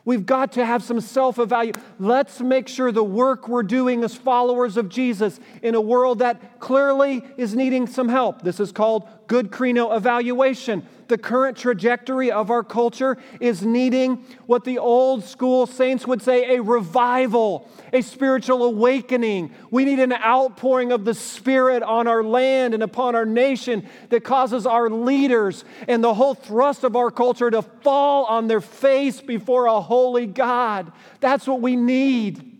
We've 0.06 0.26
got 0.26 0.52
to 0.52 0.66
have 0.66 0.82
some 0.82 1.00
self 1.00 1.38
evaluation. 1.38 1.80
Let's 1.98 2.40
make 2.40 2.68
sure 2.68 2.92
the 2.92 3.02
work 3.02 3.48
we're 3.48 3.62
doing 3.62 4.04
as 4.04 4.14
followers 4.14 4.76
of 4.76 4.88
Jesus 4.88 5.40
in 5.62 5.74
a 5.74 5.80
world 5.80 6.18
that 6.18 6.60
clearly 6.60 7.22
is 7.36 7.54
needing 7.54 7.86
some 7.86 8.08
help. 8.08 8.42
This 8.42 8.60
is 8.60 8.70
called 8.70 9.08
good 9.26 9.50
krino 9.50 9.96
evaluation. 9.96 10.86
The 11.08 11.18
current 11.18 11.56
trajectory 11.56 12.30
of 12.30 12.50
our 12.50 12.62
culture 12.62 13.18
is 13.38 13.62
needing 13.62 14.24
what 14.46 14.64
the 14.64 14.78
old 14.78 15.24
school 15.24 15.66
saints 15.66 16.06
would 16.06 16.22
say 16.22 16.56
a 16.56 16.62
revival, 16.62 17.68
a 17.92 18.00
spiritual 18.00 18.64
awakening. 18.64 19.52
We 19.70 19.84
need 19.84 20.00
an 20.00 20.12
outpouring 20.12 20.92
of 20.92 21.04
the 21.04 21.14
Spirit 21.14 21.82
on 21.82 22.06
our 22.06 22.22
land 22.22 22.74
and 22.74 22.82
upon 22.82 23.14
our 23.14 23.26
nation 23.26 23.86
that 24.08 24.24
causes 24.24 24.66
our 24.66 24.88
leaders 24.88 25.64
and 25.88 26.02
the 26.02 26.14
whole 26.14 26.34
thrust 26.34 26.84
of 26.84 26.96
our 26.96 27.10
culture 27.10 27.50
to 27.50 27.62
fall 27.62 28.24
on 28.24 28.46
their 28.46 28.62
face 28.62 29.20
before 29.20 29.66
a 29.66 29.80
holy 29.80 30.26
God. 30.26 30.90
That's 31.20 31.46
what 31.46 31.60
we 31.60 31.76
need. 31.76 32.50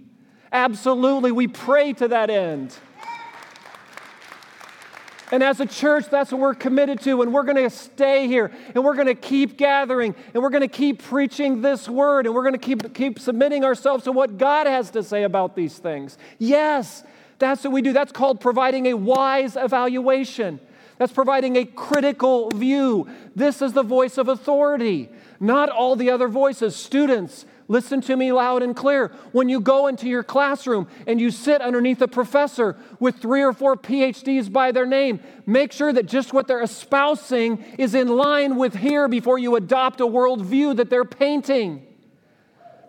Absolutely. 0.52 1.32
We 1.32 1.48
pray 1.48 1.94
to 1.94 2.08
that 2.08 2.30
end. 2.30 2.76
And 5.32 5.42
as 5.42 5.60
a 5.60 5.66
church, 5.66 6.06
that's 6.10 6.32
what 6.32 6.40
we're 6.40 6.54
committed 6.54 7.00
to. 7.02 7.22
And 7.22 7.32
we're 7.32 7.44
going 7.44 7.56
to 7.56 7.70
stay 7.70 8.26
here 8.26 8.50
and 8.74 8.84
we're 8.84 8.94
going 8.94 9.06
to 9.06 9.14
keep 9.14 9.56
gathering 9.56 10.14
and 10.34 10.42
we're 10.42 10.50
going 10.50 10.62
to 10.62 10.68
keep 10.68 11.02
preaching 11.02 11.62
this 11.62 11.88
word 11.88 12.26
and 12.26 12.34
we're 12.34 12.42
going 12.42 12.54
to 12.54 12.58
keep, 12.58 12.94
keep 12.94 13.18
submitting 13.18 13.64
ourselves 13.64 14.04
to 14.04 14.12
what 14.12 14.38
God 14.38 14.66
has 14.66 14.90
to 14.90 15.02
say 15.02 15.22
about 15.22 15.56
these 15.56 15.78
things. 15.78 16.18
Yes, 16.38 17.04
that's 17.38 17.64
what 17.64 17.72
we 17.72 17.82
do. 17.82 17.92
That's 17.92 18.12
called 18.12 18.40
providing 18.40 18.86
a 18.86 18.94
wise 18.94 19.56
evaluation. 19.56 20.60
That's 20.98 21.12
providing 21.12 21.56
a 21.56 21.64
critical 21.64 22.50
view. 22.50 23.08
This 23.34 23.62
is 23.62 23.72
the 23.72 23.82
voice 23.82 24.18
of 24.18 24.28
authority, 24.28 25.08
not 25.40 25.68
all 25.68 25.96
the 25.96 26.10
other 26.10 26.28
voices. 26.28 26.76
Students, 26.76 27.46
Listen 27.66 28.00
to 28.02 28.16
me 28.16 28.30
loud 28.30 28.62
and 28.62 28.76
clear. 28.76 29.08
When 29.32 29.48
you 29.48 29.60
go 29.60 29.86
into 29.86 30.06
your 30.06 30.22
classroom 30.22 30.86
and 31.06 31.20
you 31.20 31.30
sit 31.30 31.62
underneath 31.62 32.02
a 32.02 32.08
professor 32.08 32.76
with 33.00 33.16
three 33.16 33.42
or 33.42 33.54
four 33.54 33.76
PhDs 33.76 34.52
by 34.52 34.70
their 34.70 34.84
name, 34.84 35.20
make 35.46 35.72
sure 35.72 35.92
that 35.92 36.06
just 36.06 36.32
what 36.34 36.46
they're 36.46 36.62
espousing 36.62 37.64
is 37.78 37.94
in 37.94 38.08
line 38.08 38.56
with 38.56 38.74
here 38.74 39.08
before 39.08 39.38
you 39.38 39.56
adopt 39.56 40.00
a 40.00 40.06
worldview 40.06 40.76
that 40.76 40.90
they're 40.90 41.06
painting. 41.06 41.86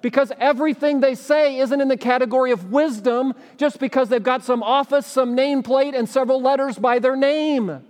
Because 0.02 0.32
everything 0.40 1.00
they 1.00 1.16
say 1.16 1.58
isn't 1.60 1.82
in 1.82 1.88
the 1.88 1.98
category 1.98 2.52
of 2.52 2.72
wisdom 2.72 3.34
just 3.58 3.80
because 3.80 4.10
they've 4.10 4.22
got 4.22 4.44
some 4.44 4.62
office, 4.62 5.08
some 5.08 5.36
nameplate, 5.36 5.98
and 5.98 6.08
several 6.08 6.42
letters 6.42 6.78
by 6.78 7.00
their 7.00 7.16
name. 7.16 7.82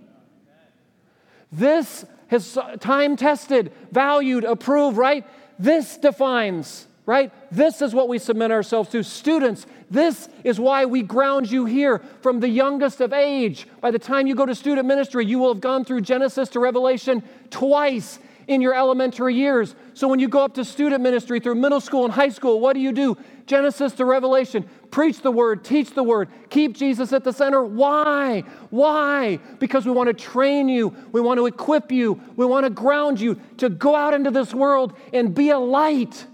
This 1.50 2.04
has 2.28 2.56
time 2.80 3.16
tested, 3.16 3.72
valued, 3.90 4.44
approved, 4.44 4.96
right? 4.96 5.24
This 5.58 5.96
defines, 5.96 6.86
right? 7.06 7.32
This 7.50 7.80
is 7.82 7.94
what 7.94 8.08
we 8.08 8.18
submit 8.18 8.50
ourselves 8.50 8.90
to. 8.90 9.02
Students, 9.02 9.66
this 9.90 10.28
is 10.44 10.60
why 10.60 10.84
we 10.84 11.02
ground 11.02 11.50
you 11.50 11.64
here 11.64 12.00
from 12.20 12.40
the 12.40 12.48
youngest 12.48 13.00
of 13.00 13.12
age. 13.12 13.66
By 13.80 13.90
the 13.90 13.98
time 13.98 14.26
you 14.26 14.34
go 14.34 14.46
to 14.46 14.54
student 14.54 14.86
ministry, 14.86 15.24
you 15.24 15.38
will 15.38 15.52
have 15.52 15.62
gone 15.62 15.84
through 15.84 16.02
Genesis 16.02 16.48
to 16.50 16.60
Revelation 16.60 17.22
twice 17.50 18.18
in 18.48 18.60
your 18.60 18.74
elementary 18.74 19.34
years. 19.34 19.74
So 19.94 20.08
when 20.08 20.20
you 20.20 20.28
go 20.28 20.44
up 20.44 20.54
to 20.54 20.64
student 20.64 21.02
ministry 21.02 21.40
through 21.40 21.56
middle 21.56 21.80
school 21.80 22.04
and 22.04 22.12
high 22.12 22.28
school, 22.28 22.60
what 22.60 22.74
do 22.74 22.80
you 22.80 22.92
do? 22.92 23.16
Genesis 23.46 23.92
to 23.94 24.04
Revelation. 24.04 24.68
Preach 24.90 25.20
the 25.20 25.30
word, 25.30 25.64
teach 25.64 25.90
the 25.94 26.02
word, 26.02 26.28
keep 26.48 26.76
Jesus 26.76 27.12
at 27.12 27.24
the 27.24 27.32
center. 27.32 27.62
Why? 27.62 28.42
Why? 28.70 29.38
Because 29.58 29.84
we 29.84 29.92
want 29.92 30.08
to 30.08 30.14
train 30.14 30.68
you, 30.68 30.94
we 31.12 31.20
want 31.20 31.38
to 31.38 31.46
equip 31.46 31.92
you, 31.92 32.20
we 32.36 32.46
want 32.46 32.64
to 32.64 32.70
ground 32.70 33.20
you 33.20 33.40
to 33.58 33.68
go 33.68 33.94
out 33.94 34.14
into 34.14 34.30
this 34.30 34.54
world 34.54 34.94
and 35.12 35.34
be 35.34 35.50
a 35.50 35.58
light. 35.58 36.26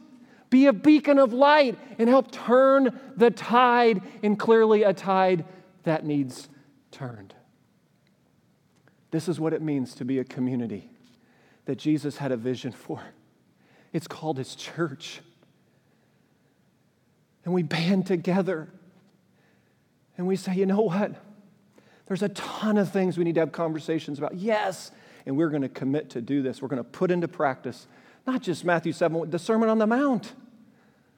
Be 0.51 0.67
a 0.67 0.73
beacon 0.73 1.19
of 1.19 1.33
light 1.33 1.79
and 1.99 2.11
help 2.11 2.31
turn 2.31 3.01
the 3.17 3.31
tide, 3.31 4.03
and 4.23 4.39
clearly 4.39 4.83
a 4.83 4.93
tide 4.93 5.47
that 5.85 6.05
needs 6.05 6.51
turned. 6.91 7.35
This 9.13 9.29
is 9.29 9.41
what 9.41 9.55
it 9.55 9.63
means 9.63 9.95
to 9.95 10.05
be 10.05 10.19
a 10.19 10.25
community 10.25 10.91
that 11.65 11.77
Jesus 11.77 12.19
had 12.19 12.33
a 12.33 12.37
vision 12.37 12.71
for. 12.71 13.01
It's 13.95 14.07
called 14.07 14.37
His 14.37 14.55
church. 14.55 15.21
And 17.45 17.53
we 17.53 17.63
band 17.63 18.07
together 18.07 18.69
and 20.17 20.27
we 20.27 20.37
say, 20.37 20.55
you 20.55 20.67
know 20.67 20.83
what? 20.83 21.13
There's 22.07 22.23
a 22.23 22.29
ton 22.29 22.79
of 22.79 22.93
things 22.93 23.17
we 23.17 23.25
need 23.25 23.35
to 23.37 23.41
have 23.41 23.53
conversations 23.53 24.19
about. 24.19 24.35
Yes, 24.35 24.91
and 25.25 25.37
we're 25.37 25.49
going 25.49 25.63
to 25.63 25.69
commit 25.69 26.11
to 26.11 26.21
do 26.21 26.43
this. 26.43 26.61
We're 26.61 26.69
going 26.69 26.83
to 26.83 26.89
put 26.89 27.11
into 27.11 27.29
practice 27.29 27.87
not 28.27 28.43
just 28.43 28.65
Matthew 28.65 28.93
7, 28.93 29.31
the 29.31 29.39
Sermon 29.39 29.69
on 29.69 29.79
the 29.79 29.87
Mount. 29.87 30.33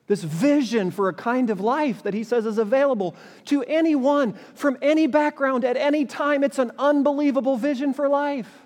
This 0.06 0.22
vision 0.22 0.90
for 0.90 1.08
a 1.08 1.14
kind 1.14 1.48
of 1.48 1.60
life 1.60 2.02
that 2.02 2.12
he 2.12 2.24
says 2.24 2.44
is 2.44 2.58
available 2.58 3.14
to 3.46 3.62
anyone 3.62 4.34
from 4.54 4.76
any 4.82 5.06
background 5.06 5.64
at 5.64 5.76
any 5.76 6.04
time. 6.04 6.44
It's 6.44 6.58
an 6.58 6.72
unbelievable 6.78 7.56
vision 7.56 7.94
for 7.94 8.08
life. 8.08 8.63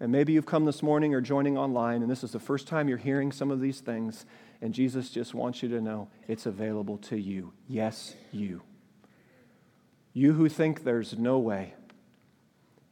And 0.00 0.10
maybe 0.10 0.32
you've 0.32 0.46
come 0.46 0.64
this 0.64 0.82
morning 0.82 1.14
or 1.14 1.20
joining 1.20 1.58
online, 1.58 2.00
and 2.00 2.10
this 2.10 2.24
is 2.24 2.32
the 2.32 2.40
first 2.40 2.66
time 2.66 2.88
you're 2.88 2.96
hearing 2.96 3.30
some 3.30 3.50
of 3.50 3.60
these 3.60 3.80
things, 3.80 4.24
and 4.62 4.72
Jesus 4.72 5.10
just 5.10 5.34
wants 5.34 5.62
you 5.62 5.68
to 5.68 5.80
know 5.80 6.08
it's 6.26 6.46
available 6.46 6.96
to 6.98 7.16
you. 7.16 7.52
Yes, 7.68 8.14
you. 8.32 8.62
You 10.14 10.32
who 10.32 10.48
think 10.48 10.84
there's 10.84 11.18
no 11.18 11.38
way, 11.38 11.74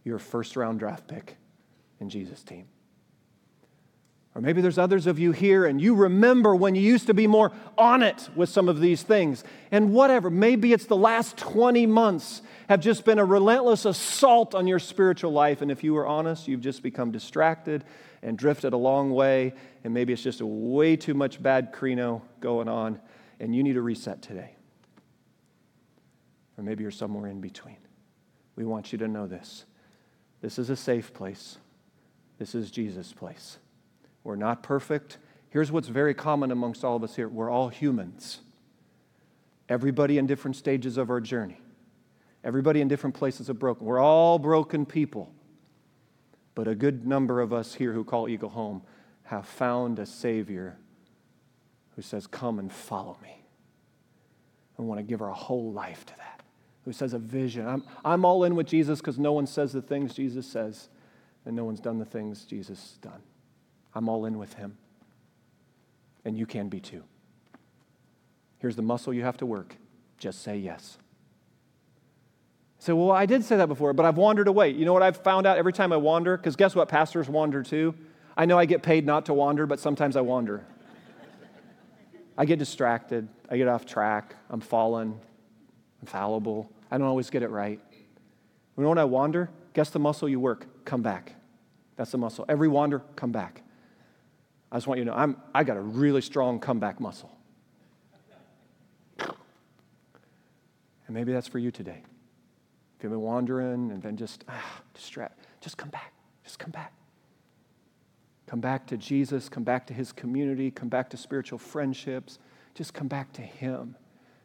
you're 0.05 0.17
a 0.17 0.21
first 0.21 0.55
round 0.55 0.79
draft 0.79 1.09
pick 1.09 1.39
in 1.99 2.11
Jesus' 2.11 2.43
team. 2.43 2.67
Or 4.39 4.41
maybe 4.41 4.61
there's 4.61 4.79
others 4.79 5.09
of 5.09 5.19
you 5.19 5.33
here 5.33 5.67
and 5.67 5.81
you 5.81 5.97
remember 5.97 6.55
when 6.55 6.77
you 6.77 6.81
used 6.81 7.09
to 7.09 7.15
be 7.15 7.27
more 7.27 7.51
on 7.77 8.05
it 8.05 8.29
with 8.37 8.49
some 8.49 8.69
of 8.69 8.79
these 8.79 9.03
things. 9.03 9.43
And 9.73 9.93
whatever, 9.93 10.31
maybe 10.31 10.73
it's 10.73 10.87
the 10.87 10.97
last 10.97 11.37
20 11.39 11.87
months 11.87 12.43
have 12.69 12.79
just 12.79 13.05
been 13.05 13.19
a 13.19 13.25
relentless 13.25 13.85
assault 13.85 14.55
on 14.55 14.69
your 14.69 14.79
spiritual 14.79 15.33
life. 15.33 15.61
And 15.61 15.73
if 15.73 15.83
you 15.83 15.93
were 15.93 16.07
honest, 16.07 16.47
you've 16.47 16.61
just 16.61 16.85
become 16.85 17.11
distracted 17.11 17.83
and 18.23 18.39
drifted 18.39 18.75
a 18.75 18.77
long 18.77 19.11
way. 19.11 19.55
And 19.83 19.93
maybe 19.93 20.13
it's 20.13 20.23
just 20.23 20.41
a 20.41 20.47
way 20.47 20.95
too 20.95 21.15
much 21.15 21.43
bad 21.43 21.73
krino 21.73 22.23
going 22.39 22.69
on. 22.69 23.01
And 23.41 23.57
you 23.57 23.65
need 23.65 23.77
a 23.77 23.83
reset 23.83 24.23
today. 24.23 24.55
Or 26.57 26.63
maybe 26.63 26.83
you're 26.83 26.93
somewhere 26.93 27.29
in 27.29 27.41
between. 27.41 27.79
We 28.55 28.65
want 28.65 28.93
you 28.93 28.99
to 28.99 29.09
know 29.09 29.27
this. 29.27 29.65
This 30.43 30.61
is 30.61 30.71
a 30.71 30.77
safe 30.77 31.13
place. 31.13 31.59
This 32.39 32.55
is 32.55 32.71
Jesus' 32.71 33.13
place. 33.13 33.59
We're 34.25 34.37
not 34.37 34.63
perfect. 34.63 35.19
Here's 35.51 35.73
what's 35.73 35.89
very 35.89 36.15
common 36.15 36.51
amongst 36.51 36.85
all 36.85 36.97
of 36.97 37.03
us 37.03 37.17
here 37.17 37.29
we're 37.29 37.51
all 37.51 37.69
humans. 37.69 38.41
Everybody 39.69 40.19
in 40.19 40.27
different 40.27 40.57
stages 40.57 40.97
of 40.97 41.11
our 41.11 41.21
journey, 41.21 41.61
everybody 42.43 42.81
in 42.81 42.89
different 42.89 43.15
places 43.15 43.49
of 43.49 43.59
broken. 43.59 43.87
We're 43.87 44.01
all 44.01 44.39
broken 44.39 44.87
people. 44.87 45.33
But 46.55 46.67
a 46.67 46.75
good 46.75 47.07
number 47.07 47.41
of 47.41 47.53
us 47.53 47.75
here 47.75 47.93
who 47.93 48.03
call 48.03 48.29
Eagle 48.29 48.49
home 48.49 48.83
have 49.23 49.47
found 49.47 50.01
a 50.01 50.07
Savior 50.07 50.77
who 51.95 52.03
says, 52.03 52.27
Come 52.27 52.59
and 52.59 52.73
follow 52.73 53.17
me. 53.23 53.45
I 54.79 54.83
want 54.83 54.99
to 54.99 55.05
give 55.05 55.23
our 55.23 55.33
whole 55.33 55.73
life 55.73 56.05
to 56.07 56.17
that. 56.17 56.43
Who 56.85 56.93
says 56.93 57.13
a 57.13 57.19
vision. 57.19 57.67
I'm, 57.67 57.85
I'm 58.05 58.25
all 58.25 58.45
in 58.45 58.57
with 58.57 58.67
Jesus 58.67 59.01
because 59.01 59.19
no 59.19 59.33
one 59.33 59.47
says 59.47 59.73
the 59.73 59.83
things 59.83 60.15
Jesus 60.15 60.47
says, 60.47 60.89
and 61.45 61.55
no 61.55 61.65
one's 61.65 61.81
done 61.81 61.99
the 61.99 62.05
things 62.05 62.45
Jesus 62.45 62.81
has 62.81 62.99
done. 62.99 63.23
I'm 63.95 64.09
all 64.09 64.25
in 64.25 64.39
with 64.39 64.55
him. 64.55 64.77
And 66.25 66.37
you 66.37 66.47
can 66.47 66.69
be 66.69 66.81
too. 66.81 67.05
Here's 68.59 68.77
the 68.77 68.83
muscle 68.83 69.13
you 69.13 69.23
have 69.23 69.37
to 69.39 69.47
work 69.47 69.77
just 70.19 70.43
say 70.43 70.57
yes. 70.57 70.99
Say, 72.81 72.93
well, 72.93 73.11
I 73.11 73.27
did 73.27 73.45
say 73.45 73.57
that 73.57 73.69
before, 73.69 73.93
but 73.93 74.05
I've 74.07 74.17
wandered 74.17 74.49
away. 74.49 74.71
You 74.71 74.85
know 74.85 74.93
what 74.93 75.03
I've 75.03 75.17
found 75.17 75.47
out 75.47 75.59
every 75.59 75.73
time 75.73 75.93
I 75.93 75.97
wander? 75.97 76.37
Because 76.37 76.57
guess 76.57 76.75
what? 76.75 76.89
Pastors 76.89 77.29
wander 77.29 77.63
too. 77.63 77.95
I 78.37 78.47
know 78.47 78.59
I 78.59 78.67
get 78.67 78.83
paid 78.83 79.05
not 79.05 79.27
to 79.27 79.35
wander, 79.35 79.67
but 79.67 79.81
sometimes 79.81 80.17
I 80.17 80.21
wander. 80.21 80.65
I 82.37 82.45
get 82.45 82.61
distracted. 82.61 83.29
I 83.51 83.57
get 83.57 83.67
off 83.67 83.85
track. 83.85 84.37
I'm 84.49 84.61
fallen. 84.61 85.19
I'm 86.01 86.07
fallible. 86.07 86.71
I 86.91 86.99
don't 86.99 87.09
always 87.09 87.31
get 87.31 87.43
it 87.43 87.51
right. 87.51 87.81
You 88.77 88.83
know 88.85 88.91
when 88.91 88.99
I 88.99 89.05
wander? 89.05 89.51
Guess 89.75 89.91
the 89.91 89.99
muscle 89.99 90.29
you 90.29 90.39
work? 90.39 90.67
Come 90.85 91.03
back. 91.03 91.35
That's 91.97 92.13
the 92.13 92.19
muscle. 92.19 92.45
Every 92.49 92.69
wander, 92.69 93.01
come 93.17 93.33
back. 93.33 93.63
I 94.71 94.77
just 94.77 94.87
want 94.87 94.99
you 94.99 95.05
to 95.05 95.11
know 95.11 95.17
I'm, 95.17 95.37
I 95.55 95.65
got 95.65 95.77
a 95.77 95.81
really 95.81 96.21
strong 96.21 96.61
comeback 96.61 97.01
muscle. 97.01 97.31
And 99.19 101.15
maybe 101.15 101.33
that's 101.33 101.49
for 101.49 101.59
you 101.59 101.71
today. 101.71 102.03
If 102.99 103.03
you've 103.03 103.13
been 103.13 103.21
wandering 103.21 103.91
and 103.91 104.03
then 104.03 104.17
just 104.17 104.45
ah, 104.49 104.83
just 104.95 105.77
come 105.77 105.89
back. 105.89 106.13
Just 106.45 106.59
come 106.59 106.71
back. 106.71 106.93
Come 108.47 108.61
back 108.61 108.87
to 108.89 108.97
Jesus, 108.97 109.49
come 109.49 109.65
back 109.65 109.87
to 109.89 109.95
his 109.95 110.13
community, 110.13 110.71
come 110.71 110.89
back 110.89 111.11
to 111.11 111.17
spiritual 111.17 111.59
friendships. 111.59 112.39
Just 112.75 112.95
come 112.95 113.09
back 113.09 113.33
to 113.35 113.43
him 113.43 113.97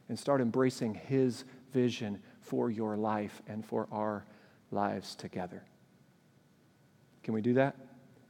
and 0.09 0.17
start 0.17 0.41
embracing 0.41 0.95
his 0.95 1.45
vision 1.71 2.19
for 2.41 2.69
your 2.69 2.97
life 2.97 3.41
and 3.47 3.65
for 3.65 3.87
our 3.91 4.25
lives 4.71 5.15
together. 5.15 5.63
Can 7.23 7.33
we 7.33 7.41
do 7.41 7.53
that? 7.53 7.75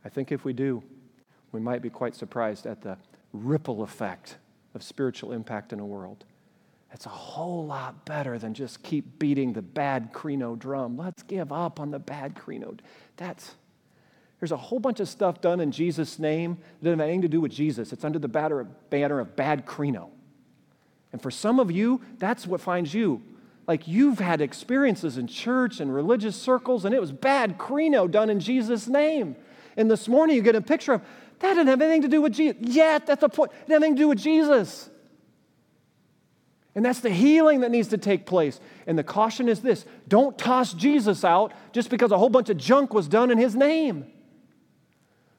I 0.05 0.09
think 0.09 0.31
if 0.31 0.45
we 0.45 0.53
do, 0.53 0.83
we 1.53 1.61
might 1.61 1.81
be 1.81 1.89
quite 1.89 2.15
surprised 2.15 2.65
at 2.65 2.81
the 2.81 2.97
ripple 3.31 3.83
effect 3.83 4.35
of 4.75 4.83
spiritual 4.83 5.31
impact 5.31 5.71
in 5.71 5.79
a 5.79 5.85
world 5.85 6.25
It's 6.91 7.05
a 7.05 7.09
whole 7.09 7.65
lot 7.65 8.05
better 8.05 8.37
than 8.37 8.53
just 8.53 8.83
keep 8.83 9.17
beating 9.17 9.53
the 9.53 9.61
bad 9.61 10.13
krino 10.13 10.59
drum. 10.59 10.97
Let's 10.97 11.23
give 11.23 11.51
up 11.51 11.79
on 11.79 11.91
the 11.91 11.99
bad 11.99 12.35
krino. 12.35 12.77
That's 13.17 13.55
there's 14.39 14.51
a 14.51 14.57
whole 14.57 14.79
bunch 14.79 14.99
of 14.99 15.07
stuff 15.07 15.39
done 15.39 15.61
in 15.61 15.71
Jesus' 15.71 16.19
name 16.19 16.57
that 16.57 16.83
doesn't 16.83 16.99
have 16.99 17.07
anything 17.07 17.21
to 17.21 17.29
do 17.29 17.39
with 17.39 17.53
Jesus. 17.53 17.93
It's 17.93 18.03
under 18.03 18.19
the 18.19 18.27
banner 18.27 19.19
of 19.19 19.35
bad 19.37 19.65
krino. 19.65 20.09
And 21.13 21.21
for 21.21 21.31
some 21.31 21.61
of 21.61 21.71
you, 21.71 22.01
that's 22.17 22.45
what 22.45 22.59
finds 22.59 22.93
you. 22.93 23.21
Like 23.67 23.87
you've 23.87 24.19
had 24.19 24.41
experiences 24.41 25.17
in 25.17 25.27
church 25.27 25.79
and 25.79 25.93
religious 25.93 26.35
circles, 26.35 26.83
and 26.83 26.93
it 26.93 26.99
was 26.99 27.13
bad 27.13 27.57
krino 27.57 28.11
done 28.11 28.29
in 28.29 28.41
Jesus' 28.41 28.87
name. 28.87 29.37
And 29.77 29.89
this 29.89 30.09
morning 30.09 30.35
you 30.35 30.41
get 30.41 30.55
a 30.55 30.61
picture 30.61 30.93
of 30.93 31.01
that 31.43 31.55
didn't 31.55 31.67
have 31.67 31.81
anything 31.81 32.03
to 32.03 32.07
do 32.07 32.21
with 32.21 32.33
Jesus. 32.33 32.57
Yet, 32.61 33.05
that's 33.05 33.19
the 33.19 33.27
point. 33.27 33.51
It 33.67 33.71
had 33.71 33.81
nothing 33.81 33.95
to 33.97 34.01
do 34.01 34.07
with 34.07 34.17
Jesus. 34.17 34.89
And 36.73 36.83
that's 36.83 37.01
the 37.01 37.09
healing 37.09 37.59
that 37.59 37.69
needs 37.69 37.89
to 37.89 37.97
take 37.97 38.25
place. 38.25 38.59
And 38.87 38.97
the 38.97 39.03
caution 39.03 39.49
is 39.49 39.59
this 39.61 39.85
don't 40.07 40.37
toss 40.37 40.73
Jesus 40.73 41.23
out 41.23 41.53
just 41.73 41.89
because 41.89 42.11
a 42.11 42.17
whole 42.17 42.29
bunch 42.29 42.49
of 42.49 42.57
junk 42.57 42.93
was 42.93 43.07
done 43.07 43.29
in 43.29 43.37
his 43.37 43.55
name. 43.55 44.05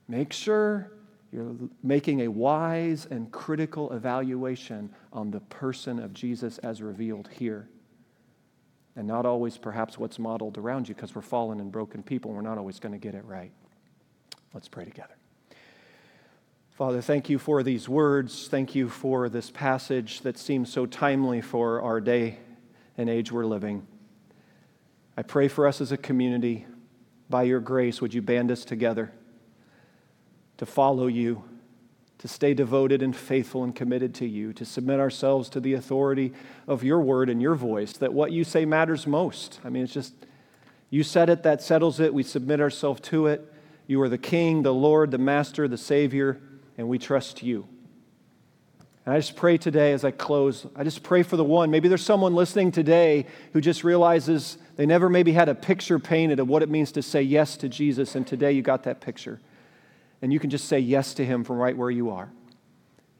Make 0.06 0.34
sure 0.34 0.92
you're 1.32 1.56
making 1.82 2.20
a 2.20 2.28
wise 2.28 3.06
and 3.10 3.32
critical 3.32 3.90
evaluation 3.92 4.90
on 5.10 5.30
the 5.30 5.40
person 5.40 5.98
of 5.98 6.12
Jesus 6.12 6.58
as 6.58 6.82
revealed 6.82 7.28
here. 7.32 7.68
And 8.94 9.08
not 9.08 9.24
always 9.24 9.56
perhaps 9.56 9.98
what's 9.98 10.18
modeled 10.18 10.58
around 10.58 10.88
you 10.88 10.94
because 10.94 11.14
we're 11.14 11.22
fallen 11.22 11.58
and 11.60 11.72
broken 11.72 12.02
people 12.02 12.30
and 12.30 12.36
we're 12.36 12.48
not 12.48 12.58
always 12.58 12.78
going 12.78 12.92
to 12.92 12.98
get 12.98 13.14
it 13.14 13.24
right. 13.24 13.50
Let's 14.52 14.68
pray 14.68 14.84
together. 14.84 15.14
Father, 16.74 17.00
thank 17.00 17.30
you 17.30 17.38
for 17.38 17.62
these 17.62 17.88
words. 17.88 18.48
Thank 18.48 18.74
you 18.74 18.88
for 18.88 19.28
this 19.28 19.48
passage 19.48 20.22
that 20.22 20.36
seems 20.36 20.72
so 20.72 20.86
timely 20.86 21.40
for 21.40 21.80
our 21.80 22.00
day 22.00 22.38
and 22.98 23.08
age 23.08 23.30
we're 23.30 23.46
living. 23.46 23.86
I 25.16 25.22
pray 25.22 25.46
for 25.46 25.68
us 25.68 25.80
as 25.80 25.92
a 25.92 25.96
community. 25.96 26.66
By 27.30 27.44
your 27.44 27.60
grace, 27.60 28.00
would 28.00 28.12
you 28.12 28.22
band 28.22 28.50
us 28.50 28.64
together 28.64 29.12
to 30.56 30.66
follow 30.66 31.06
you, 31.06 31.44
to 32.18 32.26
stay 32.26 32.54
devoted 32.54 33.02
and 33.02 33.14
faithful 33.14 33.62
and 33.62 33.72
committed 33.72 34.12
to 34.16 34.26
you, 34.26 34.52
to 34.54 34.64
submit 34.64 34.98
ourselves 34.98 35.48
to 35.50 35.60
the 35.60 35.74
authority 35.74 36.32
of 36.66 36.82
your 36.82 37.00
word 37.00 37.30
and 37.30 37.40
your 37.40 37.54
voice, 37.54 37.92
that 37.98 38.12
what 38.12 38.32
you 38.32 38.42
say 38.42 38.64
matters 38.64 39.06
most. 39.06 39.60
I 39.64 39.68
mean, 39.68 39.84
it's 39.84 39.92
just, 39.92 40.12
you 40.90 41.04
said 41.04 41.30
it, 41.30 41.44
that 41.44 41.62
settles 41.62 42.00
it. 42.00 42.12
We 42.12 42.24
submit 42.24 42.60
ourselves 42.60 43.00
to 43.02 43.28
it. 43.28 43.48
You 43.86 44.02
are 44.02 44.08
the 44.08 44.18
King, 44.18 44.64
the 44.64 44.74
Lord, 44.74 45.12
the 45.12 45.18
Master, 45.18 45.68
the 45.68 45.78
Savior 45.78 46.40
and 46.76 46.88
we 46.88 46.98
trust 46.98 47.42
you. 47.42 47.66
And 49.04 49.14
I 49.14 49.18
just 49.18 49.36
pray 49.36 49.58
today 49.58 49.92
as 49.92 50.04
I 50.04 50.10
close, 50.10 50.66
I 50.74 50.82
just 50.82 51.02
pray 51.02 51.22
for 51.22 51.36
the 51.36 51.44
one. 51.44 51.70
Maybe 51.70 51.88
there's 51.88 52.04
someone 52.04 52.34
listening 52.34 52.72
today 52.72 53.26
who 53.52 53.60
just 53.60 53.84
realizes 53.84 54.56
they 54.76 54.86
never 54.86 55.10
maybe 55.10 55.32
had 55.32 55.48
a 55.48 55.54
picture 55.54 55.98
painted 55.98 56.40
of 56.40 56.48
what 56.48 56.62
it 56.62 56.70
means 56.70 56.92
to 56.92 57.02
say 57.02 57.20
yes 57.20 57.56
to 57.58 57.68
Jesus, 57.68 58.14
and 58.14 58.26
today 58.26 58.52
you 58.52 58.62
got 58.62 58.84
that 58.84 59.00
picture. 59.00 59.40
And 60.22 60.32
you 60.32 60.40
can 60.40 60.48
just 60.48 60.68
say 60.68 60.78
yes 60.78 61.12
to 61.14 61.24
him 61.24 61.44
from 61.44 61.58
right 61.58 61.76
where 61.76 61.90
you 61.90 62.10
are. 62.10 62.30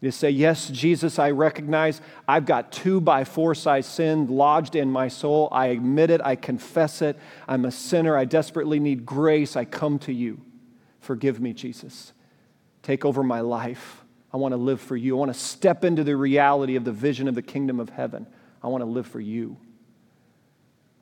You 0.04 0.10
say, 0.10 0.28
Yes, 0.28 0.68
Jesus, 0.68 1.18
I 1.18 1.30
recognize 1.30 2.02
I've 2.28 2.44
got 2.44 2.72
two 2.72 3.00
by 3.00 3.24
four 3.24 3.54
size 3.54 3.86
sin 3.86 4.26
lodged 4.26 4.76
in 4.76 4.90
my 4.90 5.08
soul. 5.08 5.48
I 5.50 5.68
admit 5.68 6.10
it. 6.10 6.20
I 6.22 6.36
confess 6.36 7.00
it. 7.00 7.18
I'm 7.48 7.64
a 7.64 7.70
sinner. 7.70 8.14
I 8.14 8.26
desperately 8.26 8.78
need 8.78 9.06
grace. 9.06 9.56
I 9.56 9.64
come 9.64 9.98
to 10.00 10.12
you. 10.12 10.42
Forgive 11.00 11.40
me, 11.40 11.54
Jesus. 11.54 12.12
Take 12.84 13.06
over 13.06 13.22
my 13.22 13.40
life. 13.40 14.04
I 14.32 14.36
want 14.36 14.52
to 14.52 14.56
live 14.56 14.80
for 14.80 14.94
you. 14.94 15.16
I 15.16 15.18
want 15.18 15.32
to 15.32 15.38
step 15.38 15.84
into 15.84 16.04
the 16.04 16.16
reality 16.16 16.76
of 16.76 16.84
the 16.84 16.92
vision 16.92 17.28
of 17.28 17.34
the 17.34 17.42
kingdom 17.42 17.80
of 17.80 17.88
heaven. 17.88 18.26
I 18.62 18.68
want 18.68 18.82
to 18.82 18.86
live 18.86 19.06
for 19.06 19.20
you. 19.20 19.56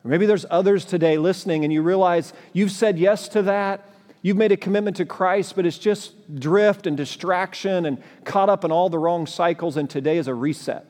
Or 0.05 0.11
maybe 0.11 0.25
there's 0.25 0.47
others 0.49 0.85
today 0.85 1.19
listening 1.19 1.65
and 1.65 1.73
you 1.73 1.83
realize 1.83 2.33
you've 2.53 2.71
said 2.71 2.99
yes 2.99 3.29
to 3.29 3.43
that. 3.43 3.89
You've 4.23 4.37
made 4.37 4.53
a 4.53 4.57
commitment 4.57 4.97
to 4.99 5.05
Christ, 5.05 5.57
but 5.57 5.67
it's 5.67 5.79
just 5.79 6.39
drift 6.39 6.87
and 6.87 6.97
distraction 6.97 7.87
and 7.87 8.01
caught 8.25 8.49
up 8.49 8.65
in 8.65 8.71
all 8.71 8.89
the 8.89 8.99
wrong 8.99 9.27
cycles. 9.27 9.77
And 9.77 9.91
today 9.91 10.19
is 10.19 10.29
a 10.29 10.35
reset. 10.35 10.87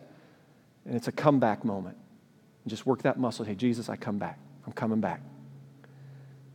And 0.85 0.95
it's 0.95 1.09
a 1.09 1.13
comeback 1.13 1.65
moment. 1.65 1.97
And 2.65 2.71
just 2.71 2.85
work 2.85 3.03
that 3.03 3.19
muscle. 3.19 3.47
Hey, 3.47 3.55
Jesus, 3.55 3.89
I 3.89 3.97
come 3.97 4.19
back. 4.19 4.39
I'm 4.67 4.73
coming 4.73 5.01
back. 5.01 5.23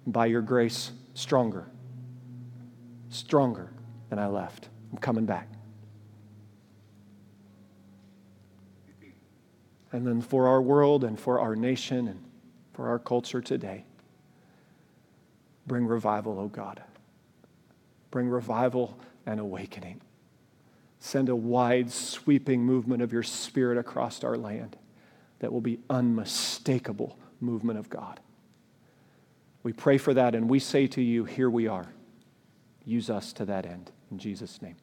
And 0.05 0.13
by 0.13 0.27
your 0.27 0.43
grace, 0.43 0.91
stronger. 1.15 1.67
Stronger 3.09 3.71
and 4.11 4.19
I 4.19 4.27
left. 4.27 4.69
I'm 4.91 4.97
coming 4.97 5.25
back. 5.25 5.49
And 9.91 10.05
then 10.05 10.21
for 10.21 10.47
our 10.47 10.61
world 10.61 11.03
and 11.03 11.19
for 11.19 11.39
our 11.39 11.55
nation 11.55 12.07
and 12.07 12.23
for 12.73 12.89
our 12.89 12.99
culture 12.99 13.41
today, 13.41 13.85
bring 15.65 15.85
revival, 15.85 16.39
oh 16.39 16.47
God. 16.47 16.83
Bring 18.11 18.29
revival 18.29 18.97
and 19.25 19.39
awakening. 19.39 20.01
Send 20.99 21.29
a 21.29 21.35
wide, 21.35 21.91
sweeping 21.91 22.63
movement 22.63 23.01
of 23.01 23.13
your 23.13 23.23
spirit 23.23 23.77
across 23.77 24.23
our 24.23 24.37
land 24.37 24.77
that 25.39 25.53
will 25.53 25.61
be 25.61 25.79
unmistakable 25.89 27.17
movement 27.39 27.79
of 27.79 27.89
God. 27.89 28.19
We 29.63 29.73
pray 29.73 29.97
for 29.97 30.13
that 30.13 30.35
and 30.35 30.49
we 30.49 30.59
say 30.59 30.87
to 30.87 31.01
you, 31.01 31.25
here 31.25 31.49
we 31.49 31.67
are. 31.67 31.87
Use 32.85 33.09
us 33.09 33.33
to 33.33 33.45
that 33.45 33.65
end. 33.65 33.91
In 34.11 34.17
Jesus' 34.17 34.61
name. 34.61 34.75